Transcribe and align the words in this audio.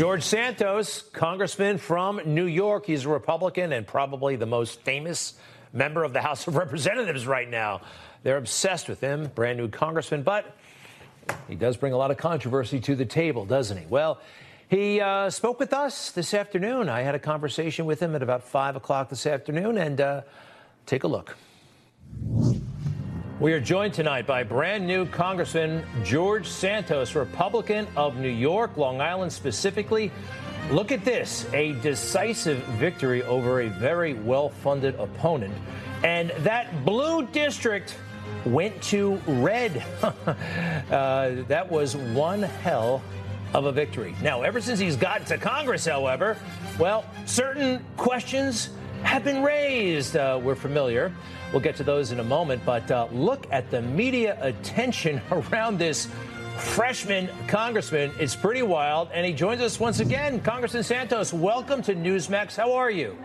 George 0.00 0.22
Santos, 0.22 1.02
congressman 1.12 1.76
from 1.76 2.22
New 2.24 2.46
York. 2.46 2.86
He's 2.86 3.04
a 3.04 3.10
Republican 3.10 3.70
and 3.74 3.86
probably 3.86 4.34
the 4.34 4.46
most 4.46 4.80
famous 4.80 5.34
member 5.74 6.04
of 6.04 6.14
the 6.14 6.22
House 6.22 6.48
of 6.48 6.56
Representatives 6.56 7.26
right 7.26 7.46
now. 7.46 7.82
They're 8.22 8.38
obsessed 8.38 8.88
with 8.88 9.02
him, 9.02 9.30
brand 9.34 9.58
new 9.58 9.68
congressman, 9.68 10.22
but 10.22 10.56
he 11.48 11.54
does 11.54 11.76
bring 11.76 11.92
a 11.92 11.98
lot 11.98 12.10
of 12.10 12.16
controversy 12.16 12.80
to 12.80 12.96
the 12.96 13.04
table, 13.04 13.44
doesn't 13.44 13.76
he? 13.76 13.84
Well, 13.90 14.22
he 14.70 15.02
uh, 15.02 15.28
spoke 15.28 15.60
with 15.60 15.74
us 15.74 16.12
this 16.12 16.32
afternoon. 16.32 16.88
I 16.88 17.02
had 17.02 17.14
a 17.14 17.18
conversation 17.18 17.84
with 17.84 18.00
him 18.00 18.14
at 18.14 18.22
about 18.22 18.42
5 18.42 18.76
o'clock 18.76 19.10
this 19.10 19.26
afternoon, 19.26 19.76
and 19.76 20.00
uh, 20.00 20.22
take 20.86 21.04
a 21.04 21.08
look. 21.08 21.36
We 23.40 23.54
are 23.54 23.60
joined 23.60 23.94
tonight 23.94 24.26
by 24.26 24.42
brand 24.42 24.86
new 24.86 25.06
Congressman 25.06 25.82
George 26.04 26.46
Santos, 26.46 27.14
Republican 27.14 27.86
of 27.96 28.16
New 28.16 28.28
York, 28.28 28.76
Long 28.76 29.00
Island 29.00 29.32
specifically. 29.32 30.12
Look 30.70 30.92
at 30.92 31.06
this 31.06 31.46
a 31.54 31.72
decisive 31.80 32.58
victory 32.78 33.22
over 33.22 33.62
a 33.62 33.68
very 33.68 34.12
well 34.12 34.50
funded 34.50 34.94
opponent. 34.96 35.54
And 36.04 36.34
that 36.40 36.84
blue 36.84 37.26
district 37.28 37.96
went 38.44 38.78
to 38.82 39.14
red. 39.26 39.86
uh, 40.02 41.36
that 41.48 41.66
was 41.66 41.96
one 41.96 42.42
hell 42.42 43.02
of 43.54 43.64
a 43.64 43.72
victory. 43.72 44.14
Now, 44.22 44.42
ever 44.42 44.60
since 44.60 44.78
he's 44.78 44.96
gotten 44.96 45.26
to 45.28 45.38
Congress, 45.38 45.86
however, 45.86 46.36
well, 46.78 47.06
certain 47.24 47.82
questions 47.96 48.68
have 49.02 49.24
been 49.24 49.42
raised. 49.42 50.14
Uh, 50.14 50.38
we're 50.42 50.54
familiar. 50.54 51.10
We'll 51.52 51.60
get 51.60 51.74
to 51.76 51.84
those 51.84 52.12
in 52.12 52.20
a 52.20 52.24
moment, 52.24 52.62
but 52.64 52.88
uh, 52.90 53.08
look 53.10 53.46
at 53.50 53.70
the 53.70 53.82
media 53.82 54.38
attention 54.40 55.20
around 55.30 55.78
this 55.78 56.08
freshman 56.56 57.28
congressman. 57.48 58.12
It's 58.20 58.36
pretty 58.36 58.62
wild, 58.62 59.08
and 59.12 59.26
he 59.26 59.32
joins 59.32 59.60
us 59.60 59.80
once 59.80 59.98
again. 59.98 60.40
Congressman 60.42 60.84
Santos, 60.84 61.32
welcome 61.32 61.82
to 61.82 61.94
Newsmax. 61.94 62.56
How 62.56 62.74
are 62.74 62.90
you? 62.90 63.16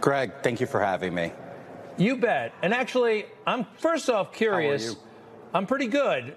Greg, 0.00 0.32
thank 0.42 0.60
you 0.60 0.66
for 0.66 0.80
having 0.80 1.14
me. 1.14 1.32
You 1.96 2.16
bet. 2.16 2.52
And 2.62 2.72
actually, 2.72 3.26
I'm 3.46 3.66
first 3.76 4.08
off 4.08 4.32
curious. 4.32 4.96
I'm 5.52 5.66
pretty 5.66 5.86
good. 5.86 6.34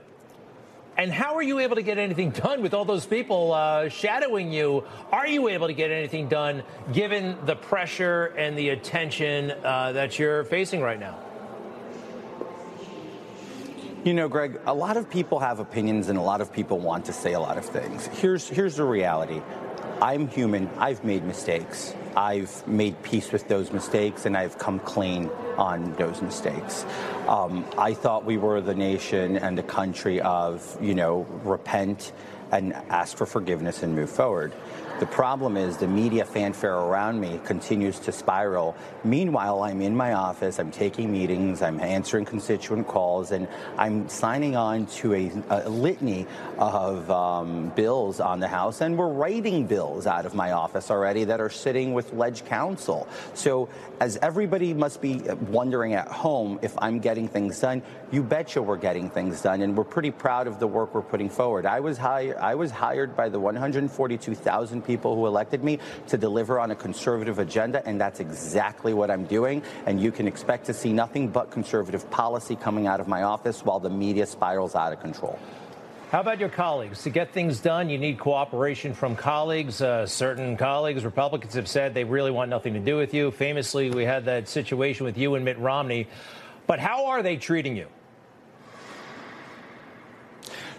And 0.96 1.12
how 1.12 1.36
are 1.36 1.42
you 1.42 1.60
able 1.60 1.76
to 1.76 1.82
get 1.82 1.98
anything 1.98 2.30
done 2.30 2.62
with 2.62 2.74
all 2.74 2.86
those 2.86 3.06
people 3.06 3.52
uh, 3.52 3.90
shadowing 3.90 4.54
you? 4.54 4.84
Are 5.12 5.28
you 5.28 5.48
able 5.50 5.68
to 5.68 5.74
get 5.74 5.90
anything 5.90 6.28
done 6.28 6.64
given 6.92 7.38
the 7.46 7.56
pressure 7.56 8.26
and 8.38 8.58
the 8.58 8.70
attention 8.70 9.52
uh, 9.52 9.94
that 9.94 10.20
you're 10.20 10.44
facing 10.44 10.82
right 10.82 11.00
now? 11.00 11.18
You 14.04 14.14
know, 14.14 14.28
Greg, 14.28 14.60
a 14.66 14.74
lot 14.74 14.98
of 14.98 15.10
people 15.10 15.40
have 15.40 15.60
opinions 15.60 16.10
and 16.10 16.20
a 16.20 16.22
lot 16.22 16.42
of 16.42 16.52
people 16.52 16.78
want 16.78 17.06
to 17.06 17.14
say 17.14 17.34
a 17.34 17.40
lot 17.40 17.58
of 17.58 17.66
things. 17.66 18.06
Here's, 18.08 18.48
here's 18.48 18.76
the 18.76 18.84
reality 18.84 19.42
I'm 20.02 20.28
human, 20.28 20.70
I've 20.78 21.04
made 21.04 21.24
mistakes. 21.24 21.96
I've 22.16 22.68
made 22.68 23.02
peace 23.04 23.32
with 23.32 23.48
those 23.48 23.72
mistakes 23.72 24.26
and 24.26 24.38
I've 24.38 24.58
come 24.58 24.80
clean 24.80 25.30
on 25.58 25.94
those 25.94 26.22
mistakes. 26.22 26.86
Um, 27.28 27.66
I 27.78 27.94
thought 27.94 28.26
we 28.26 28.38
were 28.38 28.62
the 28.62 28.76
nation 28.76 29.38
and 29.38 29.58
the 29.58 29.64
country 29.64 30.22
of, 30.22 30.78
you 30.82 30.94
know, 30.94 31.26
repent 31.44 32.12
and 32.54 32.74
ask 32.90 33.18
for 33.18 33.26
forgiveness 33.26 33.84
and 33.84 33.96
move 33.96 34.10
forward. 34.10 34.54
The 35.00 35.08
problem 35.08 35.58
is 35.58 35.78
the 35.78 35.88
media 35.88 36.24
fanfare 36.24 36.76
around 36.76 37.20
me 37.20 37.42
continues 37.44 38.00
to 38.02 38.12
spiral. 38.12 38.76
Meanwhile, 39.04 39.64
I'm 39.64 39.82
in 39.82 39.96
my 39.96 40.14
office, 40.14 40.60
I'm 40.60 40.70
taking 40.70 41.12
meetings, 41.12 41.64
I'm 41.64 41.80
answering 41.80 42.26
constituent 42.26 42.88
calls, 42.88 43.32
and 43.32 43.48
I'm 43.78 44.08
signing 44.08 44.56
on 44.56 44.86
to 44.98 45.16
a, 45.16 45.32
a 45.50 45.68
litany 45.68 46.28
of 46.60 47.10
um, 47.10 47.70
bills 47.76 48.20
on 48.20 48.40
the 48.40 48.48
House, 48.48 48.82
and 48.82 48.96
we're 48.96 49.12
writing 49.12 49.66
bills 49.66 50.06
out 50.06 50.28
of 50.28 50.36
my 50.36 50.52
office 50.52 50.92
already 50.92 51.24
that 51.24 51.42
are 51.42 51.50
sitting 51.50 51.94
with 51.94 52.14
Ledge 52.14 52.46
Counsel. 52.46 53.08
So, 53.34 53.70
as 54.00 54.18
everybody 54.22 54.74
must 54.74 55.02
be 55.02 55.22
wondering 55.50 55.96
at 55.96 56.08
home 56.08 56.60
if 56.62 56.76
I'm 56.78 57.00
getting 57.00 57.28
things 57.28 57.60
done, 57.60 57.82
you 58.12 58.22
betcha 58.22 58.62
we're 58.62 58.78
getting 58.78 59.10
things 59.10 59.42
done, 59.42 59.64
and 59.64 59.76
we're 59.76 59.84
pretty 59.84 60.12
proud 60.12 60.46
of 60.46 60.60
the 60.60 60.68
work 60.68 60.94
we're 60.94 61.02
putting 61.02 61.30
forward. 61.30 61.66
I 61.66 61.80
was 61.80 61.98
hired, 61.98 62.38
I 62.44 62.56
was 62.56 62.72
hired 62.72 63.16
by 63.16 63.30
the 63.30 63.40
142,000 63.40 64.82
people 64.82 65.16
who 65.16 65.26
elected 65.28 65.64
me 65.64 65.80
to 66.08 66.18
deliver 66.18 66.60
on 66.60 66.72
a 66.72 66.76
conservative 66.76 67.40
agenda, 67.40 67.82
and 67.88 68.00
that's 68.00 68.20
exactly 68.20 68.94
what 68.94 69.10
I'm 69.10 69.24
doing. 69.24 69.64
And 69.86 70.02
you 70.02 70.12
can 70.12 70.28
expect 70.28 70.66
to 70.66 70.74
see 70.74 70.92
nothing 70.92 71.30
but 71.30 71.52
conservative 71.52 72.10
policy 72.12 72.58
coming 72.58 72.86
out 72.86 73.00
of 73.00 73.08
my 73.08 73.24
office 73.24 73.64
while 73.64 73.80
the 73.80 73.90
media 73.90 74.26
spirals 74.26 74.76
out 74.76 74.92
of 74.92 75.00
control. 75.00 75.40
How 76.12 76.20
about 76.20 76.42
your 76.42 76.50
colleagues? 76.50 77.02
To 77.04 77.10
get 77.10 77.32
things 77.32 77.62
done, 77.62 77.90
you 77.90 77.98
need 77.98 78.20
cooperation 78.20 78.94
from 78.94 79.16
colleagues. 79.16 79.82
Uh, 79.82 80.06
certain 80.06 80.58
colleagues, 80.58 81.06
Republicans, 81.06 81.54
have 81.54 81.70
said 81.70 81.94
they 81.94 82.04
really 82.04 82.30
want 82.30 82.50
nothing 82.50 82.74
to 82.74 82.80
do 82.82 82.98
with 82.98 83.14
you. 83.14 83.32
Famously, 83.32 83.90
we 83.90 84.04
had 84.04 84.26
that 84.26 84.50
situation 84.50 85.06
with 85.06 85.18
you 85.18 85.36
and 85.36 85.46
Mitt 85.46 85.58
Romney. 85.60 86.08
But 86.68 86.80
how 86.80 87.06
are 87.08 87.24
they 87.24 87.38
treating 87.38 87.78
you? 87.78 87.88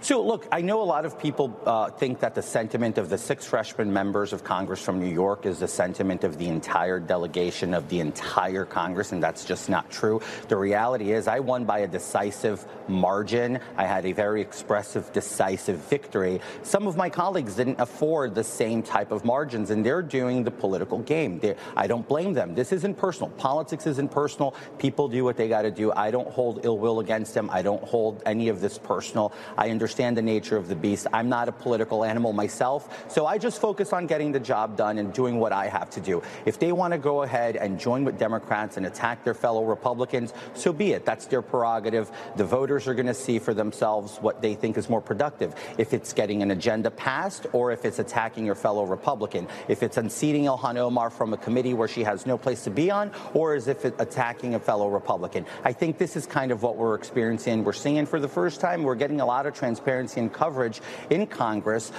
So, 0.04 0.22
look, 0.22 0.46
I 0.52 0.60
know 0.60 0.82
a 0.82 0.84
lot 0.84 1.06
of 1.06 1.18
people 1.18 1.58
uh, 1.64 1.88
think 1.88 2.20
that 2.20 2.34
the 2.34 2.42
sentiment 2.42 2.98
of 2.98 3.08
the 3.08 3.16
six 3.16 3.46
freshman 3.46 3.90
members 3.90 4.34
of 4.34 4.44
Congress 4.44 4.82
from 4.82 5.00
New 5.00 5.10
York 5.10 5.46
is 5.46 5.60
the 5.60 5.66
sentiment 5.66 6.24
of 6.24 6.36
the 6.36 6.46
entire 6.46 7.00
delegation 7.00 7.72
of 7.72 7.88
the 7.88 8.00
entire 8.00 8.66
Congress, 8.66 9.12
and 9.12 9.22
that's 9.22 9.46
just 9.46 9.70
not 9.70 9.90
true. 9.90 10.20
The 10.48 10.58
reality 10.58 11.12
is, 11.12 11.26
I 11.26 11.40
won 11.40 11.64
by 11.64 11.78
a 11.78 11.86
decisive 11.86 12.66
margin. 12.86 13.58
I 13.78 13.86
had 13.86 14.04
a 14.04 14.12
very 14.12 14.42
expressive, 14.42 15.10
decisive 15.14 15.78
victory. 15.88 16.42
Some 16.64 16.86
of 16.86 16.98
my 16.98 17.08
colleagues 17.08 17.54
didn't 17.54 17.80
afford 17.80 18.34
the 18.34 18.44
same 18.44 18.82
type 18.82 19.10
of 19.10 19.24
margins, 19.24 19.70
and 19.70 19.86
they're 19.86 20.02
doing 20.02 20.44
the 20.44 20.50
political 20.50 20.98
game. 20.98 21.38
They're, 21.38 21.56
I 21.78 21.86
don't 21.86 22.06
blame 22.06 22.34
them. 22.34 22.54
This 22.54 22.72
isn't 22.72 22.98
personal. 22.98 23.30
Politics 23.38 23.86
isn't 23.86 24.10
personal. 24.10 24.54
People 24.78 25.08
do 25.08 25.24
what 25.24 25.38
they 25.38 25.48
got 25.48 25.62
to 25.62 25.70
do. 25.70 25.94
I 25.94 26.10
don't 26.10 26.28
hold 26.28 26.66
ill 26.66 26.76
will 26.76 27.00
against 27.00 27.32
them. 27.32 27.48
I 27.50 27.62
don't 27.62 27.82
hold 27.82 28.22
any 28.26 28.50
of 28.50 28.60
this 28.60 28.76
personal. 28.76 29.32
I 29.56 29.70
understand 29.70 29.93
understand 29.94 30.16
the 30.16 30.22
nature 30.22 30.56
of 30.56 30.66
the 30.66 30.74
beast. 30.74 31.06
I'm 31.12 31.28
not 31.28 31.48
a 31.48 31.52
political 31.52 32.02
animal 32.02 32.32
myself, 32.32 33.06
so 33.08 33.26
I 33.26 33.38
just 33.38 33.60
focus 33.60 33.92
on 33.92 34.08
getting 34.08 34.32
the 34.32 34.40
job 34.40 34.76
done 34.76 34.98
and 34.98 35.12
doing 35.12 35.38
what 35.38 35.52
I 35.52 35.68
have 35.68 35.88
to 35.90 36.00
do. 36.00 36.20
If 36.46 36.58
they 36.58 36.72
want 36.72 36.94
to 36.94 36.98
go 36.98 37.22
ahead 37.22 37.54
and 37.54 37.78
join 37.78 38.02
with 38.02 38.18
Democrats 38.18 38.76
and 38.76 38.86
attack 38.86 39.22
their 39.22 39.34
fellow 39.34 39.64
Republicans, 39.64 40.34
so 40.54 40.72
be 40.72 40.94
it. 40.94 41.04
That's 41.04 41.26
their 41.26 41.42
prerogative. 41.42 42.10
The 42.34 42.44
voters 42.44 42.88
are 42.88 42.94
going 42.94 43.06
to 43.06 43.14
see 43.14 43.38
for 43.38 43.54
themselves 43.54 44.18
what 44.20 44.42
they 44.42 44.56
think 44.56 44.76
is 44.76 44.90
more 44.90 45.00
productive. 45.00 45.54
If 45.78 45.94
it's 45.94 46.12
getting 46.12 46.42
an 46.42 46.50
agenda 46.50 46.90
passed 46.90 47.46
or 47.52 47.70
if 47.70 47.84
it's 47.84 48.00
attacking 48.00 48.44
your 48.46 48.56
fellow 48.56 48.84
Republican. 48.84 49.46
If 49.68 49.84
it's 49.84 49.96
unseating 49.96 50.46
Ilhan 50.46 50.76
Omar 50.76 51.10
from 51.10 51.32
a 51.32 51.36
committee 51.36 51.74
where 51.74 51.86
she 51.86 52.02
has 52.02 52.26
no 52.26 52.36
place 52.36 52.64
to 52.64 52.70
be 52.70 52.90
on, 52.90 53.12
or 53.32 53.54
as 53.54 53.68
if 53.68 53.84
it's 53.84 54.00
attacking 54.02 54.56
a 54.56 54.58
fellow 54.58 54.88
Republican. 54.88 55.46
I 55.62 55.72
think 55.72 55.98
this 55.98 56.16
is 56.16 56.26
kind 56.26 56.50
of 56.50 56.64
what 56.64 56.76
we're 56.76 56.96
experiencing. 56.96 57.62
We're 57.62 57.72
seeing 57.72 58.06
for 58.06 58.18
the 58.18 58.28
first 58.28 58.60
time, 58.60 58.82
we're 58.82 58.96
getting 58.96 59.20
a 59.20 59.26
lot 59.26 59.46
of 59.46 59.54
transparency 59.54 59.83
transparency 59.84 60.20
and 60.20 60.32
coverage 60.32 60.80
in 61.10 61.26
Congress, 61.26 61.92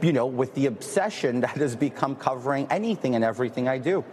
you 0.00 0.12
know, 0.12 0.26
with 0.26 0.54
the 0.54 0.66
obsession 0.66 1.40
that 1.40 1.56
has 1.56 1.74
become 1.74 2.14
covering 2.14 2.66
anything 2.70 3.14
and 3.14 3.24
everything 3.24 3.68
I 3.68 3.78
do. 3.78 4.04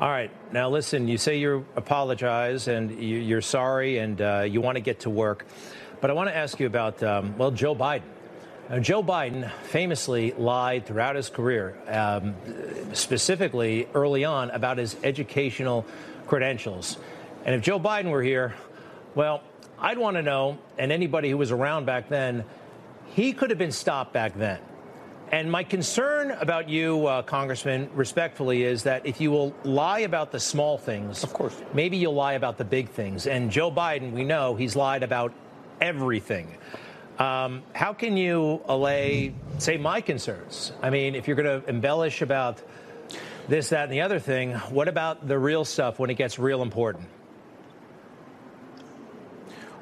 All 0.00 0.08
right. 0.08 0.30
Now, 0.52 0.70
listen, 0.70 1.08
you 1.08 1.18
say 1.18 1.38
you 1.38 1.66
apologize 1.76 2.68
and 2.68 2.90
you're 3.02 3.42
sorry 3.42 3.98
and 3.98 4.20
uh, 4.20 4.46
you 4.48 4.60
want 4.60 4.76
to 4.76 4.80
get 4.80 5.00
to 5.00 5.10
work. 5.10 5.44
But 6.00 6.10
I 6.10 6.14
want 6.14 6.30
to 6.30 6.36
ask 6.36 6.58
you 6.58 6.66
about, 6.66 7.02
um, 7.02 7.36
well, 7.36 7.50
Joe 7.50 7.74
Biden. 7.74 8.02
Now, 8.70 8.78
Joe 8.78 9.02
Biden 9.02 9.50
famously 9.64 10.32
lied 10.32 10.86
throughout 10.86 11.16
his 11.16 11.28
career, 11.28 11.76
um, 11.88 12.34
specifically 12.94 13.88
early 13.94 14.24
on 14.24 14.50
about 14.50 14.78
his 14.78 14.96
educational 15.02 15.84
credentials. 16.26 16.96
And 17.44 17.54
if 17.54 17.62
Joe 17.62 17.80
Biden 17.80 18.10
were 18.10 18.22
here, 18.22 18.54
well, 19.14 19.42
I'd 19.82 19.98
want 19.98 20.16
to 20.16 20.22
know, 20.22 20.58
and 20.78 20.92
anybody 20.92 21.30
who 21.30 21.38
was 21.38 21.50
around 21.50 21.86
back 21.86 22.08
then, 22.08 22.44
he 23.10 23.32
could 23.32 23.50
have 23.50 23.58
been 23.58 23.72
stopped 23.72 24.12
back 24.12 24.34
then. 24.34 24.60
And 25.32 25.50
my 25.50 25.62
concern 25.62 26.32
about 26.32 26.68
you, 26.68 27.06
uh, 27.06 27.22
Congressman, 27.22 27.88
respectfully, 27.94 28.64
is 28.64 28.82
that 28.82 29.06
if 29.06 29.20
you 29.20 29.30
will 29.30 29.54
lie 29.62 30.00
about 30.00 30.32
the 30.32 30.40
small 30.40 30.76
things, 30.76 31.22
of 31.22 31.32
course, 31.32 31.56
maybe 31.72 31.96
you'll 31.96 32.14
lie 32.14 32.32
about 32.32 32.58
the 32.58 32.64
big 32.64 32.88
things. 32.88 33.28
And 33.28 33.50
Joe 33.50 33.70
Biden, 33.70 34.10
we 34.12 34.24
know 34.24 34.56
he's 34.56 34.74
lied 34.74 35.04
about 35.04 35.32
everything. 35.80 36.48
Um, 37.20 37.62
how 37.74 37.92
can 37.92 38.16
you 38.16 38.60
allay, 38.66 39.34
say, 39.58 39.76
my 39.76 40.00
concerns? 40.00 40.72
I 40.82 40.90
mean, 40.90 41.14
if 41.14 41.28
you're 41.28 41.36
going 41.36 41.62
to 41.62 41.68
embellish 41.68 42.22
about 42.22 42.60
this, 43.46 43.68
that, 43.68 43.84
and 43.84 43.92
the 43.92 44.00
other 44.00 44.18
thing, 44.18 44.54
what 44.70 44.88
about 44.88 45.28
the 45.28 45.38
real 45.38 45.64
stuff 45.64 45.98
when 45.98 46.10
it 46.10 46.14
gets 46.14 46.40
real 46.40 46.62
important? 46.62 47.06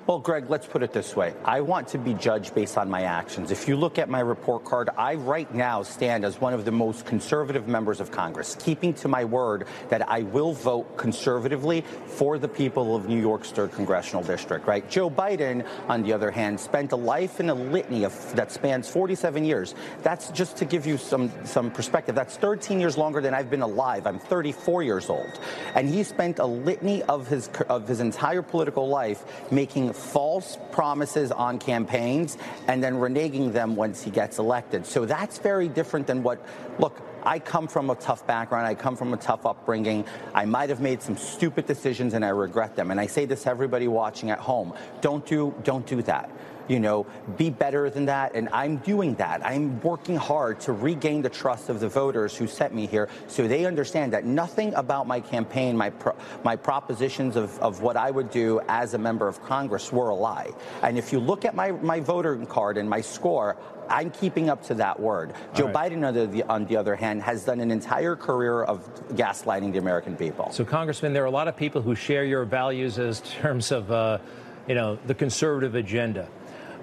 Well, 0.09 0.21
Greg, 0.21 0.49
let's 0.49 0.67
put 0.67 0.83
it 0.83 0.95
this 0.95 1.15
way. 1.15 1.35
I 1.45 1.61
want 1.61 1.89
to 1.89 1.99
be 1.99 2.15
judged 2.15 2.55
based 2.55 2.79
on 2.79 2.89
my 2.89 3.03
actions. 3.03 3.51
If 3.51 3.69
you 3.69 3.77
look 3.77 3.99
at 3.99 4.09
my 4.09 4.21
report 4.21 4.65
card, 4.65 4.89
I 4.97 5.17
right 5.17 5.55
now 5.55 5.83
stand 5.83 6.25
as 6.25 6.41
one 6.41 6.55
of 6.55 6.65
the 6.65 6.73
most 6.73 7.05
conservative 7.05 7.69
members 7.69 8.01
of 8.01 8.11
Congress, 8.11 8.57
keeping 8.59 8.95
to 8.95 9.09
my 9.09 9.27
word 9.27 9.67
that 9.91 10.09
I 10.09 10.23
will 10.23 10.55
vote 10.55 10.97
conservatively 10.97 11.83
for 12.07 12.39
the 12.39 12.49
people 12.49 12.97
of 12.97 13.07
New 13.07 13.21
York's 13.21 13.51
third 13.51 13.73
congressional 13.73 14.23
district, 14.23 14.67
right? 14.67 14.89
Joe 14.89 15.11
Biden, 15.11 15.69
on 15.91 16.03
the 16.03 16.15
other 16.15 16.31
hand, 16.31 16.59
spent 16.59 16.93
a 16.93 16.97
life 16.97 17.39
in 17.39 17.51
a 17.51 17.55
litany 17.55 18.05
of, 18.05 18.35
that 18.35 18.51
spans 18.51 18.89
47 18.89 19.45
years. 19.45 19.75
That's 20.03 20.31
just 20.31 20.57
to 20.57 20.65
give 20.65 20.87
you 20.87 20.97
some, 20.97 21.31
some 21.45 21.71
perspective. 21.71 22.15
That's 22.15 22.39
13 22.39 22.81
years 22.81 22.97
longer 22.97 23.21
than 23.21 23.35
I've 23.35 23.51
been 23.51 23.61
alive. 23.61 24.07
I'm 24.07 24.21
34 24.21 24.85
years 24.85 25.11
old. 25.11 25.39
And 25.75 25.87
he 25.87 26.03
spent 26.03 26.39
a 26.39 26.47
litany 26.47 27.03
of 27.03 27.29
his, 27.29 27.51
of 27.69 27.87
his 27.87 28.01
entire 28.01 28.41
political 28.41 28.89
life 28.89 29.53
making 29.53 29.98
false 29.99 30.57
promises 30.73 31.31
on 31.33 31.59
campaigns 31.59 32.39
and 32.67 32.83
then 32.83 32.95
reneging 32.95 33.53
them 33.53 33.77
once 33.77 34.03
he 34.03 34.11
gets 34.11 34.39
elected. 34.39 34.87
So 34.87 35.05
that's 35.05 35.39
very 35.39 35.69
different 35.69 36.07
than 36.07 36.23
what, 36.23 36.45
look, 36.79 37.03
I 37.25 37.39
come 37.39 37.69
from 37.69 37.91
a 37.91 37.95
tough 37.97 38.27
background. 38.27 38.67
I 38.67 38.75
come 38.75 38.97
from 38.97 39.13
a 39.13 39.17
tough 39.17 39.45
upbringing. 39.45 40.05
I 40.35 40.45
might 40.45 40.71
have 40.71 40.81
made 40.81 41.03
some 41.03 41.17
stupid 41.17 41.67
decisions 41.67 42.15
and 42.15 42.25
I 42.25 42.29
regret 42.29 42.77
them. 42.77 42.91
And 42.91 43.01
I 43.01 43.07
say 43.07 43.25
this 43.27 43.43
to 43.43 43.51
everybody 43.51 43.89
watching 43.89 44.31
at 44.31 44.39
home. 44.39 44.73
Don't 45.01 45.27
do, 45.27 45.55
don't 45.65 45.87
do 45.87 46.01
that 46.03 46.31
you 46.69 46.79
know, 46.79 47.07
be 47.37 47.51
better 47.51 47.91
than 47.91 48.07
that. 48.07 48.35
And 48.35 48.49
I'm 48.53 48.77
doing 48.79 49.15
that. 49.17 49.45
I'm 49.45 49.81
working 49.81 50.17
hard 50.17 50.61
to 50.61 50.73
regain 50.73 51.23
the 51.23 51.29
trust 51.29 51.69
of 51.69 51.81
the 51.81 51.89
voters 51.89 52.37
who 52.37 52.47
sent 52.47 52.75
me 52.75 52.87
here 52.87 53.09
so 53.27 53.49
they 53.49 53.65
understand 53.65 54.13
that 54.13 54.25
nothing 54.25 54.75
about 54.75 55.07
my 55.07 55.21
campaign, 55.21 55.77
my, 55.77 55.91
pro- 55.91 56.17
my 56.45 56.57
propositions 56.57 57.37
of, 57.37 57.59
of 57.61 57.81
what 57.81 57.97
I 57.97 58.11
would 58.11 58.31
do 58.31 58.61
as 58.69 58.95
a 58.95 58.99
member 58.99 59.27
of 59.27 59.43
Congress 59.43 59.93
were 59.93 60.11
a 60.11 60.15
lie. 60.15 60.53
And 60.83 60.99
if 60.99 61.13
you 61.13 61.19
look 61.19 61.45
at 61.45 61.55
my, 61.55 61.73
my 61.73 62.01
voter 62.01 62.37
card 62.47 62.77
and 62.77 62.89
my 62.89 63.01
score, 63.01 63.57
I'm 63.89 64.11
keeping 64.11 64.51
up 64.51 64.63
to 64.65 64.75
that 64.75 65.01
word. 65.01 65.33
Joe 65.55 65.67
right. 65.67 65.93
Biden, 65.93 66.07
on 66.07 66.15
the, 66.15 66.43
on 66.49 66.67
the 66.67 66.77
other 66.77 66.95
hand, 66.95 67.23
has 67.23 67.45
done 67.45 67.61
an 67.61 67.71
entire 67.71 68.17
career 68.17 68.63
of 68.63 68.87
gaslighting 69.15 69.73
the 69.73 69.79
American 69.79 70.17
people. 70.17 70.51
So, 70.53 70.65
Congressman, 70.65 71.13
there 71.13 71.23
are 71.23 71.27
a 71.27 71.31
lot 71.31 71.49
of 71.49 71.57
people 71.57 71.81
who 71.81 71.95
share 71.95 72.25
your 72.25 72.45
values 72.45 72.99
as 72.99 73.21
terms 73.41 73.73
of, 73.73 73.91
uh, 73.91 74.19
you 74.67 74.75
know, 74.75 74.99
the 75.07 75.15
conservative 75.15 75.75
agenda. 75.75 76.29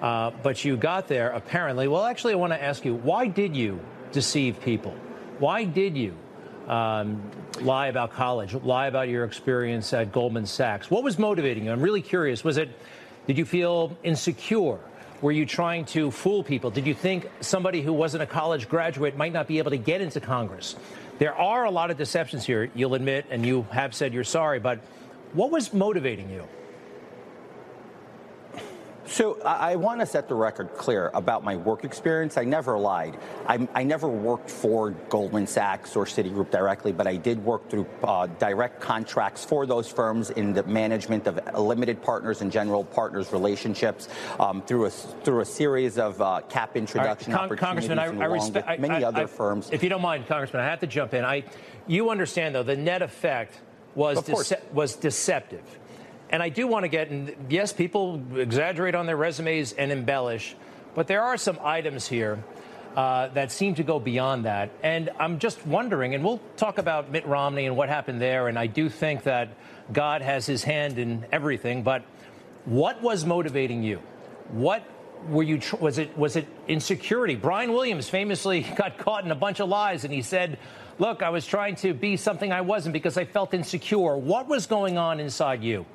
Uh, 0.00 0.30
but 0.42 0.64
you 0.64 0.76
got 0.76 1.08
there 1.08 1.30
apparently. 1.30 1.88
Well, 1.88 2.04
actually, 2.04 2.34
I 2.34 2.36
want 2.36 2.52
to 2.52 2.62
ask 2.62 2.84
you 2.84 2.94
why 2.94 3.26
did 3.26 3.56
you 3.56 3.80
deceive 4.12 4.60
people? 4.60 4.94
Why 5.38 5.64
did 5.64 5.96
you 5.96 6.14
um, 6.68 7.22
lie 7.60 7.88
about 7.88 8.12
college, 8.12 8.54
lie 8.54 8.86
about 8.86 9.08
your 9.08 9.24
experience 9.24 9.92
at 9.92 10.12
Goldman 10.12 10.46
Sachs? 10.46 10.90
What 10.90 11.02
was 11.02 11.18
motivating 11.18 11.64
you? 11.64 11.72
I'm 11.72 11.80
really 11.80 12.02
curious. 12.02 12.44
Was 12.44 12.56
it, 12.56 12.70
did 13.26 13.38
you 13.38 13.44
feel 13.44 13.96
insecure? 14.02 14.78
Were 15.22 15.32
you 15.32 15.46
trying 15.46 15.86
to 15.86 16.10
fool 16.10 16.42
people? 16.44 16.70
Did 16.70 16.86
you 16.86 16.94
think 16.94 17.30
somebody 17.40 17.80
who 17.80 17.92
wasn't 17.92 18.22
a 18.22 18.26
college 18.26 18.68
graduate 18.68 19.16
might 19.16 19.32
not 19.32 19.46
be 19.46 19.58
able 19.58 19.70
to 19.70 19.78
get 19.78 20.02
into 20.02 20.20
Congress? 20.20 20.76
There 21.18 21.34
are 21.34 21.64
a 21.64 21.70
lot 21.70 21.90
of 21.90 21.96
deceptions 21.96 22.44
here, 22.44 22.70
you'll 22.74 22.94
admit, 22.94 23.24
and 23.30 23.44
you 23.44 23.66
have 23.70 23.94
said 23.94 24.12
you're 24.12 24.24
sorry, 24.24 24.60
but 24.60 24.80
what 25.32 25.50
was 25.50 25.72
motivating 25.72 26.28
you? 26.28 26.46
So 29.06 29.40
I, 29.42 29.72
I 29.72 29.76
want 29.76 30.00
to 30.00 30.06
set 30.06 30.28
the 30.28 30.34
record 30.34 30.74
clear 30.74 31.10
about 31.14 31.44
my 31.44 31.56
work 31.56 31.84
experience. 31.84 32.36
I 32.36 32.44
never 32.44 32.78
lied. 32.78 33.18
I, 33.46 33.68
I 33.74 33.84
never 33.84 34.08
worked 34.08 34.50
for 34.50 34.90
Goldman 35.08 35.46
Sachs 35.46 35.96
or 35.96 36.04
Citigroup 36.04 36.50
directly, 36.50 36.92
but 36.92 37.06
I 37.06 37.16
did 37.16 37.44
work 37.44 37.68
through 37.70 37.86
uh, 38.02 38.26
direct 38.26 38.80
contracts 38.80 39.44
for 39.44 39.66
those 39.66 39.88
firms 39.88 40.30
in 40.30 40.52
the 40.52 40.62
management 40.64 41.26
of 41.26 41.40
limited 41.58 42.02
partners 42.02 42.42
and 42.42 42.50
general 42.50 42.84
partners 42.84 43.32
relationships 43.32 44.08
um, 44.40 44.62
through 44.62 44.86
a 44.86 44.90
through 44.90 45.40
a 45.40 45.44
series 45.44 45.98
of 45.98 46.20
uh, 46.20 46.40
cap 46.48 46.76
introduction 46.76 47.32
right. 47.32 47.38
Con- 47.38 47.44
opportunities 47.46 47.88
Congressman, 47.88 47.98
I, 47.98 48.24
I 48.24 48.26
respect 48.26 48.80
many 48.80 49.04
I, 49.04 49.08
other 49.08 49.26
firms. 49.26 49.68
If 49.70 49.82
you 49.82 49.88
don't 49.88 50.02
mind, 50.02 50.26
Congressman, 50.26 50.62
I 50.62 50.66
have 50.66 50.80
to 50.80 50.86
jump 50.86 51.14
in. 51.14 51.24
I, 51.24 51.44
you 51.86 52.10
understand 52.10 52.54
though, 52.54 52.62
the 52.62 52.76
net 52.76 53.02
effect 53.02 53.54
was 53.94 54.18
dece- 54.18 54.72
was 54.72 54.96
deceptive. 54.96 55.78
And 56.30 56.42
I 56.42 56.48
do 56.48 56.66
want 56.66 56.84
to 56.84 56.88
get, 56.88 57.10
and 57.10 57.34
yes, 57.48 57.72
people 57.72 58.20
exaggerate 58.36 58.94
on 58.94 59.06
their 59.06 59.16
resumes 59.16 59.72
and 59.72 59.92
embellish, 59.92 60.56
but 60.94 61.06
there 61.06 61.22
are 61.22 61.36
some 61.36 61.58
items 61.62 62.08
here 62.08 62.42
uh, 62.96 63.28
that 63.28 63.52
seem 63.52 63.74
to 63.76 63.82
go 63.82 64.00
beyond 64.00 64.46
that. 64.46 64.70
And 64.82 65.10
I'm 65.20 65.38
just 65.38 65.64
wondering, 65.66 66.14
and 66.14 66.24
we'll 66.24 66.40
talk 66.56 66.78
about 66.78 67.10
Mitt 67.10 67.26
Romney 67.26 67.66
and 67.66 67.76
what 67.76 67.88
happened 67.88 68.20
there, 68.20 68.48
and 68.48 68.58
I 68.58 68.66
do 68.66 68.88
think 68.88 69.24
that 69.24 69.50
God 69.92 70.22
has 70.22 70.46
his 70.46 70.64
hand 70.64 70.98
in 70.98 71.26
everything, 71.30 71.82
but 71.82 72.02
what 72.64 73.00
was 73.02 73.24
motivating 73.24 73.82
you? 73.82 74.00
What 74.50 74.82
were 75.28 75.42
you 75.42 75.60
was 75.80 75.98
it 75.98 76.16
was 76.16 76.36
it 76.36 76.46
insecurity 76.68 77.34
brian 77.34 77.72
williams 77.72 78.08
famously 78.08 78.60
got 78.76 78.98
caught 78.98 79.24
in 79.24 79.30
a 79.30 79.34
bunch 79.34 79.60
of 79.60 79.68
lies 79.68 80.04
and 80.04 80.12
he 80.12 80.22
said 80.22 80.58
look 80.98 81.22
i 81.22 81.30
was 81.30 81.46
trying 81.46 81.74
to 81.74 81.94
be 81.94 82.16
something 82.16 82.52
i 82.52 82.60
wasn't 82.60 82.92
because 82.92 83.16
i 83.16 83.24
felt 83.24 83.54
insecure 83.54 84.16
what 84.16 84.46
was 84.46 84.66
going 84.66 84.98
on 84.98 85.18
inside 85.18 85.64
you 85.64 85.86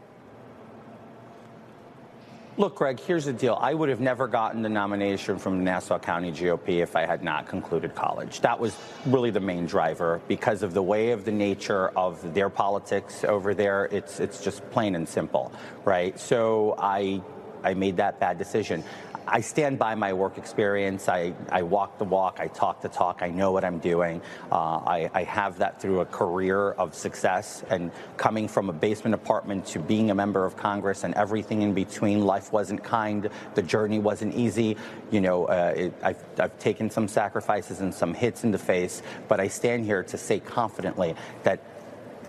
Look, 2.57 2.75
Greg, 2.75 2.99
here's 2.99 3.25
the 3.25 3.33
deal. 3.33 3.57
I 3.61 3.73
would 3.73 3.87
have 3.87 4.01
never 4.01 4.27
gotten 4.27 4.61
the 4.61 4.67
nomination 4.67 5.39
from 5.39 5.57
the 5.57 5.63
Nassau 5.63 5.97
County 5.97 6.33
GOP 6.33 6.81
if 6.81 6.97
I 6.97 7.05
had 7.05 7.23
not 7.23 7.47
concluded 7.47 7.95
college. 7.95 8.41
That 8.41 8.59
was 8.59 8.77
really 9.05 9.31
the 9.31 9.39
main 9.39 9.65
driver 9.65 10.21
because 10.27 10.61
of 10.61 10.73
the 10.73 10.83
way 10.83 11.11
of 11.11 11.23
the 11.23 11.31
nature 11.31 11.89
of 11.97 12.33
their 12.33 12.49
politics 12.49 13.23
over 13.23 13.53
there. 13.53 13.85
It's 13.85 14.19
it's 14.19 14.43
just 14.43 14.69
plain 14.71 14.95
and 14.95 15.07
simple, 15.07 15.53
right? 15.85 16.19
So 16.19 16.75
I 16.77 17.21
I 17.63 17.73
made 17.73 17.97
that 17.97 18.19
bad 18.19 18.37
decision. 18.37 18.83
I 19.27 19.41
stand 19.41 19.79
by 19.79 19.95
my 19.95 20.13
work 20.13 20.37
experience. 20.37 21.07
I, 21.07 21.33
I 21.51 21.63
walk 21.63 21.97
the 21.97 22.03
walk. 22.03 22.37
I 22.39 22.47
talk 22.47 22.81
the 22.81 22.89
talk. 22.89 23.21
I 23.21 23.29
know 23.29 23.51
what 23.51 23.63
I'm 23.63 23.79
doing. 23.79 24.21
Uh, 24.51 24.55
I, 24.55 25.09
I, 25.13 25.23
have 25.23 25.59
that 25.59 25.81
through 25.81 26.01
a 26.01 26.05
career 26.05 26.71
of 26.71 26.93
success 26.95 27.63
and 27.69 27.91
coming 28.17 28.47
from 28.47 28.69
a 28.69 28.73
basement 28.73 29.13
apartment 29.13 29.65
to 29.67 29.79
being 29.79 30.11
a 30.11 30.15
member 30.15 30.45
of 30.45 30.57
Congress 30.57 31.03
and 31.03 31.13
everything 31.15 31.61
in 31.61 31.73
between. 31.73 32.25
Life 32.25 32.51
wasn't 32.51 32.83
kind. 32.83 33.29
The 33.55 33.61
journey 33.61 33.99
wasn't 33.99 34.35
easy. 34.35 34.77
You 35.11 35.21
know, 35.21 35.45
uh, 35.45 35.73
it, 35.75 35.93
I've, 36.03 36.23
I've 36.39 36.57
taken 36.59 36.89
some 36.89 37.07
sacrifices 37.07 37.79
and 37.79 37.93
some 37.93 38.13
hits 38.13 38.43
in 38.43 38.51
the 38.51 38.57
face, 38.57 39.01
but 39.27 39.39
I 39.39 39.47
stand 39.47 39.85
here 39.85 40.03
to 40.03 40.17
say 40.17 40.39
confidently 40.39 41.15
that 41.43 41.59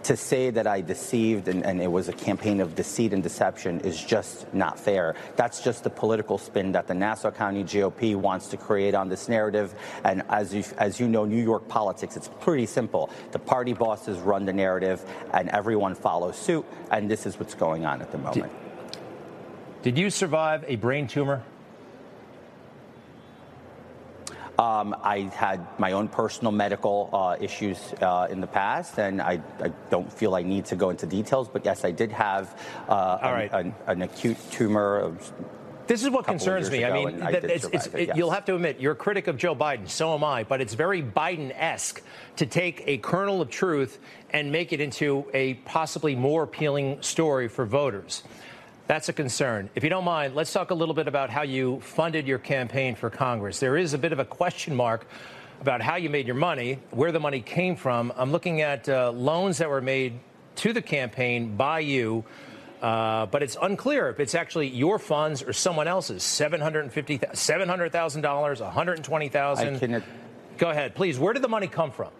to 0.05 0.17
say 0.17 0.51
that 0.51 0.67
I 0.67 0.81
deceived 0.81 1.49
and, 1.49 1.65
and, 1.65 1.81
it 1.81 1.91
was 1.91 2.09
a 2.09 2.13
campaign 2.13 2.61
of 2.61 2.75
deceit 2.75 3.13
and 3.13 3.23
deception 3.23 3.81
is 3.81 4.03
just 4.03 4.53
not 4.53 4.79
fair. 4.79 5.15
That's 5.37 5.63
just 5.63 5.85
the 5.85 5.91
political 5.91 6.39
spin 6.39 6.73
that 6.73 6.87
the 6.87 6.95
Nassau 6.95 7.31
County 7.31 7.65
GOP 7.65 8.17
wants 8.17 8.49
to 8.49 8.57
create 8.57 8.95
on 8.95 9.09
this 9.09 9.29
narrative. 9.29 9.75
And 10.05 10.23
as 10.29 10.55
you, 10.55 10.65
as 10.79 10.99
you 11.01 11.09
know, 11.09 11.25
New 11.25 11.43
York 11.43 11.69
politics, 11.69 12.17
it's 12.17 12.31
pretty 12.41 12.67
simple. 12.67 13.11
The 13.33 13.39
party 13.39 13.73
bosses 13.73 14.19
run 14.19 14.45
the 14.45 14.53
narrative 14.53 15.05
and 15.33 15.49
everyone 15.51 15.95
follows 15.95 16.37
suit. 16.37 16.67
And 16.91 17.11
this 17.11 17.27
is 17.27 17.39
what's 17.39 17.55
going 17.55 17.85
on 17.85 18.03
at 18.03 18.13
the 18.13 18.19
moment. 18.19 18.53
Did, 19.83 19.95
did 19.95 19.99
you 19.99 20.11
survive 20.11 20.65
a 20.67 20.77
brain 20.77 21.07
tumor? 21.07 21.43
Um, 24.63 24.95
I 25.03 25.23
had 25.35 25.67
my 25.77 25.91
own 25.91 26.07
personal 26.07 26.53
medical 26.53 27.11
uh, 27.13 27.37
issues 27.41 27.79
uh, 28.01 28.29
in 28.31 28.41
the 28.41 28.47
past, 28.47 28.97
and 28.97 29.21
I, 29.21 29.41
I, 29.61 29.73
don't 29.91 30.13
feel 30.13 30.37
I 30.37 30.45
need 30.45 30.67
to 30.67 30.77
go 30.77 30.91
into 30.91 31.05
details. 31.05 31.49
But 31.49 31.65
yes, 31.65 31.85
I 31.85 31.91
did 31.91 32.13
have 32.13 32.57
uh, 32.89 33.19
an, 33.21 33.33
right. 33.33 33.53
an, 33.53 33.75
an, 33.89 34.03
acute 34.03 34.37
tumor. 34.53 35.17
This 35.89 36.05
is 36.05 36.11
what 36.11 36.27
concerns 36.27 36.71
me. 36.71 36.85
I 36.85 36.93
mean, 36.93 37.23
I 37.23 37.31
it's, 37.33 37.65
it's, 37.65 37.87
it, 37.89 38.09
yes. 38.09 38.17
you'll 38.17 38.31
have 38.31 38.45
to 38.45 38.55
admit, 38.55 38.79
you're 38.79 38.93
a 38.93 39.03
critic 39.07 39.27
of 39.27 39.37
Joe 39.37 39.57
Biden. 39.57 39.89
So 39.89 40.15
am 40.15 40.23
I. 40.23 40.45
But 40.45 40.61
it's 40.61 40.75
very 40.75 41.03
Biden 41.03 41.53
esque 41.57 42.01
to 42.37 42.47
take 42.47 42.85
a 42.87 42.99
kernel 42.99 43.41
of 43.41 43.51
truth 43.51 43.99
and 44.31 44.53
make 44.53 44.73
it 44.73 44.81
into 44.81 45.27
a 45.35 45.55
possibly 45.55 46.15
more 46.15 46.45
appealing 46.45 47.03
story 47.03 47.49
for 47.49 47.67
voters. 47.67 48.23
That's 48.87 49.09
a 49.09 49.13
concern. 49.13 49.71
If 49.75 49.85
you 49.85 49.91
don't 49.91 50.05
mind, 50.05 50.35
let's 50.35 50.53
talk 50.53 50.71
a 50.71 50.75
little 50.75 50.95
bit 50.95 51.09
about 51.09 51.31
how 51.31 51.43
you 51.43 51.81
funded 51.81 52.27
your 52.27 52.39
campaign 52.39 52.95
for 52.95 53.11
Congress. 53.11 53.61
There 53.61 53.77
is 53.77 53.95
a 53.95 53.99
bit 53.99 54.13
of 54.13 54.19
a 54.19 54.25
question 54.25 54.75
mark 54.75 55.07
about 55.61 55.81
how 55.81 55.97
you 55.97 56.11
made 56.11 56.27
your 56.27 56.37
money, 56.37 56.81
where 56.91 57.13
the 57.13 57.21
money 57.21 57.41
came 57.41 57.77
from. 57.77 58.13
I'm 58.17 58.33
looking 58.33 58.61
at 58.61 58.89
uh, 58.89 59.13
loans 59.13 59.59
that 59.59 59.71
were 59.71 59.81
made 59.81 60.19
to 60.57 60.73
the 60.73 60.83
campaign 60.83 61.57
by 61.57 61.81
you. 61.81 62.25
Uh, 62.83 63.27
but 63.27 63.45
it's 63.45 63.57
unclear 63.63 64.09
if 64.09 64.19
it's 64.19 64.35
actually 64.35 64.67
your 64.67 64.99
funds 64.99 65.41
or 65.41 65.53
someone 65.53 65.87
else's. 65.87 66.23
$750,000, 66.25 67.31
$700,000, 67.31 68.73
$120,000. 68.73 70.03
Go 70.59 70.69
ahead, 70.69 70.97
please. 70.97 71.17
Where 71.17 71.33
did 71.33 71.43
the 71.43 71.49
money 71.49 71.69
come 71.69 71.93
from? 71.93 72.11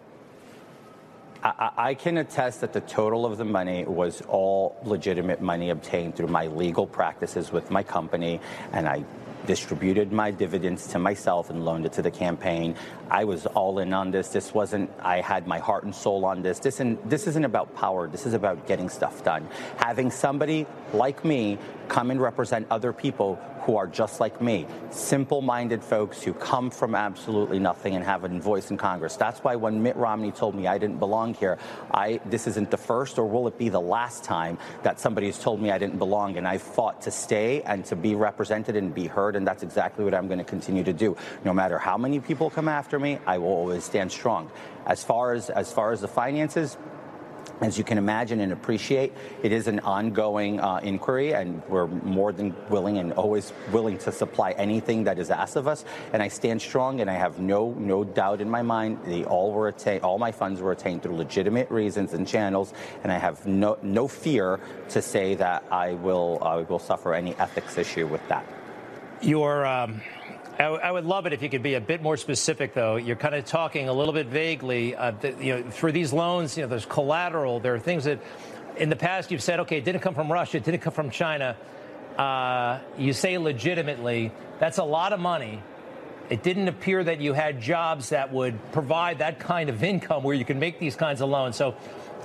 I, 1.43 1.71
I 1.77 1.93
can 1.93 2.17
attest 2.17 2.61
that 2.61 2.71
the 2.71 2.81
total 2.81 3.25
of 3.25 3.37
the 3.37 3.45
money 3.45 3.83
was 3.83 4.21
all 4.21 4.77
legitimate 4.83 5.41
money 5.41 5.69
obtained 5.69 6.15
through 6.15 6.27
my 6.27 6.47
legal 6.47 6.87
practices 6.87 7.51
with 7.51 7.69
my 7.69 7.83
company, 7.83 8.39
and 8.71 8.87
I 8.87 9.03
distributed 9.45 10.13
my 10.13 10.31
dividends 10.31 10.87
to 10.87 10.99
myself 10.99 11.49
and 11.49 11.65
loaned 11.65 11.85
it 11.85 11.91
to 11.93 12.01
the 12.01 12.11
campaign. 12.11 12.75
I 13.11 13.25
was 13.25 13.45
all 13.45 13.79
in 13.79 13.93
on 13.93 14.09
this. 14.09 14.29
This 14.29 14.53
wasn't, 14.53 14.89
I 15.01 15.19
had 15.19 15.47
my 15.47 15.59
heart 15.59 15.83
and 15.83 15.93
soul 15.93 16.23
on 16.23 16.41
this. 16.41 16.59
This, 16.59 16.75
isn't, 16.75 17.09
this 17.09 17.27
isn't 17.27 17.43
about 17.43 17.75
power. 17.75 18.07
This 18.07 18.25
is 18.25 18.33
about 18.33 18.67
getting 18.67 18.87
stuff 18.87 19.21
done. 19.23 19.49
Having 19.75 20.11
somebody 20.11 20.65
like 20.93 21.25
me 21.25 21.57
come 21.89 22.09
and 22.09 22.21
represent 22.21 22.67
other 22.71 22.93
people 22.93 23.37
who 23.63 23.77
are 23.77 23.87
just 23.87 24.19
like 24.19 24.41
me, 24.41 24.67
simple 24.89 25.41
minded 25.41 25.83
folks 25.83 26.21
who 26.21 26.33
come 26.33 26.69
from 26.69 26.95
absolutely 26.95 27.59
nothing 27.59 27.95
and 27.95 28.03
have 28.03 28.23
a 28.23 28.29
voice 28.39 28.71
in 28.71 28.77
Congress. 28.77 29.15
That's 29.15 29.39
why 29.39 29.55
when 29.55 29.81
Mitt 29.81 29.95
Romney 29.95 30.31
told 30.31 30.55
me 30.55 30.67
I 30.67 30.77
didn't 30.77 30.99
belong 30.99 31.33
here, 31.33 31.57
I, 31.91 32.19
this 32.25 32.47
isn't 32.47 32.71
the 32.71 32.77
first 32.77 33.17
or 33.17 33.25
will 33.25 33.47
it 33.47 33.57
be 33.57 33.69
the 33.69 33.81
last 33.81 34.23
time 34.23 34.57
that 34.83 34.99
somebody 34.99 35.27
has 35.27 35.39
told 35.39 35.61
me 35.61 35.71
I 35.71 35.77
didn't 35.77 35.97
belong. 35.97 36.37
And 36.37 36.47
I 36.47 36.57
fought 36.57 37.01
to 37.03 37.11
stay 37.11 37.61
and 37.61 37.85
to 37.85 37.95
be 37.95 38.15
represented 38.15 38.75
and 38.75 38.93
be 38.93 39.07
heard. 39.07 39.35
And 39.35 39.47
that's 39.47 39.63
exactly 39.63 40.03
what 40.03 40.13
I'm 40.13 40.27
going 40.27 40.39
to 40.39 40.43
continue 40.43 40.83
to 40.83 40.93
do. 40.93 41.15
No 41.45 41.53
matter 41.53 41.77
how 41.77 41.97
many 41.97 42.19
people 42.19 42.49
come 42.49 42.67
after 42.67 42.99
me, 42.99 43.19
I 43.25 43.37
will 43.37 43.47
always 43.47 43.83
stand 43.83 44.11
strong. 44.11 44.51
As 44.85 45.03
far 45.03 45.33
as, 45.33 45.49
as 45.49 45.71
far 45.71 45.91
as 45.93 46.01
the 46.01 46.07
finances, 46.07 46.77
as 47.63 47.77
you 47.77 47.83
can 47.83 47.97
imagine 47.97 48.41
and 48.41 48.51
appreciate, 48.51 49.13
it 49.41 49.51
is 49.51 49.67
an 49.67 49.79
ongoing 49.79 50.59
uh, 50.59 50.79
inquiry, 50.83 51.33
and 51.33 51.61
we're 51.69 51.87
more 51.87 52.31
than 52.31 52.53
willing 52.69 52.97
and 52.97 53.13
always 53.13 53.53
willing 53.71 53.97
to 53.99 54.11
supply 54.11 54.51
anything 54.51 55.05
that 55.05 55.17
is 55.17 55.29
asked 55.31 55.55
of 55.55 55.67
us. 55.67 55.85
And 56.11 56.21
I 56.21 56.27
stand 56.27 56.61
strong, 56.61 56.99
and 56.99 57.09
I 57.09 57.13
have 57.13 57.39
no 57.39 57.71
no 57.77 58.03
doubt 58.03 58.41
in 58.41 58.49
my 58.49 58.61
mind 58.61 58.99
they 59.05 59.23
all 59.23 59.51
were 59.51 59.69
attained, 59.69 60.03
all 60.03 60.19
my 60.19 60.31
funds 60.31 60.61
were 60.61 60.71
attained 60.71 61.03
through 61.03 61.15
legitimate 61.15 61.69
reasons 61.71 62.13
and 62.13 62.27
channels, 62.27 62.73
and 63.03 63.11
I 63.11 63.17
have 63.17 63.45
no 63.47 63.77
no 63.81 64.07
fear 64.07 64.59
to 64.89 65.01
say 65.01 65.35
that 65.35 65.63
I 65.71 65.93
will 65.93 66.39
I 66.41 66.57
will 66.57 66.79
suffer 66.79 67.13
any 67.13 67.33
ethics 67.35 67.77
issue 67.77 68.07
with 68.07 68.27
that. 68.27 68.45
Your 69.21 69.65
um 69.65 70.01
I, 70.59 70.65
I, 70.65 70.91
would 70.91 71.05
love 71.05 71.25
it 71.25 71.33
if 71.33 71.41
you 71.41 71.49
could 71.49 71.63
be 71.63 71.73
a 71.73 71.81
bit 71.81 72.01
more 72.01 72.15
specific, 72.15 72.73
though. 72.73 72.97
You're 72.97 73.15
kind 73.15 73.33
of 73.33 73.45
talking 73.45 73.89
a 73.89 73.93
little 73.93 74.13
bit 74.13 74.27
vaguely. 74.27 74.95
Uh, 74.95 75.11
that, 75.21 75.41
you 75.41 75.55
know, 75.55 75.71
for 75.71 75.91
these 75.91 76.13
loans, 76.13 76.55
you 76.55 76.63
know, 76.63 76.69
there's 76.69 76.85
collateral. 76.85 77.59
There 77.59 77.73
are 77.73 77.79
things 77.79 78.03
that, 78.03 78.19
in 78.77 78.89
the 78.89 78.95
past, 78.95 79.31
you've 79.31 79.41
said, 79.41 79.61
okay, 79.61 79.77
it 79.77 79.85
didn't 79.85 80.01
come 80.01 80.13
from 80.13 80.31
Russia, 80.31 80.57
it 80.57 80.63
didn't 80.63 80.81
come 80.81 80.93
from 80.93 81.09
China. 81.09 81.57
Uh, 82.17 82.79
you 82.97 83.13
say 83.13 83.37
legitimately. 83.37 84.31
That's 84.59 84.77
a 84.77 84.83
lot 84.83 85.13
of 85.13 85.19
money. 85.19 85.61
It 86.29 86.43
didn't 86.43 86.67
appear 86.67 87.03
that 87.03 87.19
you 87.19 87.33
had 87.33 87.59
jobs 87.59 88.09
that 88.09 88.31
would 88.31 88.71
provide 88.71 89.19
that 89.19 89.39
kind 89.39 89.69
of 89.69 89.83
income 89.83 90.23
where 90.23 90.35
you 90.35 90.45
can 90.45 90.59
make 90.59 90.79
these 90.79 90.95
kinds 90.95 91.21
of 91.21 91.29
loans. 91.29 91.55
So. 91.55 91.75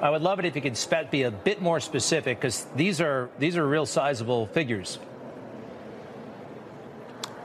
I 0.01 0.11
would 0.11 0.23
love 0.23 0.39
it 0.39 0.45
if 0.45 0.55
you 0.55 0.63
could 0.63 0.79
be 1.11 1.25
a 1.25 1.31
bit 1.33 1.61
more 1.61 1.81
specific 1.81 2.39
because 2.39 2.65
these 2.77 3.01
are 3.01 3.31
these 3.41 3.57
are 3.57 3.67
real 3.67 3.85
sizable 3.85 4.47
figures. 4.47 5.01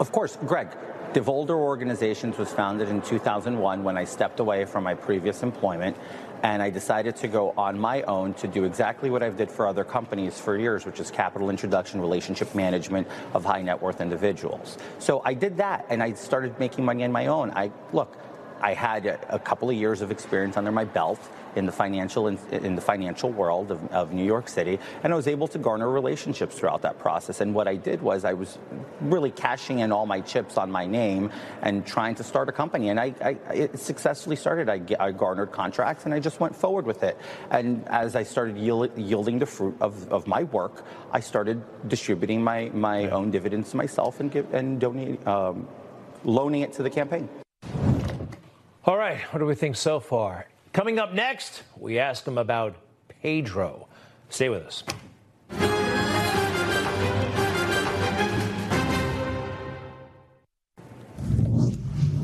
Of 0.04 0.12
course, 0.12 0.38
Greg. 0.46 0.68
Devolder 1.14 1.52
Organizations 1.52 2.38
was 2.38 2.52
founded 2.52 2.90
in 2.90 3.02
2001 3.04 3.86
when 3.86 3.98
I 3.98 4.04
stepped 4.04 4.42
away 4.42 4.66
from 4.66 4.84
my 4.84 4.96
previous 4.96 5.44
employment 5.44 5.96
and 6.44 6.62
I 6.62 6.72
decided 6.72 7.16
to 7.16 7.30
go 7.30 7.54
on 7.56 7.80
my 7.80 8.02
own 8.02 8.34
to 8.34 8.48
do 8.50 8.66
exactly 8.66 9.10
what 9.10 9.24
I've 9.24 9.38
did 9.38 9.50
for 9.50 9.66
other 9.66 9.86
companies 9.86 10.38
for 10.38 10.58
years, 10.58 10.86
which 10.86 11.00
is 11.00 11.10
capital 11.10 11.50
introduction, 11.50 12.02
relationship 12.02 12.54
management 12.54 13.08
of 13.34 13.46
high 13.46 13.62
net 13.62 13.82
worth 13.82 14.02
individuals. 14.02 14.78
So 15.00 15.22
I 15.24 15.36
did 15.36 15.56
that 15.56 15.86
and 15.88 16.04
I 16.04 16.12
started 16.12 16.60
making 16.60 16.84
money 16.84 17.06
on 17.06 17.14
my 17.14 17.28
own. 17.28 17.52
I 17.52 17.72
look, 17.94 18.18
I 18.64 18.74
had 18.74 19.06
a, 19.06 19.36
a 19.36 19.40
couple 19.40 19.70
of 19.70 19.76
years 19.76 20.02
of 20.02 20.10
experience 20.10 20.56
under 20.56 20.72
my 20.72 20.86
belt 20.86 21.20
in 21.56 21.66
the 21.66 21.72
financial 21.72 22.28
in, 22.28 22.40
in 22.52 22.76
the 22.76 22.82
financial 22.82 23.30
world 23.30 23.72
of, 23.72 23.92
of, 23.92 24.14
New 24.14 24.24
York 24.24 24.48
City, 24.48 24.80
and 25.04 25.12
I 25.14 25.16
was 25.16 25.28
able 25.28 25.48
to 25.50 25.60
garner 25.60 25.90
relationships 25.90 26.58
throughout 26.58 26.82
that 26.84 26.98
process. 26.98 27.42
And 27.42 27.54
what 27.54 27.68
I 27.68 27.76
did 27.76 28.02
was 28.02 28.24
I 28.24 28.34
was 28.34 28.58
really 29.02 29.32
cashing 29.32 29.80
in 29.80 29.92
all 29.92 30.06
my 30.06 30.22
chips 30.22 30.58
on 30.58 30.72
my 30.72 30.86
name 30.86 31.30
and 31.62 31.86
trying 31.86 32.16
to 32.16 32.24
start 32.24 32.48
a 32.48 32.54
company. 32.54 32.90
And 32.90 33.00
I, 33.00 33.14
I 33.22 33.30
it 33.54 33.80
successfully 33.80 34.38
started. 34.38 34.70
I, 34.70 34.82
I, 35.00 35.12
garnered 35.12 35.52
contracts, 35.52 36.06
and 36.06 36.14
I 36.14 36.20
just 36.20 36.40
went 36.40 36.56
forward 36.56 36.86
with 36.86 37.04
it. 37.04 37.18
And 37.52 37.86
as 37.90 38.16
I 38.16 38.24
started 38.24 38.58
yield, 38.58 38.98
yielding 38.98 39.40
the 39.40 39.46
fruit 39.46 39.76
of, 39.82 40.12
of 40.12 40.26
my 40.26 40.44
work, 40.44 40.86
I 41.12 41.20
started 41.20 41.62
distributing 41.88 42.42
my 42.42 42.70
my 42.74 43.10
own 43.10 43.30
dividends 43.30 43.72
to 43.72 43.78
myself 43.78 44.22
and 44.22 44.32
give, 44.32 44.54
and 44.54 44.80
donating. 44.80 45.28
Um, 45.28 45.68
loaning 46.26 46.62
it 46.62 46.72
to 46.72 46.84
the 46.84 46.90
campaign. 46.90 47.28
All 48.86 48.98
right, 48.98 49.22
what 49.32 49.40
do 49.40 49.46
we 49.46 49.56
think 49.56 49.78
so 49.78 50.02
far? 50.02 50.46
Coming 50.74 51.00
up 51.00 51.14
next, 51.14 51.64
we 51.78 52.00
ask 52.00 52.28
him 52.28 52.38
about 52.38 52.76
Pedro. 53.08 53.88
Stay 54.30 54.50
with 54.50 54.64
us. 54.64 54.84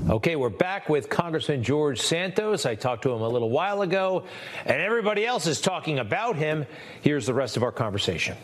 Okay, 0.10 0.36
we're 0.36 0.50
back 0.50 0.90
with 0.90 1.10
Congressman 1.10 1.64
George 1.64 2.02
Santos. 2.02 2.66
I 2.66 2.76
talked 2.76 3.04
to 3.04 3.12
him 3.14 3.22
a 3.22 3.30
little 3.30 3.52
while 3.52 3.82
ago, 3.82 4.26
and 4.66 4.82
everybody 4.82 5.26
else 5.26 5.48
is 5.48 5.62
talking 5.62 6.00
about 6.00 6.36
him. 6.36 6.66
Here's 7.02 7.26
the 7.26 7.34
rest 7.34 7.56
of 7.56 7.64
our 7.64 7.72
conversation. 7.72 8.36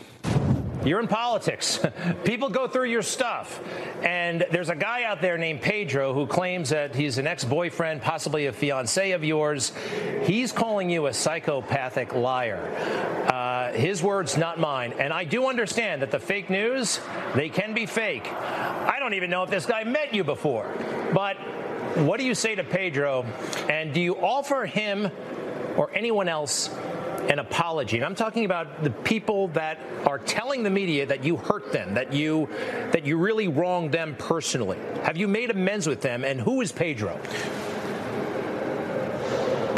You're 0.86 1.00
in 1.00 1.08
politics. 1.08 1.80
People 2.24 2.48
go 2.48 2.68
through 2.68 2.90
your 2.90 3.02
stuff. 3.02 3.60
And 4.04 4.46
there's 4.52 4.68
a 4.68 4.76
guy 4.76 5.02
out 5.02 5.20
there 5.20 5.36
named 5.36 5.60
Pedro 5.60 6.14
who 6.14 6.28
claims 6.28 6.68
that 6.70 6.94
he's 6.94 7.18
an 7.18 7.26
ex 7.26 7.44
boyfriend, 7.44 8.02
possibly 8.02 8.46
a 8.46 8.52
fiance 8.52 9.10
of 9.10 9.24
yours. 9.24 9.72
He's 10.22 10.52
calling 10.52 10.88
you 10.88 11.06
a 11.06 11.12
psychopathic 11.12 12.14
liar. 12.14 12.60
Uh, 13.26 13.72
his 13.72 14.00
words, 14.00 14.36
not 14.36 14.60
mine. 14.60 14.94
And 15.00 15.12
I 15.12 15.24
do 15.24 15.48
understand 15.48 16.02
that 16.02 16.12
the 16.12 16.20
fake 16.20 16.50
news, 16.50 17.00
they 17.34 17.48
can 17.48 17.74
be 17.74 17.86
fake. 17.86 18.32
I 18.32 18.98
don't 19.00 19.14
even 19.14 19.28
know 19.28 19.42
if 19.42 19.50
this 19.50 19.66
guy 19.66 19.82
met 19.82 20.14
you 20.14 20.22
before. 20.22 20.72
But 21.12 21.36
what 21.96 22.20
do 22.20 22.24
you 22.24 22.34
say 22.36 22.54
to 22.54 22.62
Pedro? 22.62 23.26
And 23.68 23.92
do 23.92 24.00
you 24.00 24.14
offer 24.18 24.66
him 24.66 25.10
or 25.76 25.90
anyone 25.92 26.28
else 26.28 26.70
an 27.28 27.38
apology. 27.38 27.96
And 27.96 28.04
I'm 28.04 28.14
talking 28.14 28.44
about 28.44 28.82
the 28.82 28.90
people 28.90 29.48
that 29.48 29.78
are 30.06 30.18
telling 30.18 30.62
the 30.62 30.70
media 30.70 31.06
that 31.06 31.24
you 31.24 31.36
hurt 31.36 31.72
them, 31.72 31.94
that 31.94 32.12
you 32.12 32.48
that 32.92 33.04
you 33.04 33.16
really 33.18 33.48
wronged 33.48 33.92
them 33.92 34.16
personally. 34.18 34.78
Have 35.02 35.16
you 35.16 35.28
made 35.28 35.50
amends 35.50 35.86
with 35.86 36.00
them? 36.00 36.24
And 36.24 36.40
who 36.40 36.60
is 36.60 36.72
Pedro? 36.72 37.20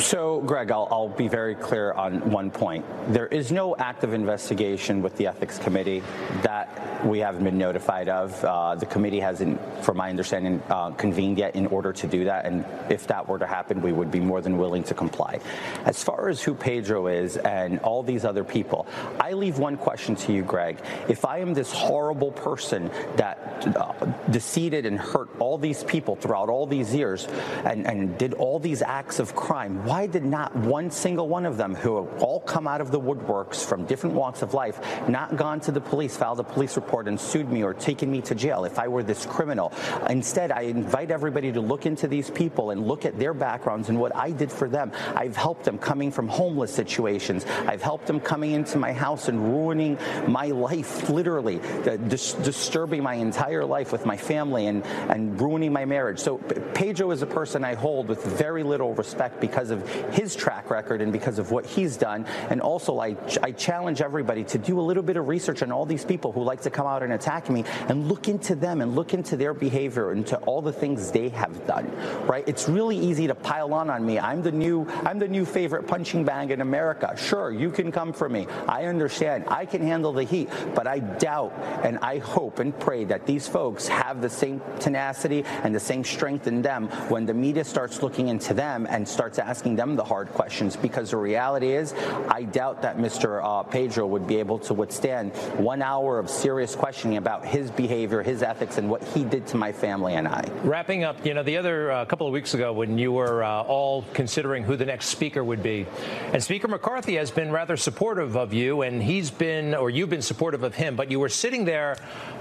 So, 0.01 0.41
Greg, 0.43 0.71
I'll, 0.71 0.87
I'll, 0.91 1.09
be 1.09 1.27
very 1.27 1.57
clear 1.57 1.93
on 1.93 2.31
one 2.31 2.51
point. 2.51 2.85
There 3.09 3.27
is 3.27 3.51
no 3.51 3.75
active 3.77 4.13
investigation 4.13 5.03
with 5.03 5.17
the 5.17 5.27
Ethics 5.27 5.59
Committee 5.59 6.03
that 6.43 7.05
we 7.05 7.19
haven't 7.19 7.43
been 7.43 7.59
notified 7.59 8.09
of. 8.09 8.45
Uh, 8.45 8.77
the 8.77 8.87
committee 8.87 9.19
hasn't, 9.19 9.61
from 9.85 9.97
my 9.97 10.11
understanding, 10.11 10.63
uh, 10.69 10.91
convened 10.91 11.39
yet 11.39 11.57
in 11.57 11.67
order 11.67 11.93
to 11.93 12.07
do 12.07 12.25
that. 12.25 12.45
And 12.47 12.65
if 12.91 13.09
that 13.09 13.27
were 13.27 13.39
to 13.39 13.47
happen, 13.47 13.83
we 13.83 13.93
would 13.93 14.11
be 14.11 14.21
more 14.21 14.41
than 14.41 14.59
willing 14.59 14.85
to 14.85 14.95
comply. 14.95 15.41
As 15.85 16.03
far 16.03 16.29
as 16.29 16.43
who 16.43 16.55
Pedro 16.55 17.09
is 17.09 17.37
and 17.37 17.81
all 17.81 18.03
these 18.03 18.25
other 18.25 18.45
people, 18.45 18.87
I 19.19 19.33
leave 19.33 19.59
one 19.59 19.77
question 19.77 20.15
to 20.17 20.33
you, 20.33 20.43
Greg. 20.43 20.79
If 21.09 21.25
I 21.25 21.39
am 21.39 21.55
this 21.55 21.73
horrible 21.73 22.31
person 22.31 22.91
that 23.17 23.67
uh, 23.77 23.93
deceived 24.31 24.69
and 24.75 24.99
hurt 24.99 25.29
all 25.39 25.57
these 25.57 25.85
people 25.85 26.17
throughout 26.17 26.49
all 26.49 26.67
these 26.67 26.95
years 26.95 27.27
and, 27.65 27.87
and 27.87 28.19
did 28.19 28.35
all 28.35 28.59
these 28.59 28.83
acts 28.83 29.19
of 29.19 29.35
crime, 29.35 29.85
why 29.89 30.07
did 30.07 30.23
not 30.23 30.55
one 30.55 30.91
single 30.91 31.29
one 31.29 31.47
of 31.47 31.57
them, 31.57 31.75
who 31.75 32.07
all 32.21 32.41
come 32.41 32.69
out 32.69 32.83
of 32.83 32.91
the 32.91 33.01
woodworks 33.01 33.65
from 33.65 33.87
different 33.87 34.15
walks 34.15 34.43
of 34.43 34.53
life, 34.53 34.79
not 35.09 35.35
gone 35.37 35.61
to 35.61 35.73
the 35.73 35.81
police, 35.81 36.15
filed 36.15 36.39
a 36.41 36.45
police 36.45 36.77
report, 36.77 37.09
and 37.09 37.19
sued 37.19 37.51
me 37.51 37.63
or 37.65 37.73
taken 37.73 38.11
me 38.11 38.21
to 38.21 38.35
jail 38.35 38.65
if 38.65 38.79
I 38.79 38.87
were 38.89 39.03
this 39.03 39.25
criminal? 39.25 39.73
Instead, 40.11 40.53
I 40.53 40.63
invite 40.63 41.11
everybody 41.11 41.51
to 41.53 41.63
look 41.63 41.87
into 41.87 42.07
these 42.07 42.29
people 42.29 42.71
and 42.71 42.87
look 42.87 43.07
at 43.07 43.19
their 43.19 43.33
backgrounds 43.33 43.89
and 43.89 43.99
what 43.99 44.15
I 44.15 44.31
did 44.31 44.53
for 44.53 44.69
them. 44.69 44.93
I've 45.15 45.37
helped 45.37 45.65
them 45.65 45.79
coming 45.79 46.11
from 46.11 46.29
homeless 46.29 46.75
situations. 46.75 47.47
I've 47.47 47.83
helped 47.83 48.07
them 48.07 48.21
coming 48.21 48.53
into 48.53 48.77
my 48.77 48.93
house 48.93 49.29
and 49.29 49.43
ruining 49.43 49.97
my 50.27 50.49
life, 50.49 51.09
literally, 51.09 51.61
uh, 51.63 51.97
dis- 51.97 52.35
disturbing 52.35 53.03
my 53.03 53.15
entire 53.15 53.65
life 53.65 53.91
with 53.91 54.05
my 54.05 54.19
family 54.19 54.67
and, 54.67 54.85
and 54.85 55.41
ruining 55.41 55.73
my 55.73 55.87
marriage. 55.87 56.19
So 56.19 56.37
Pedro 56.75 57.11
is 57.11 57.23
a 57.23 57.27
person 57.27 57.65
I 57.65 57.73
hold 57.73 58.09
with 58.09 58.23
very 58.23 58.63
little 58.63 58.93
respect 58.93 59.41
because 59.41 59.71
of 59.71 59.78
of 59.79 60.15
his 60.15 60.35
track 60.37 60.71
record 60.71 61.01
and 61.01 61.13
because 61.13 61.39
of 61.39 61.51
what 61.51 61.67
he's 61.67 61.97
done. 61.97 62.27
And 62.51 62.61
also, 62.61 63.01
I, 63.01 63.17
I 63.43 63.53
challenge 63.53 64.01
everybody 64.01 64.45
to 64.45 64.59
do 64.59 64.81
a 64.81 64.83
little 64.83 65.03
bit 65.03 65.17
of 65.17 65.29
research 65.29 65.63
on 65.63 65.73
all 65.73 65.87
these 65.87 66.05
people 66.05 66.33
who 66.33 66.43
like 66.43 66.63
to 66.63 66.71
come 66.71 66.87
out 66.87 67.03
and 67.03 67.13
attack 67.13 67.49
me 67.49 67.65
and 67.89 68.09
look 68.09 68.29
into 68.29 68.55
them 68.55 68.81
and 68.81 68.95
look 68.95 69.15
into 69.15 69.37
their 69.37 69.55
behavior 69.55 70.13
and 70.13 70.27
to 70.27 70.37
all 70.39 70.63
the 70.63 70.73
things 70.73 71.11
they 71.11 71.29
have 71.31 71.67
done. 71.67 71.91
Right? 72.27 72.45
It's 72.47 72.69
really 72.69 72.99
easy 72.99 73.27
to 73.27 73.35
pile 73.35 73.73
on 73.75 73.91
on 73.91 74.05
me. 74.05 74.19
I'm 74.19 74.43
the 74.43 74.53
new 74.53 74.87
I'm 75.05 75.19
the 75.19 75.29
new 75.29 75.45
favorite 75.45 75.87
punching 75.87 76.25
bag 76.25 76.51
in 76.51 76.61
America. 76.61 77.15
Sure, 77.17 77.51
you 77.51 77.71
can 77.71 77.93
come 77.93 78.13
for 78.13 78.29
me. 78.29 78.47
I 78.67 78.87
understand. 78.87 79.45
I 79.49 79.67
can 79.67 79.83
handle 79.83 80.13
the 80.13 80.25
heat, 80.25 80.49
but 80.75 80.87
I 80.87 80.99
doubt 80.99 81.53
and 81.83 81.99
I 81.99 82.19
hope 82.19 82.59
and 82.59 82.79
pray 82.79 83.05
that 83.05 83.27
these 83.27 83.47
folks 83.47 83.89
have 83.89 84.21
the 84.21 84.31
same 84.31 84.61
tenacity 84.81 85.45
and 85.63 85.75
the 85.75 85.81
same 85.81 86.05
strength 86.05 86.47
in 86.47 86.63
them 86.63 86.89
when 87.09 87.27
the 87.27 87.35
media 87.35 87.65
starts 87.65 88.03
looking 88.03 88.29
into 88.29 88.55
them 88.55 88.87
and 88.89 89.07
starts 89.07 89.39
asking 89.39 89.68
them 89.77 89.97
the 89.97 90.05
hard 90.05 90.29
questions. 90.29 90.77
Because 90.77 91.11
the 91.11 91.17
reality 91.17 91.73
is, 91.73 91.95
I 92.29 92.43
doubt 92.43 92.83
that 92.83 92.99
Mr. 92.99 93.43
Uh, 93.43 93.63
Pedro 93.63 94.07
would 94.07 94.27
be 94.27 94.37
able 94.37 94.59
to 94.61 94.75
withstand 94.75 95.33
one 95.57 95.83
hour 95.83 96.19
of 96.19 96.31
serious 96.31 96.75
questioning 96.75 97.17
about 97.17 97.45
his 97.45 97.71
behavior, 97.71 98.23
his 98.23 98.43
ethics, 98.43 98.79
and 98.79 98.91
what 98.91 99.03
he 99.03 99.25
did 99.25 99.47
to 99.49 99.57
my 99.57 99.73
family 99.73 100.15
and 100.15 100.29
I. 100.29 100.49
Wrapping 100.63 101.05
up, 101.05 101.25
you 101.25 101.35
know, 101.35 101.43
the 101.43 101.57
other 101.57 101.91
uh, 101.91 102.05
couple 102.05 102.27
of 102.27 102.33
weeks 102.33 102.55
ago 102.55 102.73
when 102.73 102.99
you 102.99 103.13
were 103.13 103.43
uh, 103.43 103.63
all 103.63 104.05
considering 104.15 104.63
who 104.63 104.77
the 104.77 104.87
next 104.87 105.07
speaker 105.07 105.43
would 105.43 105.63
be, 105.63 105.87
and 106.33 106.43
Speaker 106.43 106.69
McCarthy 106.69 107.17
has 107.17 107.31
been 107.31 107.51
rather 107.51 107.77
supportive 107.77 108.37
of 108.37 108.53
you, 108.53 108.83
and 108.83 109.03
he's 109.03 109.31
been, 109.31 109.75
or 109.75 109.91
you've 109.91 110.11
been 110.11 110.23
supportive 110.23 110.63
of 110.63 110.75
him, 110.75 110.97
but 110.97 111.11
you 111.11 111.21
were 111.21 111.29
sitting 111.29 111.65
there 111.65 111.97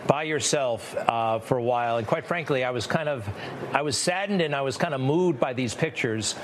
by 0.07 0.23
yourself 0.23 0.95
uh, 0.95 1.39
for 1.39 1.57
a 1.57 1.63
while, 1.63 1.97
and 1.97 2.07
quite 2.07 2.25
frankly, 2.25 2.63
I 2.63 2.71
was 2.71 2.87
kind 2.87 3.09
of, 3.09 3.27
I 3.73 3.81
was 3.81 3.97
saddened 3.97 4.41
and 4.41 4.55
I 4.55 4.61
was 4.61 4.77
kind 4.77 4.93
of 4.93 5.01
moved 5.01 5.39
by 5.39 5.53
these 5.53 5.75
pictures. 5.75 6.35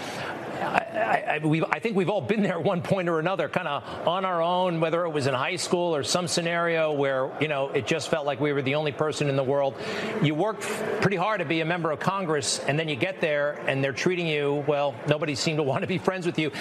I, 1.03 1.39
I, 1.43 1.61
I, 1.71 1.79
think 1.79 1.95
we've 1.95 2.09
all 2.09 2.21
been 2.21 2.41
there 2.41 2.53
at 2.53 2.63
one 2.63 2.81
point 2.81 3.09
or 3.09 3.19
another, 3.19 3.49
kind 3.49 3.67
of 3.67 4.07
on 4.07 4.25
our 4.25 4.41
own, 4.41 4.79
whether 4.79 5.05
it 5.05 5.09
was 5.09 5.27
in 5.27 5.33
high 5.33 5.57
school 5.57 5.95
or 5.95 6.03
some 6.03 6.27
scenario 6.27 6.93
where, 6.93 7.29
you 7.39 7.47
know, 7.47 7.69
it 7.69 7.85
just 7.85 8.09
felt 8.09 8.25
like 8.25 8.39
we 8.39 8.53
were 8.53 8.61
the 8.61 8.75
only 8.75 8.91
person 8.91 9.29
in 9.29 9.35
the 9.35 9.43
world. 9.43 9.75
You 10.21 10.35
worked 10.35 10.63
pretty 11.01 11.17
hard 11.17 11.39
to 11.39 11.45
be 11.45 11.61
a 11.61 11.65
member 11.65 11.91
of 11.91 11.99
Congress, 11.99 12.59
and 12.59 12.79
then 12.79 12.87
you 12.87 12.95
get 12.95 13.21
there 13.21 13.59
and 13.67 13.83
they're 13.83 13.93
treating 13.93 14.27
you, 14.27 14.63
well, 14.67 14.95
nobody 15.07 15.35
seemed 15.35 15.57
to 15.57 15.63
want 15.73 15.81
to 15.81 15.87
be 15.87 15.97
friends 15.97 16.25
with 16.25 16.39
you. 16.39 16.51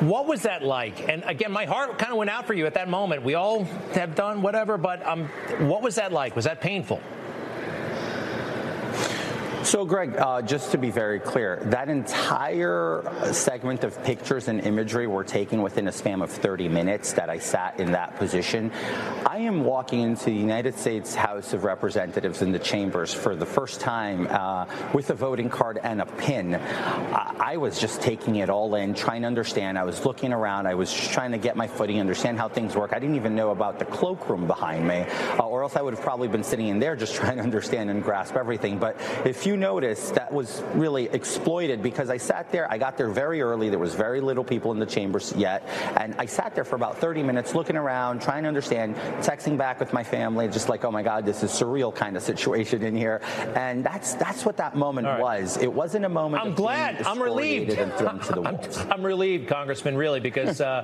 What 0.00 0.26
was 0.26 0.42
that 0.42 0.62
like? 0.62 1.08
And 1.08 1.24
again, 1.24 1.50
my 1.50 1.64
heart 1.64 1.98
kind 1.98 2.12
of 2.12 2.18
went 2.18 2.30
out 2.30 2.46
for 2.46 2.54
you 2.54 2.66
at 2.66 2.74
that 2.74 2.88
moment. 2.88 3.24
We 3.24 3.34
all 3.34 3.64
have 3.94 4.14
done 4.14 4.42
whatever, 4.42 4.78
but 4.78 5.04
um, 5.04 5.26
what 5.58 5.82
was 5.82 5.96
that 5.96 6.12
like? 6.12 6.36
Was 6.36 6.44
that 6.44 6.60
painful? 6.60 7.00
So, 9.68 9.84
Greg, 9.84 10.16
uh, 10.16 10.40
just 10.40 10.70
to 10.70 10.78
be 10.78 10.90
very 10.90 11.20
clear, 11.20 11.60
that 11.66 11.90
entire 11.90 13.04
segment 13.34 13.84
of 13.84 14.02
pictures 14.02 14.48
and 14.48 14.62
imagery 14.62 15.06
were 15.06 15.24
taken 15.24 15.60
within 15.60 15.88
a 15.88 15.92
span 15.92 16.22
of 16.22 16.30
30 16.30 16.70
minutes 16.70 17.12
that 17.12 17.28
I 17.28 17.38
sat 17.38 17.78
in 17.78 17.92
that 17.92 18.16
position. 18.16 18.72
I 19.26 19.40
am 19.40 19.64
walking 19.64 20.00
into 20.00 20.24
the 20.24 20.32
United 20.32 20.78
States 20.78 21.14
House 21.14 21.52
of 21.52 21.64
Representatives 21.64 22.40
in 22.40 22.50
the 22.50 22.58
chambers 22.58 23.12
for 23.12 23.36
the 23.36 23.44
first 23.44 23.80
time 23.80 24.26
uh, 24.30 24.64
with 24.94 25.10
a 25.10 25.14
voting 25.14 25.50
card 25.50 25.78
and 25.82 26.00
a 26.00 26.06
pin. 26.06 26.54
I, 26.54 27.34
I 27.38 27.56
was 27.58 27.78
just 27.78 28.00
taking 28.00 28.36
it 28.36 28.48
all 28.48 28.74
in, 28.74 28.94
trying 28.94 29.20
to 29.20 29.26
understand. 29.26 29.78
I 29.78 29.84
was 29.84 30.06
looking 30.06 30.32
around. 30.32 30.66
I 30.66 30.76
was 30.76 30.90
trying 30.90 31.32
to 31.32 31.38
get 31.38 31.56
my 31.56 31.68
footing, 31.68 32.00
understand 32.00 32.38
how 32.38 32.48
things 32.48 32.74
work. 32.74 32.94
I 32.94 32.98
didn't 32.98 33.16
even 33.16 33.34
know 33.34 33.50
about 33.50 33.78
the 33.78 33.84
cloakroom 33.84 34.46
behind 34.46 34.88
me, 34.88 35.04
uh, 35.38 35.46
or 35.58 35.64
else 35.64 35.74
I 35.74 35.82
would 35.82 35.94
have 35.94 36.02
probably 36.02 36.28
been 36.28 36.44
sitting 36.44 36.68
in 36.68 36.78
there 36.78 36.94
just 36.94 37.14
trying 37.20 37.36
to 37.36 37.42
understand 37.42 37.90
and 37.90 38.02
grasp 38.02 38.36
everything. 38.36 38.78
But 38.78 38.96
if 39.24 39.44
you 39.44 39.56
notice, 39.56 40.10
that 40.12 40.32
was 40.32 40.62
really 40.74 41.06
exploited 41.06 41.82
because 41.82 42.10
I 42.10 42.16
sat 42.16 42.52
there. 42.52 42.70
I 42.70 42.78
got 42.78 42.96
there 42.96 43.08
very 43.08 43.42
early. 43.42 43.68
There 43.68 43.78
was 43.78 43.94
very 43.94 44.20
little 44.20 44.44
people 44.44 44.70
in 44.72 44.78
the 44.78 44.86
chambers 44.86 45.34
yet, 45.36 45.64
and 45.96 46.14
I 46.18 46.26
sat 46.26 46.54
there 46.54 46.64
for 46.64 46.76
about 46.76 46.98
30 46.98 47.22
minutes, 47.22 47.54
looking 47.54 47.76
around, 47.76 48.22
trying 48.22 48.44
to 48.44 48.48
understand, 48.48 48.94
texting 49.20 49.58
back 49.58 49.80
with 49.80 49.92
my 49.92 50.04
family, 50.04 50.48
just 50.48 50.68
like, 50.68 50.84
oh 50.84 50.90
my 50.90 51.02
God, 51.02 51.24
this 51.24 51.42
is 51.42 51.50
surreal 51.50 51.94
kind 51.94 52.16
of 52.16 52.22
situation 52.22 52.82
in 52.82 52.96
here. 52.96 53.20
And 53.56 53.84
that's 53.84 54.14
that's 54.14 54.44
what 54.44 54.56
that 54.58 54.76
moment 54.76 55.06
right. 55.06 55.20
was. 55.20 55.56
It 55.56 55.72
wasn't 55.72 56.04
a 56.04 56.08
moment. 56.08 56.44
I'm 56.44 56.54
glad. 56.54 57.02
I'm 57.02 57.20
relieved. 57.20 57.78
I'm, 57.78 58.20
I'm, 58.90 59.02
relieved, 59.04 59.48
Congressman, 59.48 59.96
really, 59.96 60.20
because 60.20 60.60
uh, 60.60 60.82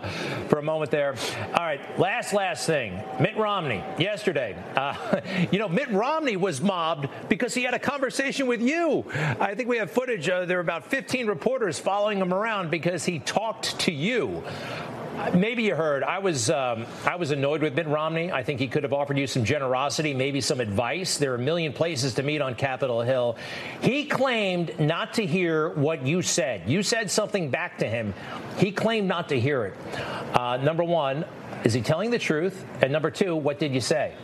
for 0.48 0.58
a 0.58 0.62
moment 0.62 0.90
there. 0.90 1.14
All 1.54 1.64
right, 1.64 1.80
last 1.98 2.32
last 2.32 2.66
thing. 2.66 3.00
Mitt 3.20 3.36
Romney 3.36 3.82
yesterday. 3.98 4.56
Uh, 4.76 5.20
you 5.50 5.58
know, 5.58 5.68
Mitt 5.68 5.90
Romney 5.90 6.36
was 6.36 6.60
mobbed 6.60 7.08
because 7.28 7.54
he 7.54 7.62
had 7.62 7.74
a 7.74 7.78
conversation 7.78 8.46
with 8.46 8.60
you. 8.60 9.04
I 9.40 9.54
think 9.54 9.68
we 9.68 9.78
have 9.78 9.90
footage. 9.90 10.28
Uh, 10.28 10.44
there 10.44 10.56
were 10.58 10.62
about 10.62 10.86
15 10.86 11.26
reporters 11.26 11.78
following 11.78 12.18
him 12.18 12.32
around 12.32 12.70
because 12.70 13.04
he 13.04 13.18
talked 13.18 13.78
to 13.80 13.92
you. 13.92 14.42
Maybe 15.32 15.62
you 15.62 15.76
heard. 15.76 16.02
I 16.02 16.18
was 16.18 16.50
um, 16.50 16.86
I 17.06 17.14
was 17.14 17.30
annoyed 17.30 17.62
with 17.62 17.74
Mitt 17.74 17.86
Romney. 17.86 18.32
I 18.32 18.42
think 18.42 18.58
he 18.58 18.66
could 18.66 18.82
have 18.82 18.92
offered 18.92 19.16
you 19.16 19.28
some 19.28 19.44
generosity, 19.44 20.12
maybe 20.12 20.40
some 20.40 20.60
advice. 20.60 21.18
There 21.18 21.30
are 21.32 21.36
a 21.36 21.38
million 21.38 21.72
places 21.72 22.14
to 22.14 22.24
meet 22.24 22.42
on 22.42 22.56
Capitol 22.56 23.00
Hill. 23.00 23.36
He 23.80 24.06
claimed 24.06 24.78
not 24.80 25.14
to 25.14 25.24
hear 25.24 25.68
what 25.70 26.04
you 26.04 26.20
said. 26.20 26.68
You 26.68 26.82
said 26.82 27.12
something 27.12 27.48
back 27.48 27.78
to 27.78 27.86
him. 27.86 28.12
He 28.58 28.72
claimed 28.72 29.06
not 29.06 29.28
to 29.28 29.38
hear 29.38 29.66
it. 29.66 29.74
Uh, 30.36 30.56
number 30.56 30.82
one, 30.82 31.24
is 31.62 31.72
he 31.72 31.80
telling 31.80 32.10
the 32.10 32.18
truth? 32.18 32.64
And 32.82 32.92
number 32.92 33.10
two, 33.10 33.36
what 33.36 33.60
did 33.60 33.72
you 33.72 33.80
say? 33.80 34.14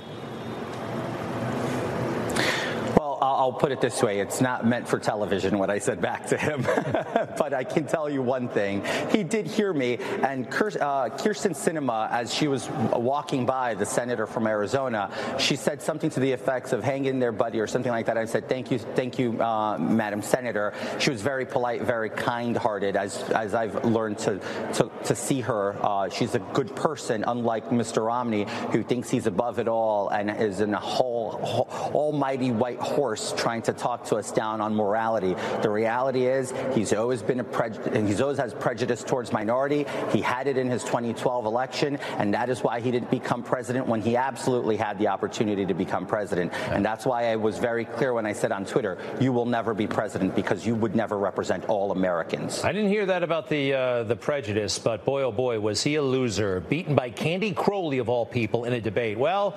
I'll 3.35 3.53
put 3.53 3.73
it 3.73 3.81
this 3.81 4.03
way 4.03 4.21
it's 4.21 4.40
not 4.40 4.66
meant 4.66 4.88
for 4.88 4.99
television 4.99 5.59
what 5.59 5.71
I 5.71 5.79
said 5.79 6.01
back 6.01 6.27
to 6.29 6.37
him. 6.37 6.62
but 7.38 7.53
I 7.53 7.64
can 7.64 7.87
tell 7.87 8.09
you 8.09 8.23
one 8.23 8.49
thing. 8.49 8.85
He 9.11 9.23
did 9.23 9.47
hear 9.47 9.73
me, 9.73 9.99
and 10.23 10.51
Kyrsten 10.51 11.55
Sinema, 11.55 12.11
as 12.11 12.33
she 12.35 12.49
was 12.49 12.69
walking 12.71 13.47
by, 13.47 13.75
the 13.75 13.87
senator 13.87 14.27
from 14.27 14.47
Arizona, 14.47 15.11
she 15.38 15.57
said 15.57 15.83
something 15.83 16.11
to 16.11 16.21
the 16.21 16.33
effects 16.33 16.73
of 16.73 16.83
hang 16.83 17.07
in 17.07 17.19
there, 17.19 17.33
buddy, 17.33 17.61
or 17.61 17.66
something 17.66 17.93
like 17.93 18.07
that. 18.07 18.16
I 18.16 18.25
said, 18.25 18.49
thank 18.49 18.71
you, 18.71 18.79
thank 18.79 19.19
you, 19.19 19.40
uh, 19.40 19.79
Madam 19.79 20.23
Senator. 20.23 20.73
She 20.99 21.11
was 21.11 21.23
very 21.23 21.47
polite, 21.47 21.83
very 21.83 22.11
kind 22.11 22.57
hearted, 22.57 22.97
as, 22.97 23.23
as 23.31 23.55
I've 23.55 23.85
learned 23.85 24.19
to, 24.21 24.38
to, 24.75 24.90
to 25.05 25.14
see 25.14 25.40
her. 25.43 25.77
Uh, 25.85 26.09
she's 26.09 26.35
a 26.35 26.40
good 26.53 26.75
person, 26.75 27.25
unlike 27.27 27.71
Mr. 27.71 28.05
Romney, 28.05 28.47
who 28.73 28.83
thinks 28.83 29.11
he's 29.11 29.27
above 29.27 29.59
it 29.59 29.69
all 29.69 30.09
and 30.09 30.31
is 30.31 30.61
in 30.61 30.75
a 30.75 30.81
whole, 30.81 31.33
whole 31.33 31.69
almighty 31.95 32.51
white 32.51 32.79
horse 32.79 33.19
force 33.20 33.40
trying 33.40 33.62
to 33.62 33.72
talk 33.72 34.04
to 34.04 34.16
us 34.16 34.33
down 34.33 34.61
on 34.61 34.74
morality. 34.74 35.35
The 35.62 35.70
reality 35.70 36.26
is 36.26 36.52
he's 36.74 36.92
always 36.92 37.22
been 37.22 37.40
a 37.40 37.44
prejudice, 37.44 38.09
he's 38.09 38.20
always 38.20 38.38
has 38.38 38.54
prejudice 38.54 39.02
towards 39.02 39.33
minority. 39.33 39.87
He 40.11 40.20
had 40.20 40.46
it 40.46 40.56
in 40.56 40.68
his 40.70 40.83
2012 40.85 41.44
election, 41.44 41.96
and 42.18 42.33
that 42.35 42.50
is 42.50 42.62
why 42.62 42.80
he 42.80 42.90
didn't 42.90 43.11
become 43.11 43.42
president 43.42 43.87
when 43.87 44.00
he 44.00 44.16
absolutely 44.16 44.76
had 44.76 44.98
the 44.98 45.09
opportunity 45.09 45.66
to 45.66 45.74
become 45.74 46.06
president. 46.06 46.52
And 46.70 46.85
that's 46.85 47.06
why 47.06 47.30
I 47.33 47.37
was 47.37 47.59
very 47.59 47.85
clear 47.85 48.14
when 48.14 48.26
I 48.26 48.33
said 48.33 48.52
on 48.52 48.64
Twitter, 48.64 48.98
you 49.20 49.33
will 49.33 49.46
never 49.46 49.74
be 49.74 49.87
president 49.87 50.35
because 50.35 50.66
you 50.66 50.74
would 50.74 50.94
never 50.94 51.18
represent 51.18 51.64
all 51.66 51.92
Americans. 51.92 52.64
I 52.64 52.72
didn't 52.72 52.90
hear 52.90 53.06
that 53.06 53.22
about 53.22 53.48
the 53.48 53.74
uh, 53.74 54.02
the 54.04 54.16
prejudice, 54.16 54.78
but 54.78 55.04
boy 55.04 55.22
oh 55.22 55.33
boy 55.33 55.61
was 55.61 55.83
he 55.83 55.96
a 55.96 56.02
loser, 56.02 56.61
beaten 56.61 56.94
by 56.94 57.11
Candy 57.11 57.52
Crowley 57.52 57.98
of 57.98 58.09
all 58.09 58.26
people 58.26 58.64
in 58.64 58.72
a 58.72 58.80
debate. 58.80 59.18
Well, 59.18 59.56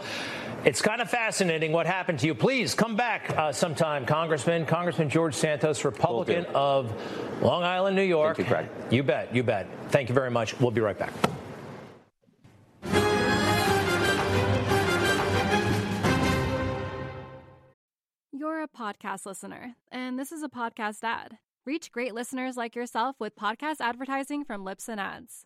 it's 0.65 0.81
kind 0.81 1.01
of 1.01 1.09
fascinating 1.09 1.73
what 1.73 1.85
happened 1.85 2.19
to 2.19 2.25
you. 2.25 2.33
Please 2.33 2.73
come 2.73 2.95
back 2.95 3.29
uh, 3.37 3.51
sometime, 3.55 4.05
Congressman. 4.05 4.65
Congressman 4.65 5.09
George 5.09 5.33
Santos, 5.33 5.83
Republican 5.85 6.45
of 6.53 6.91
Long 7.41 7.63
Island, 7.63 7.95
New 7.95 8.03
York. 8.03 8.37
Thank 8.37 8.49
you, 8.49 8.55
Craig. 8.55 8.69
You 8.91 9.03
bet. 9.03 9.33
You 9.35 9.43
bet. 9.43 9.67
Thank 9.89 10.09
you 10.09 10.15
very 10.15 10.31
much. 10.31 10.59
We'll 10.59 10.71
be 10.71 10.81
right 10.81 10.97
back. 10.97 11.13
You're 18.31 18.63
a 18.63 18.67
podcast 18.67 19.25
listener, 19.25 19.75
and 19.91 20.19
this 20.19 20.31
is 20.31 20.43
a 20.43 20.49
podcast 20.49 21.03
ad. 21.03 21.37
Reach 21.65 21.91
great 21.91 22.13
listeners 22.13 22.57
like 22.57 22.75
yourself 22.75 23.15
with 23.19 23.35
podcast 23.35 23.77
advertising 23.79 24.43
from 24.43 24.65
Libsyn 24.65 24.97
Ads. 24.97 25.45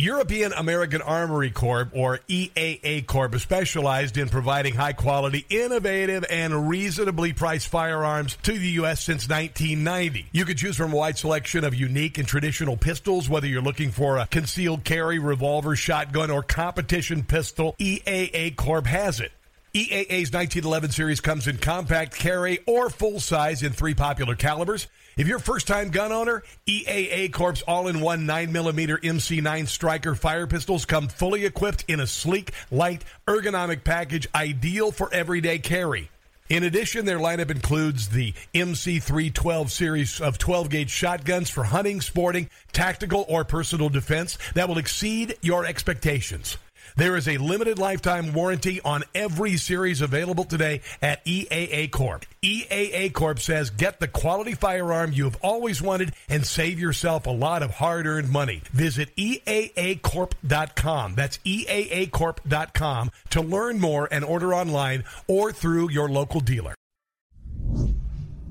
European 0.00 0.52
American 0.52 1.02
Armory 1.02 1.50
Corp, 1.50 1.90
or 1.92 2.20
EAA 2.28 3.04
Corp, 3.04 3.34
is 3.34 3.42
specialized 3.42 4.16
in 4.16 4.28
providing 4.28 4.74
high 4.74 4.92
quality, 4.92 5.44
innovative, 5.50 6.24
and 6.30 6.68
reasonably 6.68 7.32
priced 7.32 7.66
firearms 7.66 8.36
to 8.44 8.52
the 8.52 8.68
U.S. 8.82 9.02
since 9.02 9.28
1990. 9.28 10.26
You 10.30 10.44
can 10.44 10.56
choose 10.56 10.76
from 10.76 10.92
a 10.92 10.96
wide 10.96 11.18
selection 11.18 11.64
of 11.64 11.74
unique 11.74 12.16
and 12.16 12.28
traditional 12.28 12.76
pistols, 12.76 13.28
whether 13.28 13.48
you're 13.48 13.60
looking 13.60 13.90
for 13.90 14.18
a 14.18 14.28
concealed 14.28 14.84
carry, 14.84 15.18
revolver, 15.18 15.74
shotgun, 15.74 16.30
or 16.30 16.44
competition 16.44 17.24
pistol, 17.24 17.74
EAA 17.80 18.54
Corp 18.54 18.86
has 18.86 19.18
it. 19.18 19.32
EAA's 19.74 20.32
1911 20.32 20.92
series 20.92 21.20
comes 21.20 21.48
in 21.48 21.58
compact 21.58 22.14
carry 22.14 22.60
or 22.66 22.88
full 22.88 23.18
size 23.18 23.64
in 23.64 23.72
three 23.72 23.94
popular 23.94 24.36
calibers. 24.36 24.86
If 25.18 25.26
you're 25.26 25.38
a 25.38 25.40
first 25.40 25.66
time 25.66 25.90
gun 25.90 26.12
owner, 26.12 26.44
EAA 26.68 27.32
Corp's 27.32 27.62
all 27.62 27.88
in 27.88 28.00
one 28.00 28.24
9mm 28.24 29.02
MC9 29.02 29.66
Striker 29.66 30.14
fire 30.14 30.46
pistols 30.46 30.84
come 30.84 31.08
fully 31.08 31.44
equipped 31.44 31.84
in 31.88 31.98
a 31.98 32.06
sleek, 32.06 32.52
light, 32.70 33.04
ergonomic 33.26 33.82
package 33.82 34.28
ideal 34.32 34.92
for 34.92 35.12
everyday 35.12 35.58
carry. 35.58 36.08
In 36.48 36.62
addition, 36.62 37.04
their 37.04 37.18
lineup 37.18 37.50
includes 37.50 38.10
the 38.10 38.32
MC312 38.54 39.70
series 39.70 40.20
of 40.20 40.38
12 40.38 40.70
gauge 40.70 40.90
shotguns 40.90 41.50
for 41.50 41.64
hunting, 41.64 42.00
sporting, 42.00 42.48
tactical, 42.70 43.26
or 43.28 43.44
personal 43.44 43.88
defense 43.88 44.38
that 44.54 44.68
will 44.68 44.78
exceed 44.78 45.36
your 45.42 45.66
expectations. 45.66 46.58
There 46.98 47.16
is 47.16 47.28
a 47.28 47.38
limited 47.38 47.78
lifetime 47.78 48.32
warranty 48.32 48.80
on 48.80 49.04
every 49.14 49.56
series 49.56 50.00
available 50.00 50.42
today 50.42 50.80
at 51.00 51.24
EAA 51.24 51.92
Corp. 51.92 52.26
EAA 52.42 53.12
Corp 53.12 53.38
says 53.38 53.70
get 53.70 54.00
the 54.00 54.08
quality 54.08 54.54
firearm 54.54 55.12
you 55.12 55.22
have 55.22 55.38
always 55.40 55.80
wanted 55.80 56.12
and 56.28 56.44
save 56.44 56.80
yourself 56.80 57.26
a 57.26 57.30
lot 57.30 57.62
of 57.62 57.70
hard 57.70 58.08
earned 58.08 58.30
money. 58.30 58.62
Visit 58.72 59.14
EAAcorp.com. 59.14 61.14
That's 61.14 61.38
EAAcorp.com 61.38 63.10
to 63.30 63.42
learn 63.42 63.78
more 63.78 64.08
and 64.10 64.24
order 64.24 64.52
online 64.52 65.04
or 65.28 65.52
through 65.52 65.92
your 65.92 66.08
local 66.08 66.40
dealer. 66.40 66.74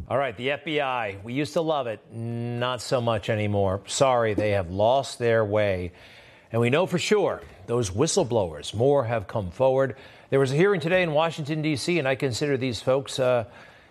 All 0.09 0.17
right, 0.17 0.37
the 0.37 0.47
FBI. 0.47 1.21
We 1.21 1.33
used 1.33 1.51
to 1.51 1.61
love 1.61 1.87
it, 1.87 1.99
not 2.13 2.81
so 2.81 3.01
much 3.01 3.29
anymore. 3.29 3.81
Sorry, 3.87 4.35
they 4.35 4.51
have 4.51 4.71
lost 4.71 5.19
their 5.19 5.43
way. 5.43 5.91
And 6.49 6.61
we 6.61 6.69
know 6.69 6.85
for 6.85 6.97
sure 6.97 7.41
those 7.67 7.91
whistleblowers, 7.91 8.73
more 8.73 9.05
have 9.05 9.27
come 9.27 9.51
forward. 9.51 9.95
There 10.29 10.39
was 10.39 10.51
a 10.51 10.55
hearing 10.55 10.81
today 10.81 11.03
in 11.03 11.11
Washington, 11.11 11.61
D.C., 11.61 11.99
and 11.99 12.07
I 12.07 12.15
consider 12.15 12.57
these 12.57 12.81
folks 12.81 13.19
uh, 13.19 13.45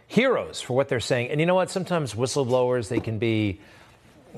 heroes 0.07 0.61
for 0.61 0.75
what 0.75 0.89
they're 0.89 1.01
saying. 1.01 1.31
And 1.31 1.41
you 1.41 1.47
know 1.47 1.55
what? 1.55 1.71
Sometimes 1.71 2.15
whistleblowers, 2.15 2.89
they 2.89 3.01
can 3.01 3.19
be, 3.19 3.61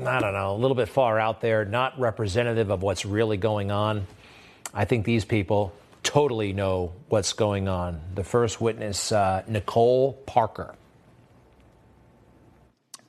I 0.04 0.20
don't 0.20 0.32
know, 0.34 0.54
a 0.54 0.58
little 0.58 0.74
bit 0.74 0.88
far 0.88 1.18
out 1.18 1.40
there, 1.40 1.64
not 1.64 1.98
representative 1.98 2.70
of 2.70 2.82
what's 2.82 3.04
really 3.04 3.36
going 3.36 3.70
on. 3.70 4.06
I 4.74 4.84
think 4.84 5.04
these 5.04 5.24
people 5.24 5.72
totally 6.02 6.52
know 6.52 6.92
what's 7.08 7.32
going 7.32 7.68
on. 7.68 8.00
The 8.14 8.24
first 8.24 8.60
witness, 8.60 9.12
uh, 9.12 9.42
Nicole 9.46 10.14
Parker. 10.26 10.74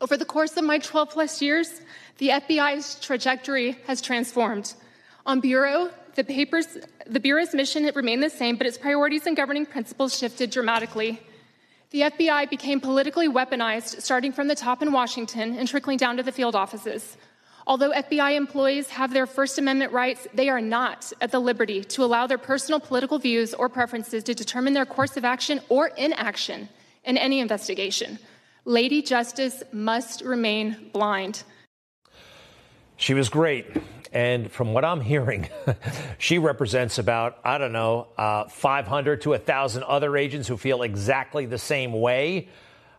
Over 0.01 0.15
the 0.15 0.25
course 0.25 0.55
of 0.57 0.63
my 0.63 0.79
12 0.79 1.09
plus 1.09 1.41
years, 1.41 1.81
the 2.17 2.29
FBI's 2.29 2.99
trajectory 2.99 3.77
has 3.85 4.01
transformed. 4.01 4.73
On 5.25 5.41
Bureau, 5.41 5.89
the, 6.15 6.23
papers, 6.23 6.77
the 7.05 7.19
Bureau's 7.19 7.53
mission 7.53 7.89
remained 7.95 8.23
the 8.23 8.29
same, 8.29 8.55
but 8.55 8.67
its 8.67 8.77
priorities 8.77 9.25
and 9.25 9.35
governing 9.35 9.65
principles 9.65 10.17
shifted 10.17 10.49
dramatically. 10.49 11.21
The 11.91 12.01
FBI 12.01 12.49
became 12.49 12.79
politically 12.79 13.27
weaponized, 13.27 14.01
starting 14.01 14.31
from 14.31 14.47
the 14.47 14.55
top 14.55 14.81
in 14.81 14.91
Washington 14.91 15.57
and 15.57 15.67
trickling 15.67 15.97
down 15.97 16.17
to 16.17 16.23
the 16.23 16.31
field 16.31 16.55
offices. 16.55 17.17
Although 17.65 17.91
FBI 17.91 18.35
employees 18.35 18.89
have 18.89 19.13
their 19.13 19.25
First 19.25 19.57
Amendment 19.57 19.91
rights, 19.91 20.27
they 20.33 20.49
are 20.49 20.61
not 20.61 21.11
at 21.21 21.31
the 21.31 21.39
liberty 21.39 21.83
to 21.83 22.03
allow 22.03 22.25
their 22.27 22.37
personal 22.37 22.79
political 22.79 23.19
views 23.19 23.53
or 23.53 23.69
preferences 23.69 24.23
to 24.23 24.33
determine 24.33 24.73
their 24.73 24.85
course 24.85 25.17
of 25.17 25.25
action 25.25 25.61
or 25.69 25.87
inaction 25.89 26.69
in 27.03 27.17
any 27.17 27.39
investigation. 27.39 28.19
Lady 28.65 29.01
Justice 29.01 29.63
must 29.71 30.21
remain 30.21 30.89
blind. 30.93 31.43
She 32.97 33.13
was 33.13 33.29
great. 33.29 33.65
And 34.11 34.51
from 34.51 34.73
what 34.73 34.83
I'm 34.83 35.01
hearing, 35.01 35.49
she 36.17 36.39
represents 36.39 36.97
about, 36.97 37.37
I 37.43 37.57
don't 37.57 37.73
know, 37.73 38.07
uh, 38.17 38.45
500 38.45 39.21
to 39.21 39.29
1,000 39.29 39.83
other 39.83 40.17
agents 40.17 40.47
who 40.47 40.57
feel 40.57 40.81
exactly 40.81 41.45
the 41.45 41.59
same 41.59 41.93
way. 41.93 42.47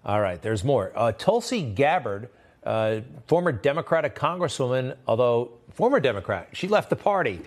All 0.05 0.21
right, 0.21 0.41
there's 0.41 0.63
more. 0.63 0.93
Uh, 0.95 1.13
Tulsi 1.13 1.63
Gabbard, 1.63 2.29
uh, 2.63 3.01
former 3.27 3.51
Democratic 3.51 4.15
Congresswoman, 4.15 4.97
although 5.07 5.51
former 5.73 5.99
Democrat, 5.99 6.49
she 6.53 6.69
left 6.69 6.91
the 6.91 6.97
party. 6.97 7.41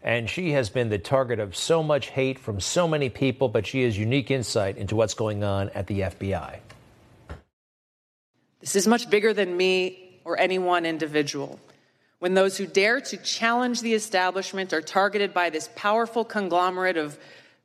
And 0.00 0.30
she 0.30 0.52
has 0.52 0.70
been 0.70 0.90
the 0.90 0.98
target 0.98 1.40
of 1.40 1.56
so 1.56 1.82
much 1.82 2.10
hate 2.10 2.38
from 2.38 2.60
so 2.60 2.86
many 2.86 3.08
people, 3.08 3.48
but 3.48 3.66
she 3.66 3.82
has 3.82 3.98
unique 3.98 4.30
insight 4.30 4.76
into 4.76 4.94
what's 4.94 5.14
going 5.14 5.42
on 5.42 5.70
at 5.70 5.88
the 5.88 6.00
FBI. 6.00 6.60
This 8.60 8.76
is 8.76 8.86
much 8.86 9.10
bigger 9.10 9.34
than 9.34 9.56
me 9.56 10.20
or 10.24 10.38
any 10.38 10.58
one 10.60 10.86
individual 10.86 11.58
when 12.18 12.34
those 12.34 12.56
who 12.56 12.66
dare 12.66 13.00
to 13.00 13.16
challenge 13.16 13.80
the 13.80 13.94
establishment 13.94 14.72
are 14.72 14.80
targeted 14.80 15.32
by 15.32 15.50
this 15.50 15.68
powerful 15.76 16.24
conglomerate 16.24 16.96
of 16.96 17.18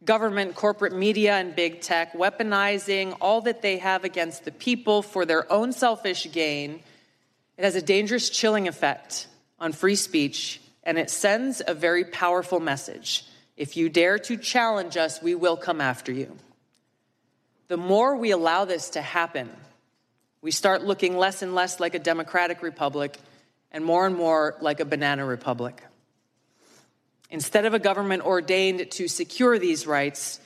government, 0.06 0.56
corporate 0.56 0.94
media, 0.94 1.34
and 1.34 1.56
big 1.56 1.82
tech, 1.82 2.14
weaponizing 2.14 3.18
all 3.22 3.42
that 3.42 3.62
they 3.62 3.78
have 3.78 4.04
against 4.04 4.46
the 4.46 4.52
people 4.52 5.02
for 5.02 5.26
their 5.26 5.52
own 5.52 5.72
selfish 5.72 6.32
gain, 6.32 6.82
it 7.58 7.64
has 7.64 7.76
a 7.76 7.82
dangerous 7.82 8.30
chilling 8.30 8.68
effect 8.68 9.28
on 9.60 9.72
free 9.72 9.96
speech, 9.96 10.62
and 10.84 10.98
it 10.98 11.10
sends 11.10 11.62
a 11.66 11.74
very 11.74 12.04
powerful 12.04 12.60
message. 12.60 13.26
If 13.56 13.78
you 13.78 13.90
dare 13.90 14.20
to 14.20 14.38
challenge 14.38 14.98
us, 14.98 15.22
we 15.22 15.36
will 15.36 15.58
come 15.58 15.80
after 15.80 16.12
you. 16.12 16.36
The 17.70 17.78
more 17.78 18.16
we 18.16 18.32
allow 18.32 18.66
this 18.66 18.90
to 18.92 19.02
happen, 19.02 19.50
we 20.42 20.52
start 20.52 20.84
looking 20.84 21.16
less 21.18 21.42
and 21.42 21.56
less 21.56 21.80
like 21.80 21.96
a 21.96 22.00
democratic 22.00 22.62
republic 22.62 23.18
and 23.74 23.84
more 23.84 24.06
and 24.06 24.16
more 24.16 24.56
like 24.62 24.80
a 24.80 24.86
banana 24.86 25.26
republic. 25.26 25.84
Instead 27.30 27.66
of 27.66 27.74
a 27.74 27.80
government 27.80 28.24
ordained 28.24 28.92
to 28.92 29.08
secure 29.08 29.58
these 29.58 29.88
rights, 29.88 30.40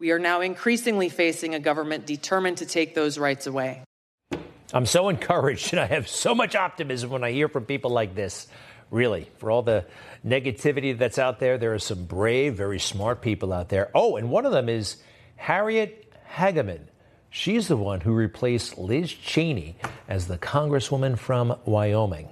we 0.00 0.10
are 0.10 0.18
now 0.18 0.40
increasingly 0.40 1.08
facing 1.08 1.54
a 1.54 1.60
government 1.60 2.04
determined 2.06 2.58
to 2.58 2.66
take 2.66 2.94
those 2.94 3.16
rights 3.16 3.46
away. 3.46 3.82
I'm 4.72 4.86
so 4.86 5.08
encouraged 5.08 5.72
and 5.72 5.80
I 5.80 5.86
have 5.86 6.08
so 6.08 6.34
much 6.34 6.56
optimism 6.56 7.10
when 7.10 7.22
I 7.22 7.30
hear 7.30 7.48
from 7.48 7.64
people 7.64 7.92
like 7.92 8.16
this. 8.16 8.48
Really, 8.90 9.30
for 9.38 9.50
all 9.50 9.62
the 9.62 9.86
negativity 10.26 10.96
that's 10.96 11.18
out 11.18 11.38
there, 11.38 11.58
there 11.58 11.74
are 11.74 11.78
some 11.78 12.04
brave, 12.04 12.54
very 12.54 12.78
smart 12.78 13.22
people 13.22 13.52
out 13.52 13.68
there. 13.68 13.90
Oh, 13.94 14.16
and 14.16 14.30
one 14.30 14.46
of 14.46 14.52
them 14.52 14.68
is 14.68 14.96
Harriet 15.36 16.12
Hageman. 16.30 16.80
She's 17.30 17.68
the 17.68 17.76
one 17.76 18.00
who 18.00 18.12
replaced 18.12 18.78
Liz 18.78 19.12
Cheney 19.12 19.76
as 20.08 20.26
the 20.26 20.38
Congresswoman 20.38 21.18
from 21.18 21.56
Wyoming. 21.64 22.28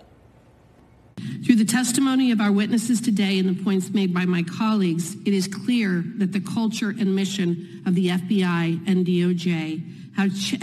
Through 1.44 1.56
the 1.56 1.64
testimony 1.64 2.30
of 2.30 2.40
our 2.40 2.52
witnesses 2.52 3.00
today 3.00 3.38
and 3.38 3.48
the 3.48 3.62
points 3.62 3.90
made 3.90 4.14
by 4.14 4.24
my 4.24 4.42
colleagues, 4.42 5.14
it 5.26 5.34
is 5.34 5.48
clear 5.48 6.04
that 6.16 6.32
the 6.32 6.40
culture 6.40 6.90
and 6.90 7.14
mission 7.14 7.82
of 7.86 7.94
the 7.94 8.08
FBI 8.08 8.86
and 8.86 9.06
DOJ 9.06 9.82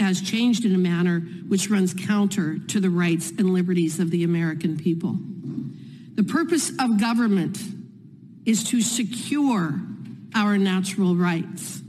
has 0.00 0.20
changed 0.22 0.64
in 0.64 0.74
a 0.74 0.78
manner 0.78 1.20
which 1.48 1.70
runs 1.70 1.92
counter 1.92 2.58
to 2.68 2.80
the 2.80 2.90
rights 2.90 3.30
and 3.30 3.52
liberties 3.52 3.98
of 3.98 4.10
the 4.10 4.24
American 4.24 4.76
people. 4.76 5.16
The 6.14 6.24
purpose 6.24 6.70
of 6.78 7.00
government 7.00 7.58
is 8.46 8.64
to 8.64 8.80
secure 8.80 9.80
our 10.34 10.58
natural 10.58 11.16
rights. 11.16 11.82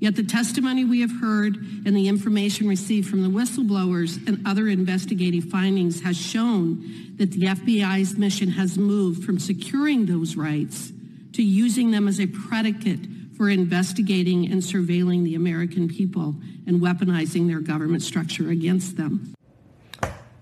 Yet 0.00 0.14
the 0.14 0.22
testimony 0.22 0.84
we 0.84 1.00
have 1.00 1.20
heard 1.20 1.56
and 1.56 1.96
the 1.96 2.08
information 2.08 2.68
received 2.68 3.08
from 3.08 3.22
the 3.22 3.28
whistleblowers 3.28 4.24
and 4.28 4.46
other 4.46 4.68
investigative 4.68 5.44
findings 5.44 6.02
has 6.02 6.16
shown 6.16 7.14
that 7.16 7.32
the 7.32 7.46
FBI's 7.46 8.16
mission 8.16 8.50
has 8.50 8.78
moved 8.78 9.24
from 9.24 9.40
securing 9.40 10.06
those 10.06 10.36
rights 10.36 10.92
to 11.32 11.42
using 11.42 11.90
them 11.90 12.06
as 12.06 12.20
a 12.20 12.26
predicate 12.26 13.00
for 13.36 13.48
investigating 13.48 14.50
and 14.50 14.62
surveilling 14.62 15.24
the 15.24 15.34
American 15.34 15.88
people 15.88 16.34
and 16.66 16.80
weaponizing 16.80 17.48
their 17.48 17.60
government 17.60 18.02
structure 18.02 18.50
against 18.50 18.96
them. 18.96 19.34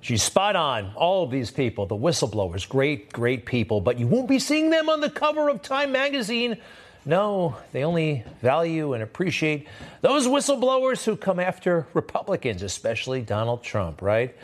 She's 0.00 0.22
spot 0.22 0.54
on. 0.54 0.92
All 0.94 1.24
of 1.24 1.30
these 1.30 1.50
people, 1.50 1.86
the 1.86 1.96
whistleblowers, 1.96 2.68
great, 2.68 3.12
great 3.12 3.44
people, 3.44 3.80
but 3.80 3.98
you 3.98 4.06
won't 4.06 4.28
be 4.28 4.38
seeing 4.38 4.70
them 4.70 4.88
on 4.88 5.00
the 5.00 5.10
cover 5.10 5.48
of 5.48 5.62
Time 5.62 5.92
magazine 5.92 6.58
no, 7.06 7.56
they 7.72 7.84
only 7.84 8.24
value 8.42 8.92
and 8.92 9.02
appreciate 9.02 9.68
those 10.00 10.26
whistleblowers 10.26 11.04
who 11.04 11.16
come 11.16 11.38
after 11.38 11.86
Republicans, 11.94 12.62
especially 12.62 13.22
Donald 13.22 13.62
Trump, 13.62 14.02
right? 14.02 14.36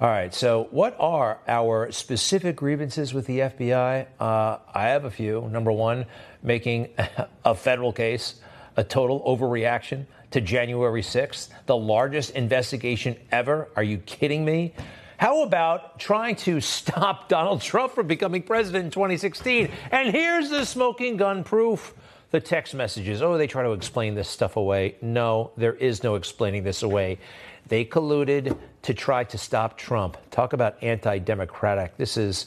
All 0.00 0.08
right, 0.08 0.34
so 0.34 0.66
what 0.72 0.96
are 0.98 1.38
our 1.46 1.92
specific 1.92 2.56
grievances 2.56 3.14
with 3.14 3.26
the 3.26 3.38
FBI? 3.38 4.06
Uh, 4.18 4.58
I 4.74 4.88
have 4.88 5.04
a 5.04 5.10
few. 5.10 5.48
Number 5.48 5.72
one, 5.72 6.06
making 6.42 6.88
a 7.44 7.54
federal 7.54 7.92
case 7.92 8.34
a 8.76 8.84
total 8.84 9.20
overreaction 9.22 10.06
to 10.30 10.40
January 10.40 11.02
6th, 11.02 11.48
the 11.66 11.76
largest 11.76 12.30
investigation 12.30 13.16
ever. 13.32 13.68
Are 13.76 13.82
you 13.82 13.98
kidding 13.98 14.44
me? 14.44 14.74
How 15.18 15.42
about 15.42 15.98
trying 15.98 16.36
to 16.36 16.60
stop 16.60 17.28
Donald 17.28 17.60
Trump 17.60 17.92
from 17.94 18.06
becoming 18.06 18.42
president 18.42 18.84
in 18.84 18.90
2016? 18.90 19.68
And 19.90 20.14
here's 20.14 20.48
the 20.48 20.64
smoking 20.64 21.16
gun 21.16 21.42
proof 21.42 21.92
the 22.30 22.40
text 22.40 22.74
messages. 22.74 23.22
Oh, 23.22 23.38
they 23.38 23.46
try 23.46 23.62
to 23.62 23.72
explain 23.72 24.14
this 24.14 24.28
stuff 24.28 24.56
away. 24.56 24.96
No, 25.00 25.50
there 25.56 25.74
is 25.74 26.02
no 26.02 26.16
explaining 26.16 26.62
this 26.62 26.82
away. 26.82 27.18
They 27.68 27.84
colluded 27.84 28.56
to 28.82 28.94
try 28.94 29.24
to 29.24 29.38
stop 29.38 29.76
Trump. 29.78 30.16
Talk 30.30 30.52
about 30.52 30.82
anti 30.82 31.18
democratic. 31.18 31.96
This 31.96 32.16
is 32.16 32.46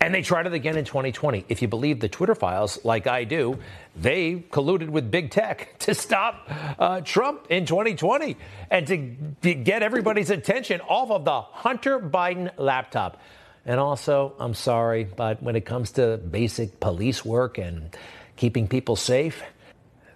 And 0.00 0.14
they 0.14 0.22
tried 0.22 0.46
it 0.46 0.54
again 0.54 0.78
in 0.78 0.84
2020. 0.84 1.44
If 1.48 1.60
you 1.60 1.68
believe 1.68 2.00
the 2.00 2.08
Twitter 2.08 2.34
files, 2.34 2.82
like 2.84 3.06
I 3.06 3.24
do, 3.24 3.58
they 3.94 4.36
colluded 4.50 4.88
with 4.88 5.10
big 5.10 5.30
tech 5.30 5.78
to 5.80 5.94
stop 5.94 6.48
uh, 6.78 7.00
Trump 7.02 7.46
in 7.50 7.66
2020 7.66 8.36
and 8.70 8.86
to, 8.86 9.16
to 9.42 9.54
get 9.54 9.82
everybody's 9.82 10.30
attention 10.30 10.80
off 10.80 11.10
of 11.10 11.24
the 11.24 11.40
Hunter 11.40 12.00
Biden 12.00 12.50
laptop. 12.56 13.20
And 13.66 13.78
also, 13.78 14.34
I'm 14.38 14.54
sorry, 14.54 15.04
but 15.04 15.42
when 15.42 15.54
it 15.54 15.66
comes 15.66 15.92
to 15.92 16.16
basic 16.16 16.80
police 16.80 17.24
work 17.24 17.58
and 17.58 17.94
keeping 18.40 18.66
people 18.66 18.96
safe, 18.96 19.42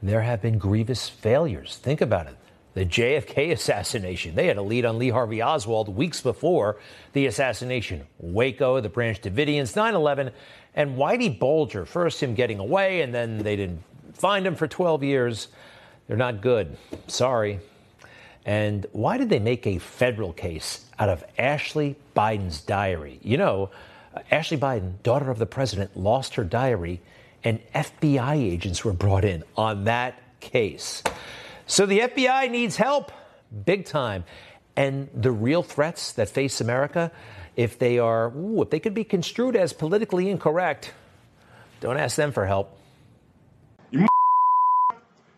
there 0.03 0.23
have 0.23 0.41
been 0.41 0.57
grievous 0.57 1.11
failures. 1.11 1.77
Think 1.83 2.01
about 2.01 2.27
it. 2.27 2.35
The 2.73 2.87
JFK 2.87 3.53
assassination. 3.59 4.35
They 4.35 4.47
had 4.47 4.57
a 4.57 4.63
lead 4.63 4.87
on 4.87 4.99
Lee 4.99 5.11
Harvey 5.11 5.43
Oswald 5.43 5.95
weeks 5.95 6.23
before 6.23 6.79
the 7.13 7.27
assassination. 7.27 8.07
Waco, 8.19 8.81
the 8.81 8.89
Branch 8.89 9.21
Davidians, 9.21 9.77
9 9.77 9.95
11, 9.95 10.31
and 10.75 10.97
Whitey 10.97 11.39
Bulger. 11.39 11.85
First, 11.85 12.23
him 12.23 12.35
getting 12.35 12.59
away, 12.59 13.03
and 13.03 13.15
then 13.15 13.39
they 13.39 13.57
didn't 13.57 13.83
find 14.15 14.47
him 14.47 14.55
for 14.55 14.67
12 14.67 15.05
years. 15.05 15.49
They're 16.07 16.17
not 16.17 16.41
good. 16.41 16.79
Sorry. 17.07 17.61
And 18.47 18.87
why 18.93 19.19
did 19.19 19.29
they 19.29 19.39
make 19.39 19.67
a 19.67 19.79
federal 19.79 20.33
case 20.33 20.87
out 20.99 21.11
of 21.11 21.23
Ashley 21.39 21.97
Biden's 22.17 22.63
diary? 22.63 23.21
You 23.23 23.37
know, 23.37 23.71
Ashley 24.31 24.57
Biden, 24.57 25.03
daughter 25.03 25.31
of 25.31 25.39
the 25.39 25.47
president, 25.47 25.95
lost 25.95 26.37
her 26.37 26.45
diary, 26.45 27.03
and 27.45 27.61
FBI 27.75 28.37
agents 28.37 28.85
were 28.85 28.93
brought 28.93 29.25
in 29.25 29.45
on 29.57 29.85
that 29.85 30.19
case. 30.41 31.03
So 31.67 31.87
the 31.87 32.01
FBI 32.01 32.51
needs 32.51 32.77
help, 32.77 33.13
big 33.65 33.85
time. 33.85 34.25
And 34.77 35.09
the 35.15 35.31
real 35.31 35.63
threats 35.63 36.13
that 36.13 36.29
face 36.29 36.61
America, 36.61 37.13
if 37.55 37.79
they 37.79 37.99
are, 37.99 38.37
ooh, 38.37 38.63
if 38.63 38.71
they 38.71 38.81
could 38.81 38.95
be 38.95 39.05
construed 39.05 39.55
as 39.55 39.73
politically 39.73 40.29
incorrect, 40.29 40.93
don't 41.81 41.97
ask 41.97 42.17
them 42.17 42.33
for 42.33 42.47
help. 42.47 42.77
You 43.91 44.07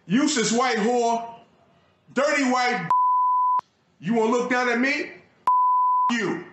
useless 0.07 0.53
white 0.53 0.79
whore, 0.79 1.29
dirty 2.15 2.45
white. 2.45 2.89
You 4.01 4.15
want 4.15 4.33
to 4.33 4.39
look 4.39 4.51
down 4.51 4.69
at 4.69 4.79
me? 4.79 5.11
You. 6.13 6.46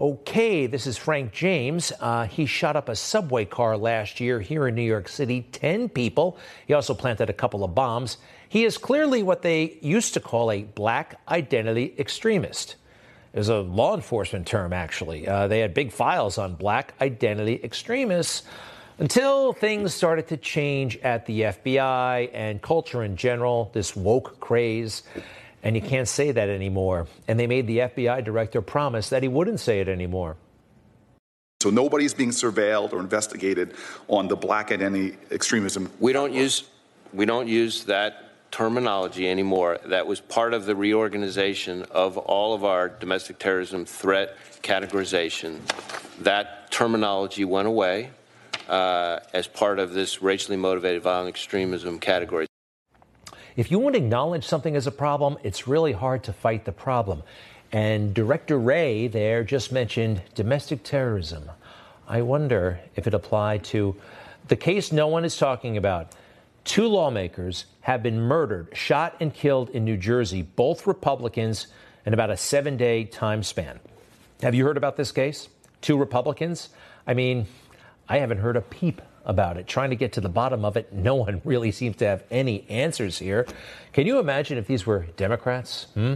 Okay, 0.00 0.66
this 0.66 0.88
is 0.88 0.96
Frank 0.96 1.30
James. 1.30 1.92
Uh, 2.00 2.26
he 2.26 2.46
shot 2.46 2.74
up 2.74 2.88
a 2.88 2.96
subway 2.96 3.44
car 3.44 3.76
last 3.76 4.18
year 4.18 4.40
here 4.40 4.66
in 4.66 4.74
New 4.74 4.82
York 4.82 5.08
City, 5.08 5.46
10 5.52 5.88
people. 5.88 6.36
He 6.66 6.74
also 6.74 6.94
planted 6.94 7.30
a 7.30 7.32
couple 7.32 7.62
of 7.62 7.76
bombs. 7.76 8.16
He 8.48 8.64
is 8.64 8.76
clearly 8.76 9.22
what 9.22 9.42
they 9.42 9.78
used 9.82 10.12
to 10.14 10.20
call 10.20 10.50
a 10.50 10.64
black 10.64 11.20
identity 11.28 11.94
extremist. 11.96 12.74
It 13.32 13.38
was 13.38 13.48
a 13.48 13.60
law 13.60 13.94
enforcement 13.94 14.48
term, 14.48 14.72
actually. 14.72 15.28
Uh, 15.28 15.46
they 15.46 15.60
had 15.60 15.74
big 15.74 15.92
files 15.92 16.38
on 16.38 16.56
black 16.56 16.94
identity 17.00 17.60
extremists 17.62 18.42
until 18.98 19.52
things 19.52 19.94
started 19.94 20.26
to 20.26 20.36
change 20.36 20.96
at 20.98 21.24
the 21.26 21.42
FBI 21.42 22.30
and 22.32 22.60
culture 22.60 23.04
in 23.04 23.14
general, 23.14 23.70
this 23.72 23.94
woke 23.94 24.40
craze. 24.40 25.04
And 25.64 25.74
you 25.74 25.82
can't 25.82 26.06
say 26.06 26.30
that 26.30 26.48
anymore. 26.48 27.08
And 27.26 27.40
they 27.40 27.46
made 27.46 27.66
the 27.66 27.78
FBI 27.78 28.22
director 28.22 28.60
promise 28.60 29.08
that 29.08 29.22
he 29.22 29.28
wouldn't 29.28 29.60
say 29.60 29.80
it 29.80 29.88
anymore. 29.88 30.36
So 31.62 31.70
nobody's 31.70 32.12
being 32.12 32.30
surveilled 32.30 32.92
or 32.92 33.00
investigated 33.00 33.74
on 34.06 34.28
the 34.28 34.36
black 34.36 34.70
identity 34.70 35.16
extremism. 35.30 35.90
We 35.98 36.12
don't 36.12 36.34
use 36.34 36.64
we 37.14 37.24
don't 37.24 37.48
use 37.48 37.84
that 37.84 38.50
terminology 38.50 39.28
anymore. 39.28 39.78
That 39.86 40.06
was 40.06 40.20
part 40.20 40.52
of 40.52 40.66
the 40.66 40.76
reorganization 40.76 41.84
of 41.90 42.18
all 42.18 42.54
of 42.54 42.64
our 42.64 42.88
domestic 42.88 43.38
terrorism 43.38 43.86
threat 43.86 44.36
categorization. 44.62 45.60
That 46.20 46.70
terminology 46.70 47.44
went 47.44 47.68
away 47.68 48.10
uh, 48.68 49.20
as 49.32 49.46
part 49.46 49.78
of 49.78 49.94
this 49.94 50.20
racially 50.20 50.56
motivated 50.56 51.02
violent 51.02 51.28
extremism 51.28 51.98
category. 51.98 52.46
If 53.56 53.70
you 53.70 53.78
want 53.78 53.94
to 53.94 54.02
acknowledge 54.02 54.44
something 54.44 54.74
as 54.74 54.88
a 54.88 54.90
problem, 54.90 55.38
it's 55.44 55.68
really 55.68 55.92
hard 55.92 56.24
to 56.24 56.32
fight 56.32 56.64
the 56.64 56.72
problem. 56.72 57.22
And 57.70 58.12
Director 58.12 58.58
Wray 58.58 59.06
there 59.06 59.44
just 59.44 59.70
mentioned 59.70 60.22
domestic 60.34 60.82
terrorism. 60.82 61.50
I 62.08 62.22
wonder 62.22 62.80
if 62.96 63.06
it 63.06 63.14
applied 63.14 63.62
to 63.64 63.94
the 64.48 64.56
case 64.56 64.90
no 64.90 65.06
one 65.06 65.24
is 65.24 65.36
talking 65.36 65.76
about. 65.76 66.12
Two 66.64 66.88
lawmakers 66.88 67.66
have 67.82 68.02
been 68.02 68.20
murdered, 68.20 68.68
shot, 68.72 69.14
and 69.20 69.32
killed 69.32 69.70
in 69.70 69.84
New 69.84 69.96
Jersey, 69.96 70.42
both 70.42 70.84
Republicans, 70.86 71.68
in 72.04 72.12
about 72.12 72.30
a 72.30 72.36
seven 72.36 72.76
day 72.76 73.04
time 73.04 73.44
span. 73.44 73.78
Have 74.42 74.56
you 74.56 74.64
heard 74.64 74.76
about 74.76 74.96
this 74.96 75.12
case? 75.12 75.48
Two 75.80 75.96
Republicans? 75.96 76.70
I 77.06 77.14
mean, 77.14 77.46
I 78.08 78.18
haven't 78.18 78.38
heard 78.38 78.56
a 78.56 78.62
peep 78.62 79.00
about 79.24 79.56
it, 79.56 79.66
trying 79.66 79.90
to 79.90 79.96
get 79.96 80.12
to 80.14 80.20
the 80.20 80.28
bottom 80.28 80.64
of 80.64 80.76
it. 80.76 80.92
No 80.92 81.14
one 81.14 81.40
really 81.44 81.70
seems 81.70 81.96
to 81.96 82.06
have 82.06 82.24
any 82.30 82.66
answers 82.68 83.18
here. 83.18 83.46
Can 83.92 84.06
you 84.06 84.18
imagine 84.18 84.58
if 84.58 84.66
these 84.66 84.86
were 84.86 85.06
Democrats? 85.16 85.86
Hmm? 85.94 86.14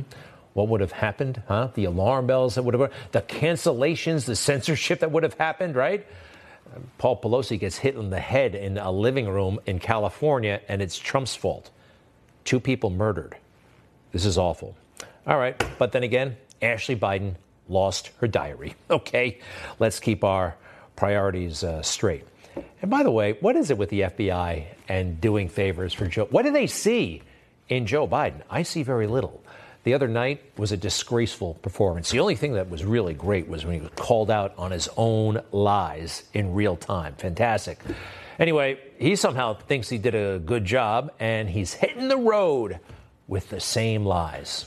What 0.54 0.68
would 0.68 0.80
have 0.80 0.92
happened? 0.92 1.42
Huh? 1.46 1.68
The 1.74 1.84
alarm 1.84 2.26
bells 2.26 2.56
that 2.56 2.62
would 2.64 2.74
have, 2.74 2.92
the 3.12 3.22
cancellations, 3.22 4.24
the 4.24 4.36
censorship 4.48 5.00
that 5.00 5.10
would 5.10 5.22
have 5.22 5.34
happened, 5.34 5.76
right? 5.76 6.06
Paul 6.98 7.20
Pelosi 7.20 7.58
gets 7.58 7.78
hit 7.78 7.94
in 7.94 8.10
the 8.10 8.20
head 8.20 8.54
in 8.54 8.76
a 8.78 8.90
living 8.90 9.28
room 9.28 9.58
in 9.66 9.78
California, 9.78 10.60
and 10.68 10.82
it's 10.82 10.98
Trump's 10.98 11.34
fault. 11.34 11.70
Two 12.44 12.60
people 12.60 12.90
murdered. 12.90 13.36
This 14.12 14.24
is 14.24 14.38
awful. 14.38 14.76
All 15.26 15.38
right, 15.38 15.62
but 15.78 15.92
then 15.92 16.02
again, 16.02 16.36
Ashley 16.62 16.96
Biden 16.96 17.34
lost 17.68 18.10
her 18.20 18.26
diary. 18.26 18.74
Okay, 18.90 19.38
let's 19.78 20.00
keep 20.00 20.24
our 20.24 20.56
priorities 20.96 21.62
uh, 21.62 21.82
straight. 21.82 22.24
And 22.82 22.90
by 22.90 23.02
the 23.02 23.10
way, 23.10 23.36
what 23.40 23.56
is 23.56 23.70
it 23.70 23.78
with 23.78 23.90
the 23.90 24.02
FBI 24.02 24.64
and 24.88 25.20
doing 25.20 25.48
favors 25.48 25.92
for 25.92 26.06
Joe? 26.06 26.26
What 26.30 26.44
do 26.44 26.50
they 26.50 26.66
see 26.66 27.22
in 27.68 27.86
Joe 27.86 28.06
Biden? 28.06 28.42
I 28.50 28.62
see 28.62 28.82
very 28.82 29.06
little. 29.06 29.42
The 29.84 29.94
other 29.94 30.08
night 30.08 30.42
was 30.58 30.72
a 30.72 30.76
disgraceful 30.76 31.54
performance. 31.54 32.10
The 32.10 32.20
only 32.20 32.36
thing 32.36 32.54
that 32.54 32.68
was 32.68 32.84
really 32.84 33.14
great 33.14 33.48
was 33.48 33.64
when 33.64 33.74
he 33.74 33.80
was 33.80 33.90
called 33.96 34.30
out 34.30 34.52
on 34.58 34.70
his 34.70 34.88
own 34.96 35.40
lies 35.52 36.24
in 36.34 36.52
real 36.52 36.76
time. 36.76 37.14
Fantastic. 37.14 37.80
Anyway, 38.38 38.78
he 38.98 39.16
somehow 39.16 39.54
thinks 39.54 39.88
he 39.88 39.98
did 39.98 40.14
a 40.14 40.38
good 40.38 40.64
job, 40.64 41.12
and 41.18 41.48
he's 41.48 41.72
hitting 41.72 42.08
the 42.08 42.16
road 42.16 42.78
with 43.26 43.48
the 43.50 43.60
same 43.60 44.04
lies. 44.04 44.66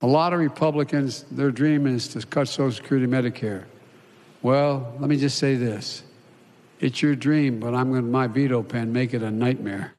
A 0.00 0.06
lot 0.06 0.32
of 0.32 0.40
Republicans, 0.40 1.24
their 1.30 1.50
dream 1.50 1.86
is 1.86 2.08
to 2.08 2.26
cut 2.26 2.48
Social 2.48 2.72
Security 2.72 3.06
Medicare. 3.06 3.64
Well, 4.42 4.94
let 4.98 5.08
me 5.08 5.16
just 5.16 5.38
say 5.38 5.54
this 5.54 6.02
it's 6.82 7.00
your 7.00 7.14
dream, 7.14 7.60
but 7.60 7.74
I'm 7.74 7.90
going 7.90 8.02
to, 8.02 8.08
my 8.08 8.26
veto 8.26 8.62
pen, 8.62 8.92
make 8.92 9.14
it 9.14 9.22
a 9.22 9.30
nightmare. 9.30 9.94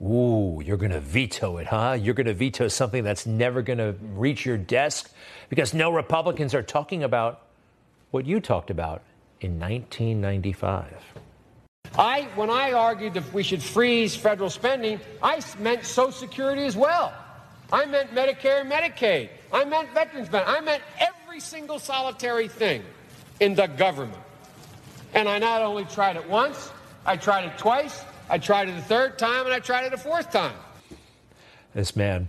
Ooh, 0.00 0.62
you're 0.64 0.78
going 0.78 0.92
to 0.92 1.00
veto 1.00 1.58
it, 1.58 1.66
huh? 1.66 1.98
You're 2.00 2.14
going 2.14 2.28
to 2.28 2.32
veto 2.32 2.68
something 2.68 3.04
that's 3.04 3.26
never 3.26 3.60
going 3.60 3.78
to 3.78 3.94
reach 4.14 4.46
your 4.46 4.56
desk 4.56 5.12
because 5.50 5.74
no 5.74 5.92
Republicans 5.92 6.54
are 6.54 6.62
talking 6.62 7.02
about 7.02 7.42
what 8.12 8.24
you 8.24 8.40
talked 8.40 8.70
about 8.70 9.02
in 9.40 9.58
1995. 9.58 10.94
I, 11.98 12.28
when 12.36 12.50
I 12.50 12.72
argued 12.72 13.14
that 13.14 13.30
we 13.34 13.42
should 13.42 13.62
freeze 13.62 14.14
federal 14.14 14.48
spending, 14.48 15.00
I 15.22 15.42
meant 15.58 15.84
Social 15.84 16.12
Security 16.12 16.64
as 16.64 16.76
well. 16.76 17.12
I 17.72 17.84
meant 17.84 18.14
Medicare 18.14 18.60
and 18.60 18.70
Medicaid. 18.70 19.28
I 19.52 19.64
meant 19.64 19.92
veterans 19.92 20.28
benefits. 20.28 20.56
I 20.56 20.60
meant 20.60 20.82
every 20.98 21.40
single 21.40 21.78
solitary 21.78 22.48
thing 22.48 22.82
in 23.40 23.54
the 23.54 23.66
government. 23.66 24.22
And 25.14 25.28
I 25.28 25.38
not 25.38 25.62
only 25.62 25.84
tried 25.84 26.16
it 26.16 26.28
once, 26.28 26.70
I 27.04 27.16
tried 27.16 27.44
it 27.44 27.58
twice, 27.58 28.04
I 28.28 28.38
tried 28.38 28.68
it 28.68 28.76
a 28.76 28.82
third 28.82 29.18
time, 29.18 29.44
and 29.44 29.54
I 29.54 29.58
tried 29.58 29.86
it 29.86 29.92
a 29.92 29.98
fourth 29.98 30.30
time. 30.30 30.54
This 31.74 31.96
man, 31.96 32.28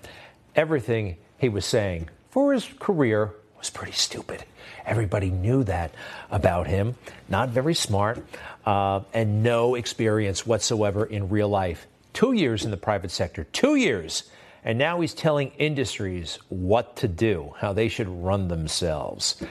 everything 0.55 1.17
he 1.37 1.49
was 1.49 1.65
saying 1.65 2.09
for 2.29 2.53
his 2.53 2.67
career 2.79 3.33
was 3.57 3.69
pretty 3.69 3.93
stupid. 3.93 4.43
Everybody 4.85 5.29
knew 5.29 5.63
that 5.65 5.93
about 6.31 6.67
him. 6.67 6.95
Not 7.29 7.49
very 7.49 7.75
smart, 7.75 8.23
uh, 8.65 9.01
and 9.13 9.43
no 9.43 9.75
experience 9.75 10.45
whatsoever 10.45 11.05
in 11.05 11.29
real 11.29 11.49
life. 11.49 11.85
Two 12.13 12.33
years 12.33 12.65
in 12.65 12.71
the 12.71 12.77
private 12.77 13.11
sector, 13.11 13.43
two 13.43 13.75
years. 13.75 14.23
And 14.63 14.77
now 14.77 15.01
he's 15.01 15.13
telling 15.13 15.51
industries 15.57 16.37
what 16.49 16.97
to 16.97 17.07
do, 17.07 17.53
how 17.57 17.73
they 17.73 17.87
should 17.87 18.07
run 18.07 18.47
themselves. 18.47 19.41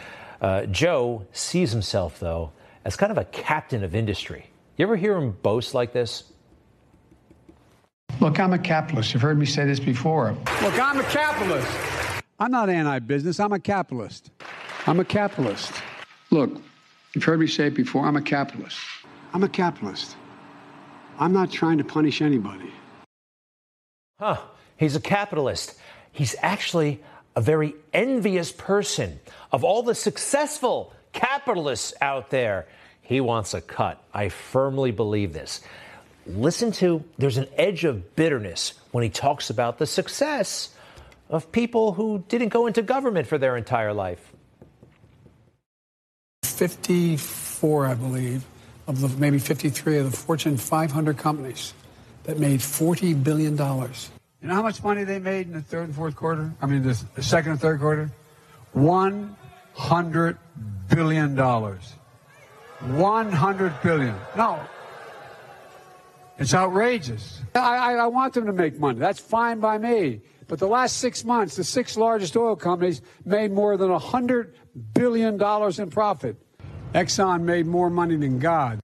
Uh, 0.40 0.66
Joe 0.66 1.27
sees 1.33 1.73
himself, 1.73 2.21
though, 2.21 2.53
as 2.85 2.97
kind 2.97 3.12
of 3.12 3.19
a 3.19 3.25
captain 3.25 3.85
of 3.85 3.95
industry. 3.95 4.47
You 4.77 4.85
ever 4.85 4.97
hear 4.97 5.16
him 5.16 5.33
boast 5.43 5.75
like 5.75 5.93
this? 5.93 6.25
Look, 8.21 8.38
I'm 8.38 8.53
a 8.53 8.59
capitalist. 8.59 9.14
You've 9.14 9.23
heard 9.23 9.38
me 9.38 9.47
say 9.47 9.64
this 9.64 9.81
before. 9.81 10.37
Look, 10.62 10.79
I'm 10.79 10.99
a 10.99 11.05
capitalist. 11.05 11.71
I'm 12.38 12.51
not 12.51 12.69
anti 12.69 12.99
business. 13.01 13.38
I'm 13.40 13.53
a 13.53 13.61
capitalist. 13.61 14.31
I'm 14.87 15.01
a 15.01 15.05
capitalist. 15.05 15.73
Look, 16.31 16.61
you've 17.14 17.25
heard 17.25 17.40
me 17.40 17.47
say 17.47 17.66
it 17.66 17.75
before. 17.75 18.07
I'm 18.07 18.16
a 18.16 18.23
capitalist. 18.23 18.79
I'm 19.33 19.43
a 19.43 19.49
capitalist. 19.49 20.16
I'm 21.19 21.33
not 21.33 21.51
trying 21.51 21.79
to 21.79 21.85
punish 21.85 22.23
anybody. 22.23 22.73
Huh. 24.19 24.38
He's 24.77 24.97
a 24.97 25.01
capitalist. 25.01 25.79
He's 26.12 26.35
actually 26.40 27.03
a 27.37 27.40
very 27.40 27.75
envious 27.93 28.51
person 28.53 29.21
of 29.53 29.62
all 29.62 29.83
the 29.83 29.95
successful 29.95 30.95
capitalists 31.12 31.94
out 32.01 32.31
there. 32.31 32.66
He 33.03 33.20
wants 33.20 33.55
a 33.55 33.61
cut. 33.61 34.03
I 34.14 34.29
firmly 34.29 34.92
believe 34.92 35.33
this. 35.33 35.61
Listen 36.27 36.70
to, 36.73 37.03
there's 37.18 37.38
an 37.38 37.49
edge 37.57 37.85
of 37.85 38.14
bitterness 38.14 38.75
when 38.92 39.03
he 39.03 39.11
talks 39.11 39.51
about 39.51 39.79
the 39.79 39.87
success 39.87 40.70
of 41.29 41.51
people 41.51 41.92
who 41.92 42.25
didn't 42.29 42.49
go 42.49 42.66
into 42.66 42.83
government 42.83 43.27
for 43.27 43.38
their 43.38 43.57
entire 43.57 43.92
life. 43.92 44.33
54, 46.42 47.87
I 47.87 47.94
believe, 47.94 48.44
of 48.87 49.01
the 49.01 49.09
maybe 49.09 49.38
53 49.38 49.99
of 49.99 50.11
the 50.11 50.16
Fortune 50.16 50.57
500 50.57 51.16
companies 51.16 51.73
that 52.25 52.38
made 52.38 52.61
$40 52.61 53.25
billion. 53.25 53.57
You 53.57 54.49
know 54.49 54.55
how 54.55 54.62
much 54.62 54.83
money 54.83 55.05
they 55.05 55.18
made 55.18 55.46
in 55.46 55.53
the 55.53 55.62
third 55.62 55.85
and 55.85 55.94
fourth 55.94 56.16
quarter? 56.16 56.53
I 56.61 56.66
mean, 56.66 56.83
the, 56.83 56.94
second 57.23 57.53
and 57.53 57.61
third 57.61 57.81
quarter? 57.81 58.11
$100 59.77 60.39
billion. 60.89 61.37
100 61.37 63.83
billion. 63.83 64.15
No. 64.37 64.61
It's 66.39 66.55
outrageous. 66.55 67.41
I, 67.55 67.77
I, 67.77 67.93
I 67.95 68.07
want 68.07 68.35
them 68.35 68.47
to 68.47 68.53
make 68.53 68.79
money. 68.79 68.99
That's 68.99 69.21
fine 69.21 69.61
by 69.61 69.79
me. 69.79 70.23
But 70.49 70.59
the 70.59 70.67
last 70.67 70.97
six 70.97 71.25
months, 71.25 71.57
the 71.57 71.65
six 71.65 71.97
largest 71.97 72.37
oil 72.37 72.57
companies 72.57 73.03
made 73.25 73.53
more 73.53 73.77
than 73.77 73.91
$100 73.91 74.55
billion 74.95 75.35
in 75.35 75.91
profit. 75.91 76.37
Exxon 76.95 77.43
made 77.43 77.67
more 77.67 77.91
money 77.91 78.17
than 78.17 78.39
God. 78.39 78.81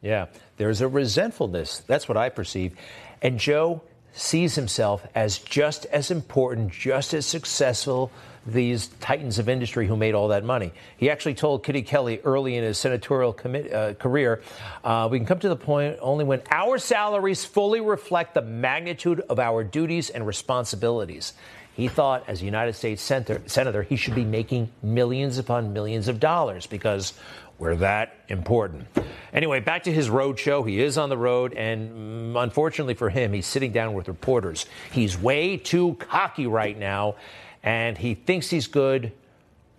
Yeah, 0.00 0.26
there's 0.56 0.80
a 0.80 0.88
resentfulness. 0.88 1.80
That's 1.80 2.08
what 2.08 2.16
I 2.16 2.28
perceive. 2.28 2.74
And 3.20 3.38
Joe 3.38 3.82
sees 4.12 4.54
himself 4.54 5.06
as 5.14 5.38
just 5.38 5.86
as 5.86 6.10
important, 6.10 6.72
just 6.72 7.12
as 7.12 7.26
successful 7.26 8.10
these 8.46 8.88
titans 9.00 9.38
of 9.38 9.48
industry 9.48 9.86
who 9.86 9.96
made 9.96 10.14
all 10.14 10.28
that 10.28 10.44
money. 10.44 10.72
He 10.96 11.10
actually 11.10 11.34
told 11.34 11.64
Kitty 11.64 11.82
Kelley 11.82 12.20
early 12.24 12.56
in 12.56 12.64
his 12.64 12.78
senatorial 12.78 13.36
uh, 13.44 13.94
career, 13.94 14.42
uh, 14.82 15.08
we 15.10 15.18
can 15.18 15.26
come 15.26 15.38
to 15.40 15.48
the 15.48 15.56
point 15.56 15.98
only 16.00 16.24
when 16.24 16.42
our 16.50 16.78
salaries 16.78 17.44
fully 17.44 17.80
reflect 17.80 18.34
the 18.34 18.42
magnitude 18.42 19.20
of 19.28 19.38
our 19.38 19.64
duties 19.64 20.10
and 20.10 20.26
responsibilities. 20.26 21.32
He 21.74 21.88
thought, 21.88 22.24
as 22.28 22.40
a 22.40 22.44
United 22.44 22.74
States 22.74 23.02
senator, 23.02 23.42
senator, 23.46 23.82
he 23.82 23.96
should 23.96 24.14
be 24.14 24.24
making 24.24 24.70
millions 24.82 25.38
upon 25.38 25.72
millions 25.72 26.06
of 26.06 26.20
dollars 26.20 26.66
because 26.66 27.14
we're 27.58 27.76
that 27.76 28.14
important. 28.28 28.86
Anyway, 29.32 29.58
back 29.60 29.84
to 29.84 29.92
his 29.92 30.08
road 30.08 30.38
show. 30.38 30.62
He 30.62 30.80
is 30.80 30.98
on 30.98 31.08
the 31.08 31.16
road, 31.16 31.52
and 31.54 32.34
mm, 32.34 32.42
unfortunately 32.42 32.94
for 32.94 33.10
him, 33.10 33.32
he's 33.32 33.46
sitting 33.46 33.72
down 33.72 33.94
with 33.94 34.06
reporters. 34.06 34.66
He's 34.92 35.18
way 35.18 35.56
too 35.56 35.96
cocky 35.98 36.46
right 36.46 36.78
now 36.78 37.16
and 37.64 37.96
he 37.96 38.14
thinks 38.14 38.50
he's 38.50 38.66
good 38.66 39.10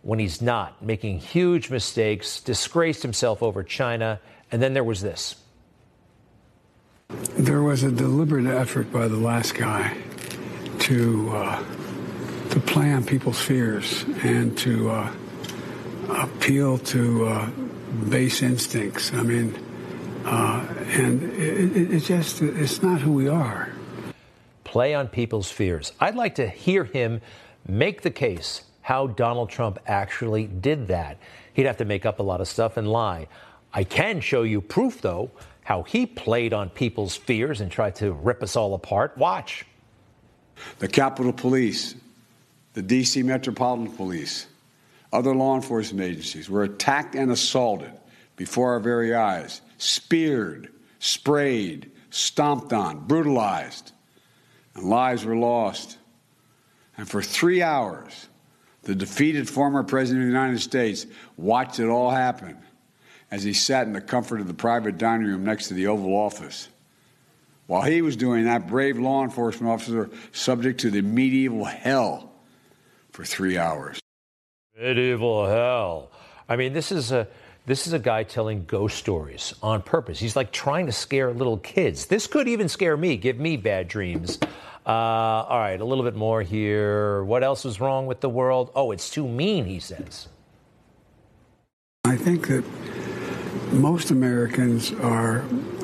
when 0.02 0.20
he's 0.20 0.42
not, 0.42 0.84
making 0.84 1.20
huge 1.20 1.70
mistakes, 1.70 2.42
disgraced 2.42 3.04
himself 3.04 3.42
over 3.42 3.64
China. 3.64 4.20
And 4.52 4.62
then 4.62 4.74
there 4.74 4.84
was 4.84 5.02
this. 5.02 5.36
There 7.38 7.62
was 7.62 7.84
a 7.84 7.92
deliberate 7.92 8.48
effort 8.48 8.92
by 8.92 9.08
the 9.08 9.16
last 9.16 9.54
guy 9.54 9.96
to 10.80 11.30
uh, 11.30 11.64
to 12.50 12.60
play 12.60 12.92
on 12.92 13.04
people's 13.06 13.40
fears 13.40 14.04
and 14.24 14.58
to 14.60 14.90
uh, 14.90 15.14
appeal 16.10 16.80
to 16.80 17.26
uh, 17.26 17.50
base 18.10 18.42
instincts. 18.42 19.14
I 19.14 19.22
mean, 19.22 19.56
uh, 20.26 20.66
and 20.88 21.24
it, 21.24 21.78
it, 21.78 21.94
it 21.96 22.00
just 22.02 22.42
it's 22.42 22.82
not 22.82 23.02
who 23.02 23.12
we 23.12 23.28
are. 23.28 23.72
Play 24.64 24.96
on 24.96 25.08
people's 25.08 25.52
fears. 25.52 25.94
I'd 26.00 26.16
like 26.16 26.36
to 26.36 26.48
hear 26.48 26.84
him 26.84 27.22
make 27.68 28.02
the 28.02 28.12
case 28.12 28.62
how 28.82 29.08
Donald 29.08 29.50
Trump 29.50 29.80
actually 29.88 30.46
did 30.48 30.88
that. 30.90 31.18
He'd 31.54 31.66
have 31.66 31.78
to 31.78 31.86
make 31.86 32.06
up 32.06 32.20
a 32.20 32.24
lot 32.24 32.42
of 32.42 32.48
stuff 32.48 32.78
and 32.78 32.88
lie. 32.88 33.28
I 33.74 33.84
can 33.84 34.22
show 34.22 34.44
you 34.44 34.62
proof, 34.62 35.02
though, 35.02 35.32
how 35.64 35.84
he 35.84 36.06
played 36.06 36.54
on 36.54 36.70
people's 36.70 37.16
fears 37.16 37.62
and 37.62 37.72
tried 37.72 37.96
to 37.96 38.14
rip 38.14 38.44
us 38.44 38.56
all 38.56 38.74
apart. 38.76 39.18
Watch. 39.18 39.66
The 40.80 40.88
Capitol 40.88 41.34
Police, 41.34 41.96
the 42.74 42.82
D.C. 42.82 43.24
Metropolitan 43.24 43.92
Police, 43.96 44.48
other 45.12 45.34
law 45.34 45.56
enforcement 45.56 46.04
agencies 46.04 46.50
were 46.50 46.64
attacked 46.64 47.16
and 47.16 47.32
assaulted 47.32 47.92
before 48.36 48.74
our 48.74 48.80
very 48.80 49.16
eyes, 49.16 49.62
speared, 49.78 50.72
sprayed, 51.00 51.92
stomped 52.10 52.74
on, 52.74 53.08
brutalized, 53.08 53.92
and 54.76 54.86
lives 54.86 55.26
were 55.26 55.36
lost. 55.36 55.98
And 56.98 57.10
for 57.10 57.22
three 57.22 57.62
hours, 57.62 58.28
the 58.84 58.96
defeated 58.96 59.50
former 59.50 59.84
President 59.84 60.24
of 60.24 60.28
the 60.28 60.34
United 60.34 60.60
States 60.60 61.06
watched 61.38 61.80
it 61.80 61.88
all 61.88 62.12
happen 62.12 62.58
as 63.32 63.44
he 63.44 63.54
sat 63.54 63.88
in 63.88 63.94
the 63.94 64.02
comfort 64.02 64.40
of 64.40 64.48
the 64.48 64.54
private 64.54 64.98
dining 64.98 65.28
room 65.28 65.44
next 65.44 65.68
to 65.68 65.74
the 65.74 65.88
Oval 65.88 66.14
Office. 66.14 66.70
While 67.68 67.82
he 67.82 68.02
was 68.02 68.16
doing 68.16 68.46
that, 68.46 68.68
brave 68.68 69.00
law 69.00 69.24
enforcement 69.24 69.72
officer 69.72 70.10
subject 70.32 70.80
to 70.82 70.92
the 70.92 71.02
medieval 71.02 71.66
hell 71.66 72.32
for 73.12 73.26
three 73.26 73.58
hours. 73.58 74.00
Medieval 74.78 75.48
hell. 75.48 76.12
I 76.48 76.56
mean, 76.56 76.74
this 76.74 76.92
is 76.92 77.12
a 77.12 77.28
this 77.66 77.88
is 77.88 77.94
a 77.94 78.00
guy 78.00 78.22
telling 78.22 78.66
ghost 78.66 78.96
stories 78.96 79.56
on 79.64 79.82
purpose. 79.82 80.20
He's 80.20 80.36
like 80.36 80.52
trying 80.52 80.86
to 80.86 80.92
scare 80.92 81.34
little 81.34 81.58
kids. 81.58 82.06
This 82.06 82.28
could 82.28 82.48
even 82.48 82.70
scare 82.70 82.96
me, 82.96 83.18
give 83.18 83.40
me 83.40 83.58
bad 83.58 83.88
dreams. 83.88 84.38
Uh, 84.86 84.90
all 85.50 85.60
right, 85.60 85.82
a 85.82 85.86
little 85.86 86.04
bit 86.04 86.16
more 86.16 86.44
here. 86.44 87.24
What 87.24 87.44
else 87.44 87.66
is 87.66 87.82
wrong 87.82 88.06
with 88.06 88.22
the 88.22 88.30
world? 88.30 88.72
Oh, 88.76 88.92
it's 88.92 89.10
too 89.10 89.28
mean, 89.28 89.66
he 89.66 89.80
says. 89.80 90.28
I 92.06 92.16
think 92.16 92.48
that 92.50 92.64
most 93.72 94.12
Americans 94.12 94.92
are 94.94 95.40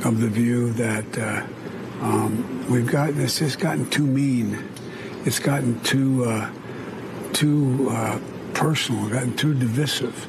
of 0.06 0.22
the 0.22 0.28
view 0.28 0.72
that 0.74 1.18
uh, 1.18 1.48
um, 2.02 2.68
we've 2.70 2.86
got 2.86 3.16
this 3.16 3.40
has 3.40 3.56
gotten 3.56 3.90
too 3.90 4.06
mean. 4.06 4.70
It's 5.26 5.40
gotten 5.40 5.80
too 5.82 6.26
uh, 6.26 6.52
too 7.34 7.88
uh, 7.90 8.20
personal, 8.54 9.10
gotten 9.10 9.36
too 9.36 9.56
divisive. 9.56 10.28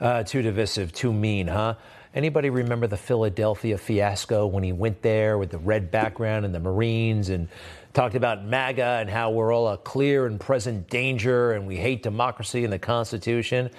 Uh, 0.00 0.22
too 0.24 0.42
divisive, 0.42 0.92
too 0.92 1.12
mean, 1.12 1.46
huh? 1.46 1.74
Anybody 2.14 2.50
remember 2.50 2.86
the 2.86 2.98
Philadelphia 2.98 3.78
fiasco 3.78 4.46
when 4.46 4.62
he 4.62 4.72
went 4.72 5.00
there 5.00 5.38
with 5.38 5.50
the 5.50 5.58
red 5.58 5.90
background 5.90 6.44
and 6.44 6.54
the 6.54 6.60
Marines 6.60 7.30
and 7.30 7.48
talked 7.94 8.14
about 8.14 8.44
MAGA 8.44 8.98
and 9.00 9.08
how 9.08 9.30
we're 9.30 9.50
all 9.50 9.68
a 9.68 9.78
clear 9.78 10.26
and 10.26 10.38
present 10.38 10.90
danger 10.90 11.52
and 11.52 11.66
we 11.66 11.76
hate 11.76 12.02
democracy 12.02 12.64
and 12.64 12.72
the 12.72 12.78
Constitution? 12.78 13.70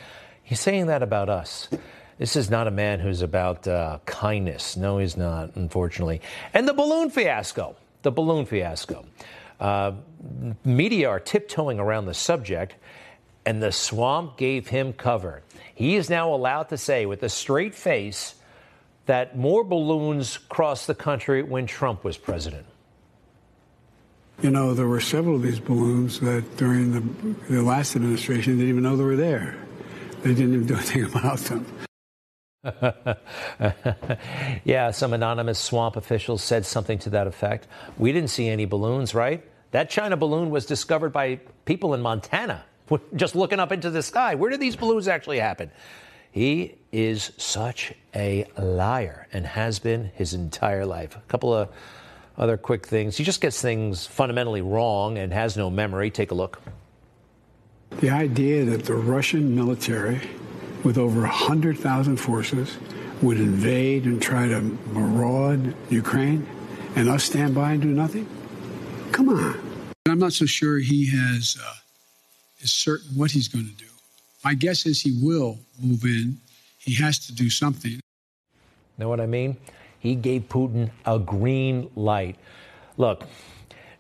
He's 0.41 0.60
saying 0.60 0.88
that 0.88 1.04
about 1.04 1.30
us. 1.30 1.69
This 2.17 2.36
is 2.36 2.50
not 2.50 2.67
a 2.67 2.72
man 2.72 3.00
who's 3.00 3.22
about 3.22 3.67
uh, 3.67 4.00
kindness. 4.06 4.78
No, 4.78 4.98
he's 4.98 5.15
not, 5.15 5.56
unfortunately. 5.56 6.22
And 6.56 6.67
the 6.67 6.74
balloon 6.74 7.12
fiasco. 7.12 7.76
The 8.02 8.12
balloon 8.12 8.46
fiasco. 8.46 9.06
Uh, 9.60 9.93
media 10.65 11.10
are 11.10 11.19
tiptoeing 11.19 11.80
around 11.80 12.06
the 12.06 12.13
subject, 12.13 12.76
and 13.46 13.62
the 13.62 13.72
swamp 13.72 14.38
gave 14.38 14.68
him 14.68 14.94
cover. 14.94 15.42
He 15.76 15.96
is 15.96 16.10
now 16.10 16.34
allowed 16.34 16.70
to 16.70 16.78
say 16.78 17.06
with 17.06 17.24
a 17.24 17.30
straight 17.30 17.76
face 17.76 18.36
that 19.06 19.38
more 19.38 19.64
balloons 19.64 20.38
crossed 20.38 20.88
the 20.88 20.96
country 20.96 21.44
when 21.44 21.66
Trump 21.66 22.04
was 22.04 22.18
president. 22.18 22.66
You 24.42 24.50
know, 24.50 24.74
there 24.74 24.88
were 24.88 25.02
several 25.02 25.36
of 25.36 25.42
these 25.42 25.60
balloons 25.60 26.20
that 26.22 26.58
during 26.58 26.92
the, 26.92 27.54
the 27.54 27.62
last 27.62 27.96
administration 27.96 28.58
didn't 28.58 28.70
even 28.70 28.84
know 28.84 28.96
they 28.96 29.04
were 29.04 29.16
there. 29.16 29.56
They 30.24 30.34
didn't 30.34 30.54
even 30.54 30.68
do 30.68 30.76
anything 30.76 31.06
about 31.06 31.40
them. 31.40 31.66
yeah, 34.64 34.92
some 34.92 35.14
anonymous 35.14 35.60
swamp 35.60 35.98
officials 35.98 36.42
said 36.42 36.66
something 36.66 36.98
to 37.00 37.10
that 37.10 37.28
effect. 37.28 37.68
We 37.98 38.14
didn't 38.14 38.30
see 38.30 38.48
any 38.48 38.66
balloons, 38.66 39.14
right? 39.14 39.44
That 39.72 39.90
China 39.90 40.16
balloon 40.16 40.50
was 40.50 40.66
discovered 40.66 41.12
by 41.12 41.42
people 41.66 41.94
in 41.94 42.02
Montana 42.02 42.64
just 43.15 43.36
looking 43.36 43.60
up 43.60 43.72
into 43.72 43.89
the 43.89 44.04
sky. 44.04 44.36
Where 44.36 44.50
did 44.50 44.60
these 44.60 44.76
balloons 44.76 45.08
actually 45.08 45.39
happen? 45.39 45.72
He 46.32 46.76
is 46.91 47.32
such 47.38 47.93
a 48.15 48.46
liar 48.58 49.28
and 49.32 49.46
has 49.46 49.80
been 49.80 50.12
his 50.15 50.34
entire 50.34 50.86
life. 50.86 51.15
A 51.15 51.22
couple 51.28 51.54
of 51.54 51.69
other 52.38 52.58
quick 52.58 52.88
things. 52.88 53.17
He 53.17 53.24
just 53.24 53.41
gets 53.41 53.62
things 53.62 54.08
fundamentally 54.08 54.62
wrong 54.62 55.17
and 55.17 55.32
has 55.32 55.56
no 55.56 55.69
memory. 55.69 56.10
Take 56.10 56.32
a 56.32 56.36
look. 56.36 56.60
The 58.00 58.10
idea 58.10 58.65
that 58.65 58.86
the 58.86 58.96
Russian 58.96 59.56
military, 59.56 60.19
with 60.84 60.98
over 60.98 61.22
100,000 61.22 62.17
forces, 62.17 62.78
would 63.22 63.38
invade 63.38 64.06
and 64.06 64.19
try 64.22 64.48
to 64.48 64.62
maraud 64.62 65.76
Ukraine 65.89 66.47
and 66.95 67.10
us 67.10 67.24
stand 67.24 67.53
by 67.53 67.74
and 67.74 67.82
do 67.82 67.89
nothing? 67.89 68.28
Come 69.12 69.30
on. 69.30 69.86
I'm 70.08 70.20
not 70.20 70.34
so 70.34 70.45
sure 70.45 70.80
he 70.80 71.10
has. 71.12 71.58
Uh, 71.64 71.74
is 72.64 72.72
certain 72.72 73.16
what 73.16 73.32
he's 73.32 73.47
going 73.47 73.66
to 73.66 73.74
do. 73.74 73.89
My 74.43 74.53
guess 74.53 74.86
is 74.86 75.01
he 75.01 75.20
will 75.22 75.59
move 75.80 76.03
in. 76.03 76.39
He 76.78 76.95
has 76.95 77.20
to 77.28 77.34
do 77.34 77.49
something. 77.49 77.99
Know 78.97 79.09
what 79.09 79.20
I 79.20 79.26
mean? 79.26 79.57
He 79.99 80.16
gave 80.16 80.49
Putin 80.49 80.91
a 81.05 81.18
green 81.18 81.89
light. 81.95 82.38
Look, 82.97 83.24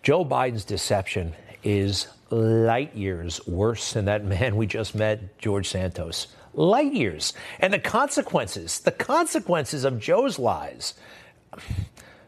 Joe 0.01 0.25
Biden's 0.25 0.65
deception 0.65 1.33
is 1.63 2.07
light 2.29 2.93
years 2.95 3.45
worse 3.47 3.93
than 3.93 4.05
that 4.05 4.25
man 4.25 4.55
we 4.55 4.67
just 4.67 4.95
met, 4.95 5.37
George 5.39 5.69
Santos. 5.69 6.27
Light 6.53 6.93
years. 6.93 7.33
And 7.59 7.73
the 7.73 7.79
consequences, 7.79 8.79
the 8.79 8.91
consequences 8.91 9.85
of 9.85 9.99
Joe's 9.99 10.37
lies, 10.37 10.93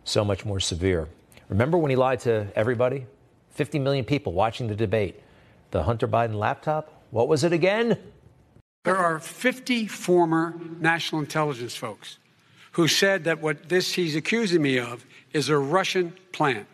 so 0.04 0.24
much 0.24 0.46
more 0.46 0.60
severe. 0.60 1.10
Remember 1.50 1.78
when 1.78 1.90
he 1.90 1.96
lied 1.96 2.22
to 2.22 2.48
everybody? 2.56 3.06
50 3.52 3.80
million 3.80 4.06
people 4.06 4.34
watching 4.34 4.68
the 4.68 4.76
debate. 4.76 5.22
The 5.72 5.84
Hunter 5.84 6.08
Biden 6.08 6.36
laptop? 6.36 7.04
What 7.12 7.28
was 7.28 7.44
it 7.44 7.54
again? 7.54 7.98
There 8.84 8.98
are 8.98 9.20
50 9.20 9.88
former 9.88 10.54
national 10.80 11.22
intelligence 11.22 11.76
folks 11.76 12.20
who 12.74 12.88
said 12.88 13.24
that 13.24 13.42
what 13.42 13.70
this 13.70 13.94
he's 13.94 14.16
accusing 14.16 14.62
me 14.62 14.78
of 14.78 15.06
is 15.34 15.50
a 15.50 15.58
Russian 15.58 16.14
plant. 16.32 16.68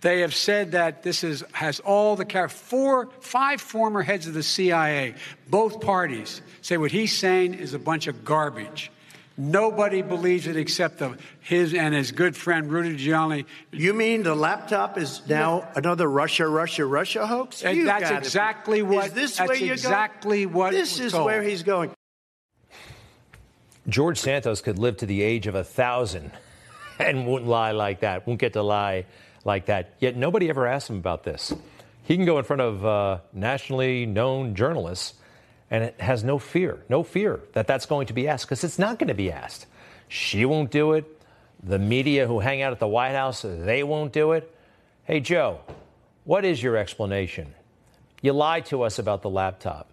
They 0.00 0.20
have 0.20 0.34
said 0.34 0.72
that 0.72 1.02
this 1.02 1.24
is, 1.24 1.42
has 1.52 1.80
all 1.80 2.14
the 2.14 2.48
four, 2.48 3.08
five 3.20 3.60
former 3.60 4.02
heads 4.02 4.28
of 4.28 4.34
the 4.34 4.42
CIA, 4.42 5.14
both 5.48 5.80
parties, 5.80 6.40
say 6.60 6.76
what 6.76 6.92
he's 6.92 7.16
saying 7.16 7.54
is 7.54 7.74
a 7.74 7.78
bunch 7.78 8.06
of 8.06 8.24
garbage. 8.24 8.92
Nobody 9.40 10.02
believes 10.02 10.48
it 10.48 10.56
except 10.56 10.98
the, 10.98 11.16
his 11.38 11.72
and 11.72 11.94
his 11.94 12.10
good 12.10 12.36
friend 12.36 12.72
Rudy 12.72 12.96
Giuliani. 12.96 13.44
You 13.70 13.94
mean 13.94 14.24
the 14.24 14.34
laptop 14.34 14.98
is 14.98 15.22
now 15.28 15.68
another 15.76 16.10
Russia, 16.10 16.48
Russia, 16.48 16.84
Russia 16.84 17.24
hoax? 17.24 17.62
You 17.62 17.84
that's 17.84 18.10
exactly 18.10 18.82
what. 18.82 19.06
Is 19.06 19.12
this 19.12 19.36
that's 19.36 19.48
where 19.48 19.56
you're 19.56 19.74
exactly 19.74 20.42
going? 20.42 20.54
what. 20.56 20.72
This 20.72 20.98
is 20.98 21.12
told. 21.12 21.26
where 21.26 21.40
he's 21.40 21.62
going. 21.62 21.92
George 23.88 24.18
Santos 24.18 24.60
could 24.60 24.76
live 24.76 24.96
to 24.98 25.06
the 25.06 25.22
age 25.22 25.46
of 25.46 25.54
a 25.54 25.62
thousand 25.62 26.32
and 26.98 27.24
wouldn't 27.24 27.48
lie 27.48 27.70
like 27.70 28.00
that. 28.00 28.26
Won't 28.26 28.40
get 28.40 28.54
to 28.54 28.62
lie 28.62 29.06
like 29.44 29.66
that. 29.66 29.94
Yet 30.00 30.16
nobody 30.16 30.48
ever 30.48 30.66
asked 30.66 30.90
him 30.90 30.96
about 30.96 31.22
this. 31.22 31.54
He 32.02 32.16
can 32.16 32.24
go 32.24 32.38
in 32.38 32.44
front 32.44 32.62
of 32.62 32.84
uh, 32.84 33.18
nationally 33.32 34.04
known 34.04 34.56
journalists 34.56 35.14
and 35.70 35.84
it 35.84 36.00
has 36.00 36.24
no 36.24 36.38
fear, 36.38 36.82
no 36.88 37.02
fear 37.02 37.40
that 37.52 37.66
that's 37.66 37.86
going 37.86 38.06
to 38.06 38.12
be 38.12 38.26
asked 38.26 38.46
because 38.46 38.64
it's 38.64 38.78
not 38.78 38.98
going 38.98 39.08
to 39.08 39.14
be 39.14 39.30
asked. 39.30 39.66
She 40.08 40.44
won't 40.44 40.70
do 40.70 40.92
it. 40.94 41.04
The 41.62 41.78
media 41.78 42.26
who 42.26 42.40
hang 42.40 42.62
out 42.62 42.72
at 42.72 42.78
the 42.78 42.88
White 42.88 43.14
House, 43.14 43.42
they 43.42 43.82
won't 43.82 44.12
do 44.12 44.32
it. 44.32 44.54
Hey, 45.04 45.20
Joe, 45.20 45.60
what 46.24 46.44
is 46.44 46.62
your 46.62 46.76
explanation? 46.76 47.54
You 48.22 48.32
lied 48.32 48.66
to 48.66 48.82
us 48.82 48.98
about 48.98 49.22
the 49.22 49.30
laptop. 49.30 49.88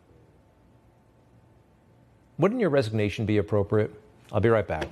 Wouldn't 2.38 2.60
your 2.60 2.70
resignation 2.70 3.26
be 3.26 3.38
appropriate? 3.38 3.94
I'll 4.32 4.42
be 4.42 4.50
right 4.50 4.68
back. 4.68 4.88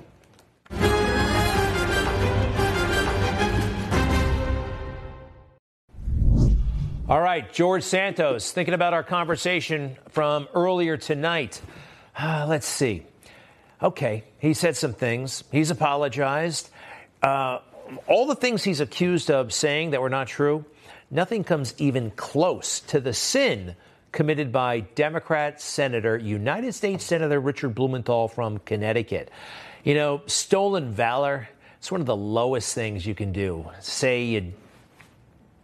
All 7.13 7.21
right, 7.21 7.53
George 7.53 7.83
Santos, 7.83 8.51
thinking 8.53 8.73
about 8.73 8.95
our 8.95 9.03
conversation 9.03 9.97
from 10.09 10.47
earlier 10.55 10.97
tonight. 10.97 11.61
Uh, 12.17 12.47
let's 12.49 12.65
see. 12.65 13.05
Okay, 13.83 14.23
he 14.39 14.55
said 14.55 14.75
some 14.75 14.93
things. 14.93 15.43
He's 15.51 15.69
apologized. 15.69 16.71
Uh, 17.21 17.59
all 18.07 18.25
the 18.25 18.33
things 18.33 18.63
he's 18.63 18.79
accused 18.79 19.29
of 19.29 19.53
saying 19.53 19.91
that 19.91 20.01
were 20.01 20.09
not 20.09 20.25
true, 20.25 20.65
nothing 21.11 21.43
comes 21.43 21.75
even 21.77 22.09
close 22.15 22.79
to 22.79 22.99
the 22.99 23.13
sin 23.13 23.75
committed 24.11 24.51
by 24.51 24.79
Democrat 24.79 25.61
Senator, 25.61 26.17
United 26.17 26.73
States 26.73 27.05
Senator 27.05 27.39
Richard 27.39 27.75
Blumenthal 27.75 28.27
from 28.27 28.57
Connecticut. 28.57 29.29
You 29.83 29.93
know, 29.93 30.23
stolen 30.25 30.91
valor, 30.91 31.47
it's 31.77 31.91
one 31.91 32.01
of 32.01 32.07
the 32.07 32.15
lowest 32.15 32.73
things 32.73 33.05
you 33.05 33.13
can 33.13 33.31
do. 33.31 33.69
Say 33.81 34.23
you 34.23 34.53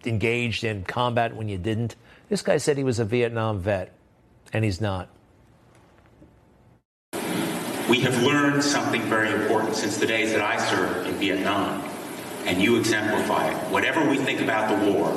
engaged 0.06 0.64
in 0.64 0.84
combat 0.84 1.36
when 1.36 1.50
you 1.50 1.58
didn't. 1.58 1.95
This 2.30 2.41
guy 2.41 2.58
said 2.58 2.78
he 2.78 2.84
was 2.84 3.00
a 3.00 3.06
Vietnam 3.06 3.60
vet, 3.60 3.93
and 4.54 4.64
he's 4.64 4.80
not. 4.80 5.10
We 7.89 8.02
have 8.02 8.22
learned 8.22 8.64
something 8.64 9.02
very 9.04 9.32
important 9.32 9.76
since 9.76 9.97
the 9.97 10.06
days 10.06 10.32
that 10.34 10.41
I 10.41 10.58
served 10.58 11.08
in 11.08 11.16
Vietnam, 11.16 11.84
and 12.45 12.62
you 12.62 12.78
exemplify 12.78 13.50
it. 13.50 13.58
Whatever 13.72 14.08
we 14.08 14.18
think 14.18 14.41
about 14.41 14.70
the 14.70 14.91
war, 14.91 15.10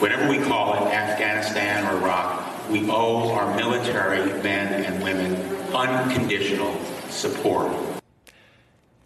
whatever 0.00 0.28
we 0.28 0.38
call 0.38 0.74
it, 0.74 0.92
Afghanistan 0.94 1.86
or 1.86 1.98
Iraq, 1.98 2.70
we 2.70 2.88
owe 2.90 3.30
our 3.32 3.54
military 3.56 4.24
men 4.42 4.84
and 4.84 5.02
women 5.02 5.34
unconditional 5.74 6.74
support. 7.08 7.70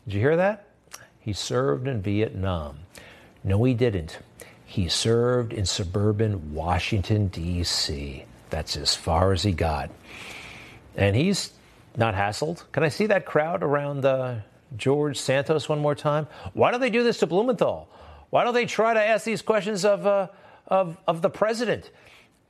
Did 0.06 0.14
you 0.14 0.20
hear 0.20 0.36
that? 0.36 0.68
He 1.18 1.32
served 1.32 1.88
in 1.88 2.02
Vietnam. 2.02 2.80
No, 3.44 3.62
he 3.64 3.74
didn't. 3.74 4.18
He 4.64 4.88
served 4.88 5.52
in 5.52 5.66
suburban 5.66 6.54
Washington, 6.54 7.28
D.C. 7.28 8.24
That's 8.50 8.76
as 8.76 8.96
far 8.96 9.32
as 9.32 9.42
he 9.42 9.52
got. 9.52 9.90
And 10.96 11.14
he's 11.14 11.52
not 11.96 12.14
hassled. 12.14 12.64
Can 12.72 12.82
I 12.82 12.88
see 12.88 13.06
that 13.06 13.26
crowd 13.26 13.62
around 13.62 14.04
uh, 14.04 14.36
George 14.76 15.18
Santos 15.18 15.68
one 15.68 15.78
more 15.78 15.94
time? 15.94 16.26
Why 16.54 16.70
don't 16.70 16.80
they 16.80 16.90
do 16.90 17.02
this 17.02 17.18
to 17.18 17.26
Blumenthal? 17.26 17.88
Why 18.30 18.42
don't 18.42 18.54
they 18.54 18.66
try 18.66 18.94
to 18.94 19.00
ask 19.00 19.24
these 19.24 19.42
questions 19.42 19.84
of, 19.84 20.06
uh, 20.06 20.28
of, 20.66 20.96
of 21.06 21.22
the 21.22 21.30
president? 21.30 21.90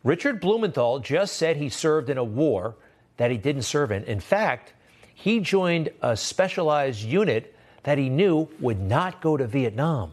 Richard 0.04 0.40
Blumenthal 0.40 1.00
just 1.00 1.36
said 1.36 1.56
he 1.56 1.68
served 1.68 2.08
in 2.08 2.18
a 2.18 2.24
war 2.24 2.76
that 3.16 3.30
he 3.30 3.36
didn't 3.36 3.62
serve 3.62 3.90
in. 3.90 4.04
In 4.04 4.20
fact, 4.20 4.72
he 5.14 5.40
joined 5.40 5.90
a 6.02 6.16
specialized 6.16 7.02
unit 7.02 7.54
that 7.82 7.98
he 7.98 8.08
knew 8.08 8.48
would 8.60 8.80
not 8.80 9.20
go 9.20 9.36
to 9.36 9.46
Vietnam. 9.46 10.12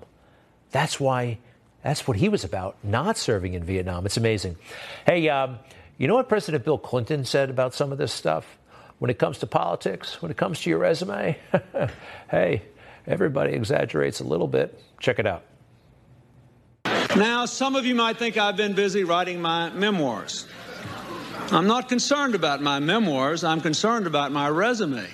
That's 0.72 0.99
why, 0.99 1.38
that's 1.84 2.07
what 2.07 2.17
he 2.17 2.30
was 2.30 2.43
about, 2.43 2.78
not 2.84 3.17
serving 3.17 3.53
in 3.53 3.63
Vietnam. 3.63 4.05
It's 4.05 4.17
amazing. 4.17 4.57
Hey, 5.05 5.30
um, 5.30 5.59
you 5.97 6.07
know 6.07 6.15
what 6.15 6.30
President 6.30 6.63
Bill 6.65 6.78
Clinton 6.78 7.26
said 7.26 7.49
about 7.49 7.74
some 7.74 7.91
of 7.91 7.97
this 7.97 8.11
stuff? 8.11 8.45
When 8.99 9.09
it 9.09 9.17
comes 9.17 9.39
to 9.39 9.47
politics, 9.47 10.22
when 10.22 10.30
it 10.30 10.38
comes 10.38 10.61
to 10.61 10.69
your 10.69 10.78
resume, 10.80 11.38
hey, 12.32 12.61
everybody 13.07 13.53
exaggerates 13.53 14.19
a 14.19 14.24
little 14.24 14.47
bit. 14.47 14.80
Check 14.99 15.17
it 15.17 15.26
out. 15.26 15.43
Now, 17.15 17.45
some 17.45 17.76
of 17.76 17.86
you 17.86 17.95
might 17.95 18.17
think 18.17 18.38
I've 18.38 18.55
been 18.55 18.74
busy 18.74 19.03
writing 19.03 19.41
my 19.41 19.69
memoirs. 19.72 20.47
I'm 21.51 21.67
not 21.67 21.89
concerned 21.89 22.36
about 22.36 22.61
my 22.61 22.80
memoirs, 22.80 23.43
I'm 23.43 23.59
concerned 23.59 24.07
about 24.07 24.32
my 24.32 24.47
resume. 24.47 25.05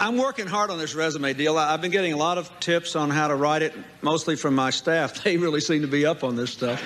I'm 0.00 0.16
working 0.16 0.46
hard 0.46 0.70
on 0.70 0.78
this 0.78 0.94
resume 0.94 1.34
deal. 1.34 1.58
I've 1.58 1.82
been 1.82 1.90
getting 1.90 2.14
a 2.14 2.16
lot 2.16 2.38
of 2.38 2.50
tips 2.58 2.96
on 2.96 3.10
how 3.10 3.28
to 3.28 3.34
write 3.34 3.60
it, 3.60 3.74
mostly 4.00 4.34
from 4.34 4.54
my 4.54 4.70
staff. 4.70 5.22
They 5.30 5.36
really 5.36 5.60
seem 5.60 5.82
to 5.82 5.88
be 5.88 6.06
up 6.06 6.24
on 6.24 6.36
this 6.36 6.50
stuff. 6.50 6.82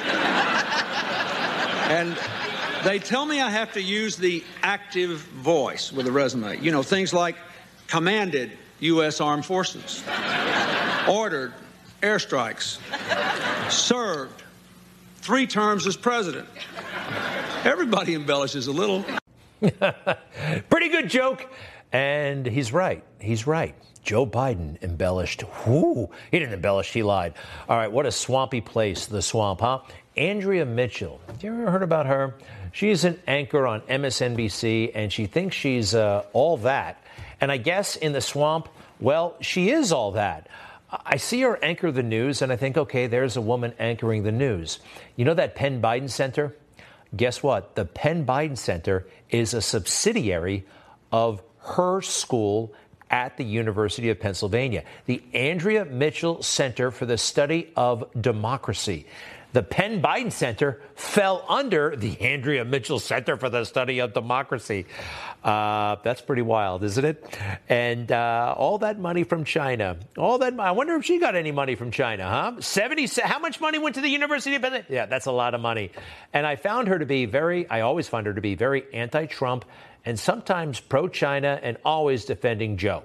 and 1.89 2.19
they 2.85 2.99
tell 2.99 3.25
me 3.25 3.41
I 3.41 3.51
have 3.51 3.73
to 3.75 3.81
use 3.81 4.17
the 4.17 4.43
active 4.65 5.19
voice 5.21 5.93
with 5.93 6.09
a 6.09 6.13
resume. 6.13 6.59
You 6.61 6.73
know, 6.73 6.83
things 6.83 7.15
like 7.15 7.37
commanded 7.87 8.51
U.S. 8.81 9.21
Armed 9.21 9.47
Forces, 9.47 10.03
ordered 11.09 11.55
airstrikes, 12.03 12.81
served 13.71 14.43
three 15.19 15.47
terms 15.47 15.87
as 15.87 15.97
president. 15.97 16.49
Everybody 17.63 18.17
embellishes 18.17 18.67
a 18.67 18.73
little. 18.73 19.05
Pretty 20.69 20.89
good 20.89 21.09
joke. 21.09 21.49
And 21.95 22.45
he's 22.45 22.73
right. 22.73 23.05
He's 23.21 23.47
right. 23.47 23.73
Joe 24.03 24.27
Biden 24.27 24.83
embellished. 24.83 25.45
Whoo, 25.65 26.11
he 26.33 26.41
didn't 26.41 26.55
embellish, 26.55 26.93
he 26.93 27.05
lied. 27.05 27.35
All 27.69 27.77
right, 27.77 27.91
what 27.91 28.05
a 28.05 28.11
swampy 28.11 28.61
place, 28.61 29.07
the 29.07 29.23
swamp, 29.23 29.61
huh? 29.61 29.79
Andrea 30.17 30.67
Mitchell. 30.67 31.21
Have 31.29 31.43
you 31.45 31.53
ever 31.53 31.71
heard 31.71 31.85
about 31.85 32.07
her? 32.07 32.35
She's 32.73 33.05
an 33.05 33.21
anchor 33.29 33.65
on 33.69 33.81
MSNBC, 33.83 34.91
and 34.93 35.13
she 35.13 35.27
thinks 35.27 35.55
she's 35.55 35.95
uh, 35.95 36.25
all 36.33 36.57
that. 36.59 37.01
And 37.41 37.53
I 37.53 37.59
guess 37.59 37.95
in 37.95 38.13
the 38.13 38.21
swamp, 38.21 38.69
well, 38.99 39.37
she 39.41 39.71
is 39.71 39.93
all 39.93 40.11
that. 40.13 40.49
I 40.91 41.17
see 41.17 41.43
her 41.43 41.63
anchor 41.63 41.93
the 41.93 42.03
news, 42.03 42.43
and 42.43 42.53
I 42.53 42.57
think, 42.57 42.77
okay, 42.77 43.07
there's 43.07 43.37
a 43.37 43.41
woman 43.41 43.73
anchoring 43.79 44.25
the 44.25 44.33
news. 44.33 44.81
You 45.15 45.25
know 45.25 45.35
that 45.35 45.55
Penn 45.55 45.81
Biden 45.81 46.11
Center? 46.11 46.57
Guess 47.15 47.41
what? 47.41 47.77
The 47.77 47.85
Penn 47.85 48.27
Biden 48.27 48.59
Center 48.59 49.07
is 49.31 49.55
a 49.55 49.63
subsidiary 49.63 50.65
of 51.13 51.41
her 51.65 52.01
school 52.03 52.73
at 53.11 53.37
the 53.37 53.45
University 53.45 54.11
of 54.11 54.19
Pennsylvania, 54.19 54.83
the 55.07 55.23
Andrea 55.33 55.85
Mitchell 55.85 56.43
Center 56.43 56.91
for 56.91 57.07
the 57.07 57.19
Study 57.19 57.73
of 57.77 58.05
Democracy. 58.21 59.07
The 59.53 59.63
Penn 59.63 60.03
Biden 60.03 60.33
Center 60.33 60.83
fell 60.97 61.45
under 61.49 61.95
the 61.95 62.21
Andrea 62.21 62.65
Mitchell 62.65 62.99
Center 62.99 63.37
for 63.37 63.49
the 63.49 63.65
Study 63.65 64.01
of 64.01 64.13
Democracy. 64.13 64.87
Uh, 65.45 65.95
that's 66.03 66.21
pretty 66.21 66.43
wild, 66.43 66.83
isn't 66.83 67.05
it? 67.05 67.39
And 67.69 68.11
uh, 68.11 68.53
all 68.57 68.79
that 68.79 68.99
money 68.99 69.23
from 69.23 69.45
China. 69.45 69.97
All 70.19 70.39
that. 70.39 70.59
I 70.59 70.73
wonder 70.73 70.97
if 70.97 71.05
she 71.05 71.21
got 71.21 71.37
any 71.37 71.53
money 71.53 71.77
from 71.77 71.93
China, 71.93 72.29
huh? 72.29 72.61
Seventy. 72.63 73.07
How 73.07 73.39
much 73.39 73.61
money 73.61 73.79
went 73.79 73.95
to 73.95 74.01
the 74.01 74.09
University 74.09 74.57
of 74.57 74.63
Pennsylvania? 74.63 74.93
Yeah, 74.93 75.07
that's 75.07 75.27
a 75.27 75.33
lot 75.33 75.55
of 75.55 75.61
money. 75.61 75.93
And 76.33 76.45
I 76.45 76.57
found 76.57 76.89
her 76.89 76.99
to 76.99 77.07
be 77.07 77.27
very. 77.27 77.69
I 77.71 77.83
always 77.83 78.09
find 78.09 78.27
her 78.27 78.35
to 78.35 78.41
be 78.41 78.57
very 78.57 78.93
anti-Trump 78.93 79.67
and 80.05 80.19
sometimes 80.19 80.81
pro 80.81 81.09
China 81.09 81.59
and 81.63 81.77
always 81.85 82.25
defending 82.25 82.77
Joe. 82.77 83.03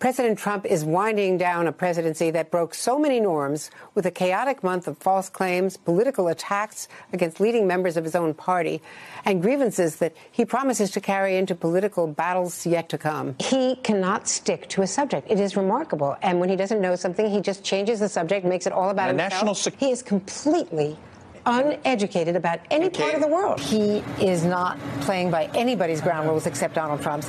President 0.00 0.38
Trump 0.38 0.66
is 0.66 0.84
winding 0.84 1.38
down 1.38 1.66
a 1.68 1.72
presidency 1.72 2.30
that 2.32 2.50
broke 2.50 2.74
so 2.74 2.98
many 2.98 3.20
norms 3.20 3.70
with 3.94 4.04
a 4.04 4.10
chaotic 4.10 4.62
month 4.62 4.88
of 4.88 4.98
false 4.98 5.30
claims, 5.30 5.76
political 5.76 6.28
attacks 6.28 6.88
against 7.12 7.38
leading 7.40 7.66
members 7.66 7.96
of 7.96 8.02
his 8.04 8.14
own 8.16 8.34
party, 8.34 8.82
and 9.24 9.40
grievances 9.40 9.96
that 9.96 10.12
he 10.32 10.44
promises 10.44 10.90
to 10.90 11.00
carry 11.00 11.36
into 11.36 11.54
political 11.54 12.06
battles 12.08 12.66
yet 12.66 12.88
to 12.88 12.98
come. 12.98 13.36
He 13.38 13.76
cannot 13.76 14.26
stick 14.28 14.68
to 14.70 14.82
a 14.82 14.86
subject. 14.86 15.30
It 15.30 15.38
is 15.40 15.56
remarkable. 15.56 16.16
And 16.22 16.40
when 16.40 16.48
he 16.50 16.56
doesn't 16.56 16.80
know 16.82 16.96
something, 16.96 17.30
he 17.30 17.40
just 17.40 17.62
changes 17.64 18.00
the 18.00 18.08
subject, 18.08 18.44
makes 18.44 18.66
it 18.66 18.72
all 18.72 18.90
about 18.90 19.04
The 19.16 19.22
himself. 19.22 19.32
national 19.32 19.54
sec- 19.54 19.78
he 19.78 19.90
is 19.92 20.02
completely 20.02 20.98
uneducated 21.46 22.36
about 22.36 22.60
any 22.70 22.90
part 22.90 23.14
of 23.14 23.20
the 23.20 23.28
world. 23.28 23.60
He 23.60 23.98
is 24.20 24.44
not 24.44 24.78
playing 25.00 25.30
by 25.30 25.50
anybody's 25.54 26.00
ground 26.00 26.28
rules 26.28 26.46
except 26.46 26.74
Donald 26.74 27.02
Trump's. 27.02 27.28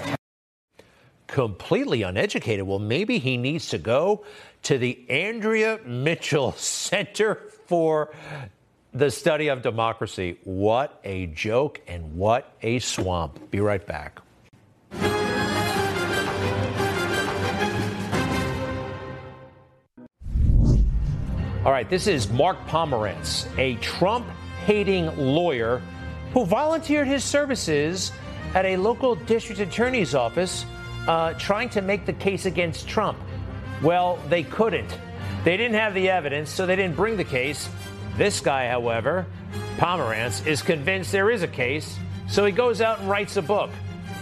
completely 1.27 2.03
uneducated. 2.03 2.65
Well, 2.65 2.79
maybe 2.79 3.17
he 3.19 3.35
needs 3.37 3.69
to 3.69 3.77
go 3.77 4.23
to 4.63 4.77
the 4.77 5.03
Andrea 5.09 5.79
Mitchell 5.85 6.51
Center 6.57 7.35
for 7.67 8.13
the 8.93 9.11
Study 9.11 9.49
of 9.49 9.61
Democracy. 9.61 10.37
What 10.43 10.99
a 11.03 11.25
joke 11.27 11.81
and 11.87 12.15
what 12.15 12.53
a 12.61 12.79
swamp. 12.79 13.51
Be 13.51 13.59
right 13.59 13.85
back. 13.85 14.21
All 21.65 21.71
right, 21.71 21.89
this 21.89 22.05
is 22.05 22.29
Mark 22.29 22.63
Pomerantz, 22.67 23.47
a 23.57 23.73
Trump 23.77 24.27
hating 24.67 25.07
lawyer 25.17 25.81
who 26.31 26.45
volunteered 26.45 27.07
his 27.07 27.23
services 27.23 28.11
at 28.53 28.65
a 28.65 28.77
local 28.77 29.15
district 29.15 29.59
attorney's 29.59 30.13
office 30.13 30.63
uh, 31.07 31.33
trying 31.33 31.69
to 31.69 31.81
make 31.81 32.05
the 32.05 32.13
case 32.13 32.45
against 32.45 32.87
Trump. 32.87 33.17
Well, 33.81 34.19
they 34.29 34.43
couldn't. 34.43 34.95
They 35.43 35.57
didn't 35.57 35.73
have 35.73 35.95
the 35.95 36.07
evidence, 36.07 36.51
so 36.51 36.67
they 36.67 36.75
didn't 36.75 36.95
bring 36.95 37.17
the 37.17 37.23
case. 37.23 37.67
This 38.15 38.41
guy, 38.41 38.67
however, 38.69 39.25
Pomerantz, 39.77 40.45
is 40.45 40.61
convinced 40.61 41.11
there 41.11 41.31
is 41.31 41.41
a 41.41 41.47
case, 41.47 41.97
so 42.27 42.45
he 42.45 42.51
goes 42.51 42.79
out 42.79 42.99
and 42.99 43.09
writes 43.09 43.37
a 43.37 43.41
book 43.41 43.71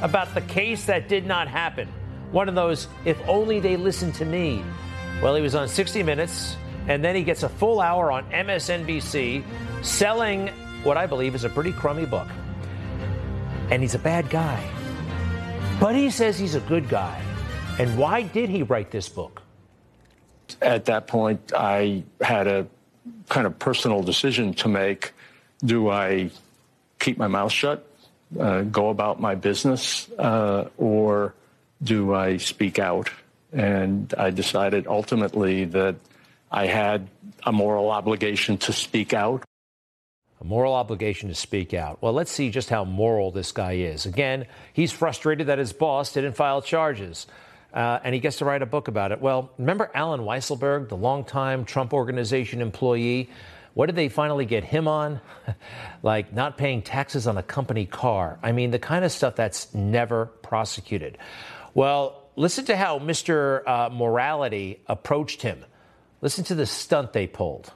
about 0.02 0.34
the 0.34 0.42
case 0.42 0.86
that 0.86 1.10
did 1.10 1.28
not 1.28 1.50
happen. 1.50 1.90
One 2.32 2.48
of 2.48 2.56
those, 2.56 2.88
if 3.04 3.20
only 3.28 3.60
they 3.60 3.76
listened 3.76 4.16
to 4.16 4.24
me. 4.24 4.64
Well, 5.22 5.36
he 5.36 5.42
was 5.42 5.56
on 5.56 5.68
60 5.68 6.04
Minutes, 6.04 6.56
and 6.88 7.04
then 7.04 7.16
he 7.16 7.24
gets 7.24 7.44
a 7.44 7.50
full 7.50 7.80
hour 7.80 8.12
on 8.12 8.30
MSNBC 8.32 9.44
selling 9.84 10.50
what 10.84 10.98
I 10.98 11.06
believe 11.06 11.36
is 11.36 11.44
a 11.44 11.50
pretty 11.50 11.72
crummy 11.72 12.06
book. 12.06 12.28
And 13.70 13.82
he's 13.82 13.96
a 13.96 14.00
bad 14.00 14.30
guy. 14.30 14.64
But 15.80 15.96
he 15.96 16.10
says 16.10 16.38
he's 16.38 16.56
a 16.56 16.60
good 16.62 16.90
guy. 16.90 17.22
And 17.80 17.98
why 17.98 18.22
did 18.24 18.50
he 18.50 18.64
write 18.64 18.92
this 18.92 19.10
book? 19.10 19.42
At 20.62 20.86
that 20.86 21.08
point, 21.08 21.54
I 21.56 22.04
had 22.22 22.48
a 22.48 22.68
kind 23.30 23.48
of 23.48 23.58
personal 23.58 24.04
decision 24.04 24.54
to 24.56 24.68
make. 24.68 25.14
Do 25.64 25.90
I 25.90 26.30
keep 27.00 27.18
my 27.18 27.28
mouth 27.28 27.52
shut, 27.52 27.88
uh, 28.40 28.62
go 28.64 28.90
about 28.90 29.20
my 29.20 29.36
business, 29.36 30.10
uh, 30.20 30.70
or 30.78 31.34
do 31.82 32.14
I 32.14 32.38
speak 32.38 32.78
out? 32.80 33.10
And 33.52 34.14
I 34.18 34.30
decided 34.30 34.88
ultimately 34.88 35.66
that 35.66 35.96
I 36.54 36.68
had 36.68 37.10
a 37.44 37.52
moral 37.52 37.90
obligation 37.90 38.60
to 38.60 38.74
speak 38.74 39.12
out. 39.12 39.44
A 40.40 40.44
moral 40.44 40.76
obligation 40.76 41.30
to 41.30 41.36
speak 41.36 41.74
out. 41.74 42.00
Well, 42.00 42.14
let's 42.14 42.32
see 42.32 42.52
just 42.52 42.70
how 42.70 42.86
moral 42.86 43.32
this 43.32 43.52
guy 43.52 43.74
is. 43.74 44.06
Again, 44.06 44.46
he's 44.72 44.92
frustrated 44.92 45.48
that 45.48 45.58
his 45.58 45.74
boss 45.74 46.14
didn't 46.14 46.34
file 46.34 46.62
charges. 46.62 47.26
Uh, 47.74 48.00
and 48.04 48.14
he 48.14 48.20
gets 48.20 48.38
to 48.38 48.46
write 48.46 48.62
a 48.62 48.68
book 48.68 48.88
about 48.88 49.12
it. 49.12 49.20
Well, 49.20 49.52
remember 49.58 49.90
Allen 49.96 50.22
Weisselberg, 50.22 50.90
the 50.90 50.96
longtime 50.96 51.66
Trump 51.66 51.92
Organization 51.92 52.62
employee? 52.62 53.32
What 53.74 53.88
did 53.88 53.96
they 53.96 54.10
finally 54.10 54.46
get 54.46 54.64
him 54.64 54.88
on? 54.88 55.22
like 56.04 56.34
not 56.34 56.56
paying 56.56 56.84
taxes 56.84 57.26
on 57.26 57.36
a 57.36 57.44
company 57.44 57.88
car. 57.88 58.38
I 58.44 58.52
mean, 58.52 58.70
the 58.70 58.78
kind 58.78 59.04
of 59.04 59.12
stuff 59.12 59.36
that's 59.36 59.74
never 59.74 60.28
prosecuted. 60.28 61.18
Well, 61.74 62.30
listen 62.36 62.66
to 62.66 62.78
how 62.78 63.00
Mr. 63.00 63.68
Uh, 63.68 63.90
Morality 63.92 64.82
approached 64.86 65.42
him. 65.42 65.66
Listen 66.24 66.46
to 66.46 66.56
the 66.56 66.66
stunt 66.66 67.12
they 67.12 67.28
pulled. 67.28 67.74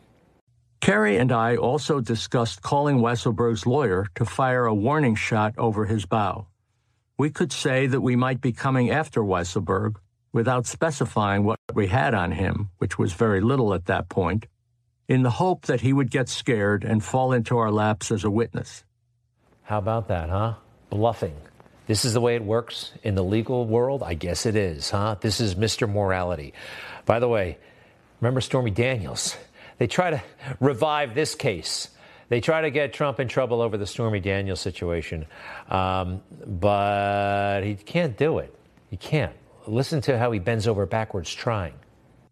Carey 0.79 1.17
and 1.17 1.33
I 1.33 1.57
also 1.57 1.99
discussed 1.99 2.61
calling 2.61 2.99
Weisselberg's 2.99 3.65
lawyer 3.67 4.07
to 4.15 4.23
fire 4.23 4.65
a 4.65 4.73
warning 4.73 5.15
shot 5.15 5.53
over 5.57 5.83
his 5.83 6.05
bow. 6.05 6.47
We 7.17 7.29
could 7.29 7.51
say 7.51 7.87
that 7.87 7.99
we 7.99 8.15
might 8.15 8.39
be 8.39 8.53
coming 8.53 8.89
after 8.89 9.21
Weisselberg 9.21 9.97
without 10.31 10.65
specifying 10.65 11.43
what 11.43 11.59
we 11.73 11.87
had 11.87 12.13
on 12.13 12.31
him, 12.31 12.69
which 12.77 12.97
was 12.97 13.11
very 13.11 13.41
little 13.41 13.73
at 13.73 13.87
that 13.87 14.07
point, 14.07 14.45
in 15.09 15.23
the 15.23 15.31
hope 15.31 15.65
that 15.65 15.81
he 15.81 15.91
would 15.91 16.09
get 16.09 16.29
scared 16.29 16.85
and 16.85 17.03
fall 17.03 17.33
into 17.33 17.57
our 17.57 17.69
laps 17.69 18.11
as 18.11 18.23
a 18.23 18.29
witness. 18.29 18.85
How 19.63 19.79
about 19.79 20.07
that, 20.07 20.29
huh? 20.29 20.53
Bluffing. 20.89 21.35
This 21.87 22.05
is 22.05 22.13
the 22.13 22.21
way 22.21 22.35
it 22.35 22.43
works 22.45 22.93
in 23.03 23.15
the 23.15 23.25
legal 23.25 23.65
world? 23.65 24.03
I 24.03 24.13
guess 24.13 24.45
it 24.45 24.55
is, 24.55 24.91
huh? 24.91 25.17
This 25.19 25.41
is 25.41 25.55
Mr. 25.55 25.89
Morality. 25.89 26.53
By 27.05 27.19
the 27.19 27.27
way, 27.27 27.57
remember 28.19 28.41
Stormy 28.41 28.71
Daniels? 28.71 29.37
They 29.77 29.87
try 29.87 30.11
to 30.11 30.23
revive 30.59 31.13
this 31.13 31.35
case. 31.35 31.89
They 32.29 32.41
try 32.41 32.61
to 32.61 32.71
get 32.71 32.93
Trump 32.93 33.19
in 33.19 33.27
trouble 33.27 33.61
over 33.61 33.77
the 33.77 33.87
Stormy 33.87 34.19
Daniels 34.19 34.59
situation, 34.59 35.25
um, 35.69 36.21
but 36.45 37.61
he 37.63 37.75
can't 37.75 38.17
do 38.17 38.39
it. 38.39 38.53
He 38.89 38.97
can't. 38.97 39.33
Listen 39.65 40.01
to 40.01 40.17
how 40.17 40.31
he 40.31 40.39
bends 40.39 40.67
over 40.67 40.85
backwards 40.85 41.33
trying. 41.33 41.73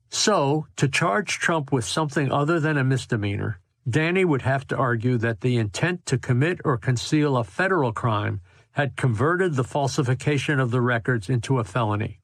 So, 0.10 0.68
to 0.78 0.88
charge 0.88 1.40
Trump 1.40 1.72
with 1.72 1.86
something 1.86 2.32
other 2.32 2.60
than 2.60 2.78
a 2.78 2.84
misdemeanor, 2.84 3.60
Danny 3.88 4.26
would 4.26 4.42
have 4.42 4.68
to 4.68 4.78
argue 4.78 5.18
that 5.18 5.42
the 5.42 5.58
intent 5.58 6.06
to 6.08 6.18
commit 6.18 6.60
or 6.66 6.78
conceal 6.78 7.38
a 7.38 7.44
federal 7.44 7.92
crime 7.94 8.42
had 8.72 8.96
converted 8.96 9.56
the 9.56 9.64
falsification 9.64 10.60
of 10.60 10.72
the 10.72 10.82
records 10.82 11.30
into 11.30 11.60
a 11.60 11.64
felony. 11.64 12.20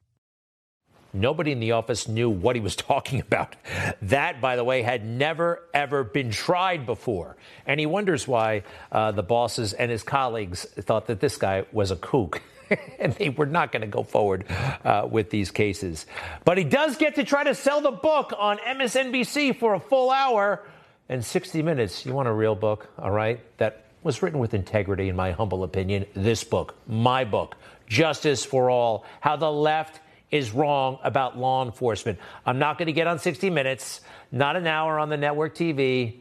Nobody 1.13 1.51
in 1.51 1.59
the 1.59 1.73
office 1.73 2.07
knew 2.07 2.29
what 2.29 2.55
he 2.55 2.61
was 2.61 2.75
talking 2.91 3.19
about. 3.19 3.55
That, 4.03 4.41
by 4.41 4.55
the 4.55 4.63
way, 4.63 4.81
had 4.81 5.05
never, 5.05 5.63
ever 5.73 6.03
been 6.03 6.31
tried 6.31 6.85
before. 6.85 7.35
And 7.65 7.79
he 7.79 7.85
wonders 7.85 8.27
why 8.27 8.63
uh, 8.91 9.11
the 9.11 9.23
bosses 9.23 9.73
and 9.73 9.91
his 9.91 10.03
colleagues 10.03 10.65
thought 10.65 11.07
that 11.07 11.19
this 11.19 11.37
guy 11.37 11.65
was 11.71 11.91
a 11.91 11.95
kook. 11.95 12.41
and 12.99 13.13
they 13.13 13.29
were 13.29 13.45
not 13.45 13.71
going 13.71 13.81
to 13.81 13.87
go 13.87 14.03
forward 14.03 14.45
uh, 14.85 15.07
with 15.09 15.29
these 15.29 15.51
cases. 15.51 16.05
But 16.45 16.57
he 16.57 16.63
does 16.63 16.95
get 16.95 17.15
to 17.15 17.23
try 17.23 17.43
to 17.43 17.53
sell 17.53 17.81
the 17.81 17.91
book 17.91 18.33
on 18.37 18.57
MSNBC 18.59 19.59
for 19.59 19.73
a 19.73 19.79
full 19.79 20.09
hour 20.09 20.63
and 21.09 21.23
60 21.25 21.61
minutes. 21.61 22.05
You 22.05 22.13
want 22.13 22.29
a 22.29 22.33
real 22.33 22.55
book, 22.55 22.89
all 22.97 23.11
right? 23.11 23.41
That 23.57 23.85
was 24.03 24.21
written 24.21 24.39
with 24.39 24.53
integrity, 24.53 25.09
in 25.09 25.15
my 25.15 25.31
humble 25.31 25.63
opinion. 25.63 26.05
This 26.15 26.43
book, 26.43 26.75
my 26.87 27.25
book, 27.25 27.57
Justice 27.87 28.45
for 28.45 28.69
All 28.69 29.05
How 29.19 29.35
the 29.35 29.51
Left 29.51 29.99
is 30.31 30.51
wrong 30.51 30.97
about 31.03 31.37
law 31.37 31.63
enforcement. 31.65 32.17
I'm 32.45 32.57
not 32.57 32.77
going 32.77 32.87
to 32.87 32.93
get 32.93 33.07
on 33.07 33.19
60 33.19 33.49
Minutes, 33.49 34.01
not 34.31 34.55
an 34.55 34.65
hour 34.65 34.97
on 34.97 35.09
the 35.09 35.17
network 35.17 35.55
TV, 35.55 36.19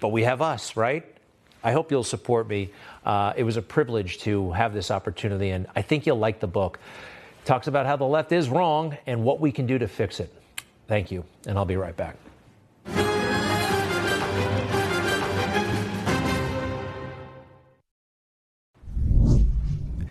but 0.00 0.08
we 0.08 0.22
have 0.24 0.42
us, 0.42 0.76
right? 0.76 1.06
I 1.64 1.72
hope 1.72 1.90
you'll 1.90 2.04
support 2.04 2.48
me. 2.48 2.70
Uh, 3.04 3.32
it 3.36 3.44
was 3.44 3.56
a 3.56 3.62
privilege 3.62 4.18
to 4.18 4.50
have 4.52 4.74
this 4.74 4.90
opportunity, 4.90 5.50
and 5.50 5.66
I 5.74 5.82
think 5.82 6.06
you'll 6.06 6.18
like 6.18 6.40
the 6.40 6.46
book. 6.46 6.78
It 7.42 7.46
talks 7.46 7.66
about 7.66 7.86
how 7.86 7.96
the 7.96 8.04
left 8.04 8.32
is 8.32 8.48
wrong 8.48 8.96
and 9.06 9.24
what 9.24 9.40
we 9.40 9.52
can 9.52 9.66
do 9.66 9.78
to 9.78 9.88
fix 9.88 10.20
it. 10.20 10.32
Thank 10.88 11.10
you, 11.10 11.24
and 11.46 11.56
I'll 11.56 11.64
be 11.64 11.76
right 11.76 11.96
back. 11.96 12.16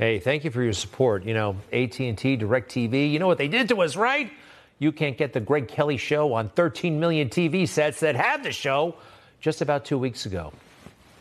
Hey, 0.02 0.18
thank 0.18 0.44
you 0.44 0.50
for 0.50 0.64
your 0.64 0.74
support. 0.74 1.26
You 1.26 1.36
know, 1.36 1.58
AT&T, 1.72 2.16
DirecTV, 2.16 3.12
you 3.12 3.20
know 3.20 3.28
what 3.28 3.38
they 3.38 3.48
did 3.48 3.70
to 3.70 3.84
us, 3.84 3.96
right? 3.96 4.32
You 4.80 4.92
can't 4.92 5.16
get 5.16 5.32
the 5.32 5.40
Greg 5.40 5.68
Kelly 5.68 5.98
show 5.98 6.34
on 6.34 6.50
13 6.50 7.00
million 7.00 7.30
TV 7.30 7.68
sets 7.68 8.00
that 8.00 8.16
had 8.16 8.42
the 8.42 8.52
show 8.52 8.96
just 9.42 9.62
about 9.62 9.86
two 9.86 10.00
weeks 10.00 10.26
ago. 10.26 10.54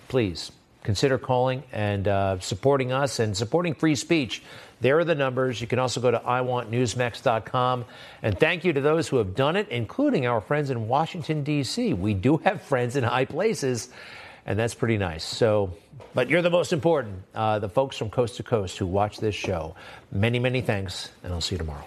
Please 0.09 0.51
consider 0.83 1.19
calling 1.19 1.63
and 1.73 2.09
uh, 2.09 2.41
supporting 2.41 2.91
us 2.91 3.19
and 3.19 3.37
supporting 3.37 3.75
free 3.75 3.95
speech. 3.95 4.43
There 4.81 4.99
are 4.99 5.05
the 5.05 5.15
numbers. 5.15 5.61
You 5.61 5.67
can 5.67 5.79
also 5.79 6.01
go 6.01 6.11
to 6.11 6.19
iwantnewsmax.com. 6.19 7.85
And 8.23 8.41
thank 8.41 8.65
you 8.65 8.73
to 8.73 8.81
those 8.81 9.09
who 9.09 9.19
have 9.19 9.35
done 9.35 9.57
it, 9.57 9.69
including 9.69 10.27
our 10.27 10.41
friends 10.41 10.71
in 10.71 10.89
Washington, 10.89 11.45
D.C. 11.45 11.93
We 11.93 12.15
do 12.15 12.39
have 12.39 12.63
friends 12.63 12.97
in 12.97 13.05
high 13.05 13.27
places, 13.27 13.91
and 14.51 14.59
that's 14.59 14.75
pretty 14.75 14.99
nice. 14.99 15.23
So, 15.23 15.73
but 16.13 16.29
you're 16.29 16.43
the 16.43 16.51
most 16.51 16.73
important, 16.73 17.23
uh, 17.37 17.61
the 17.61 17.69
folks 17.69 17.97
from 17.97 18.11
coast 18.11 18.37
to 18.39 18.43
coast 18.43 18.79
who 18.79 18.87
watch 18.87 19.19
this 19.19 19.37
show. 19.37 19.77
Many, 20.11 20.41
many 20.41 20.61
thanks, 20.61 21.13
and 21.23 21.33
I'll 21.33 21.41
see 21.41 21.55
you 21.55 21.59
tomorrow. 21.59 21.85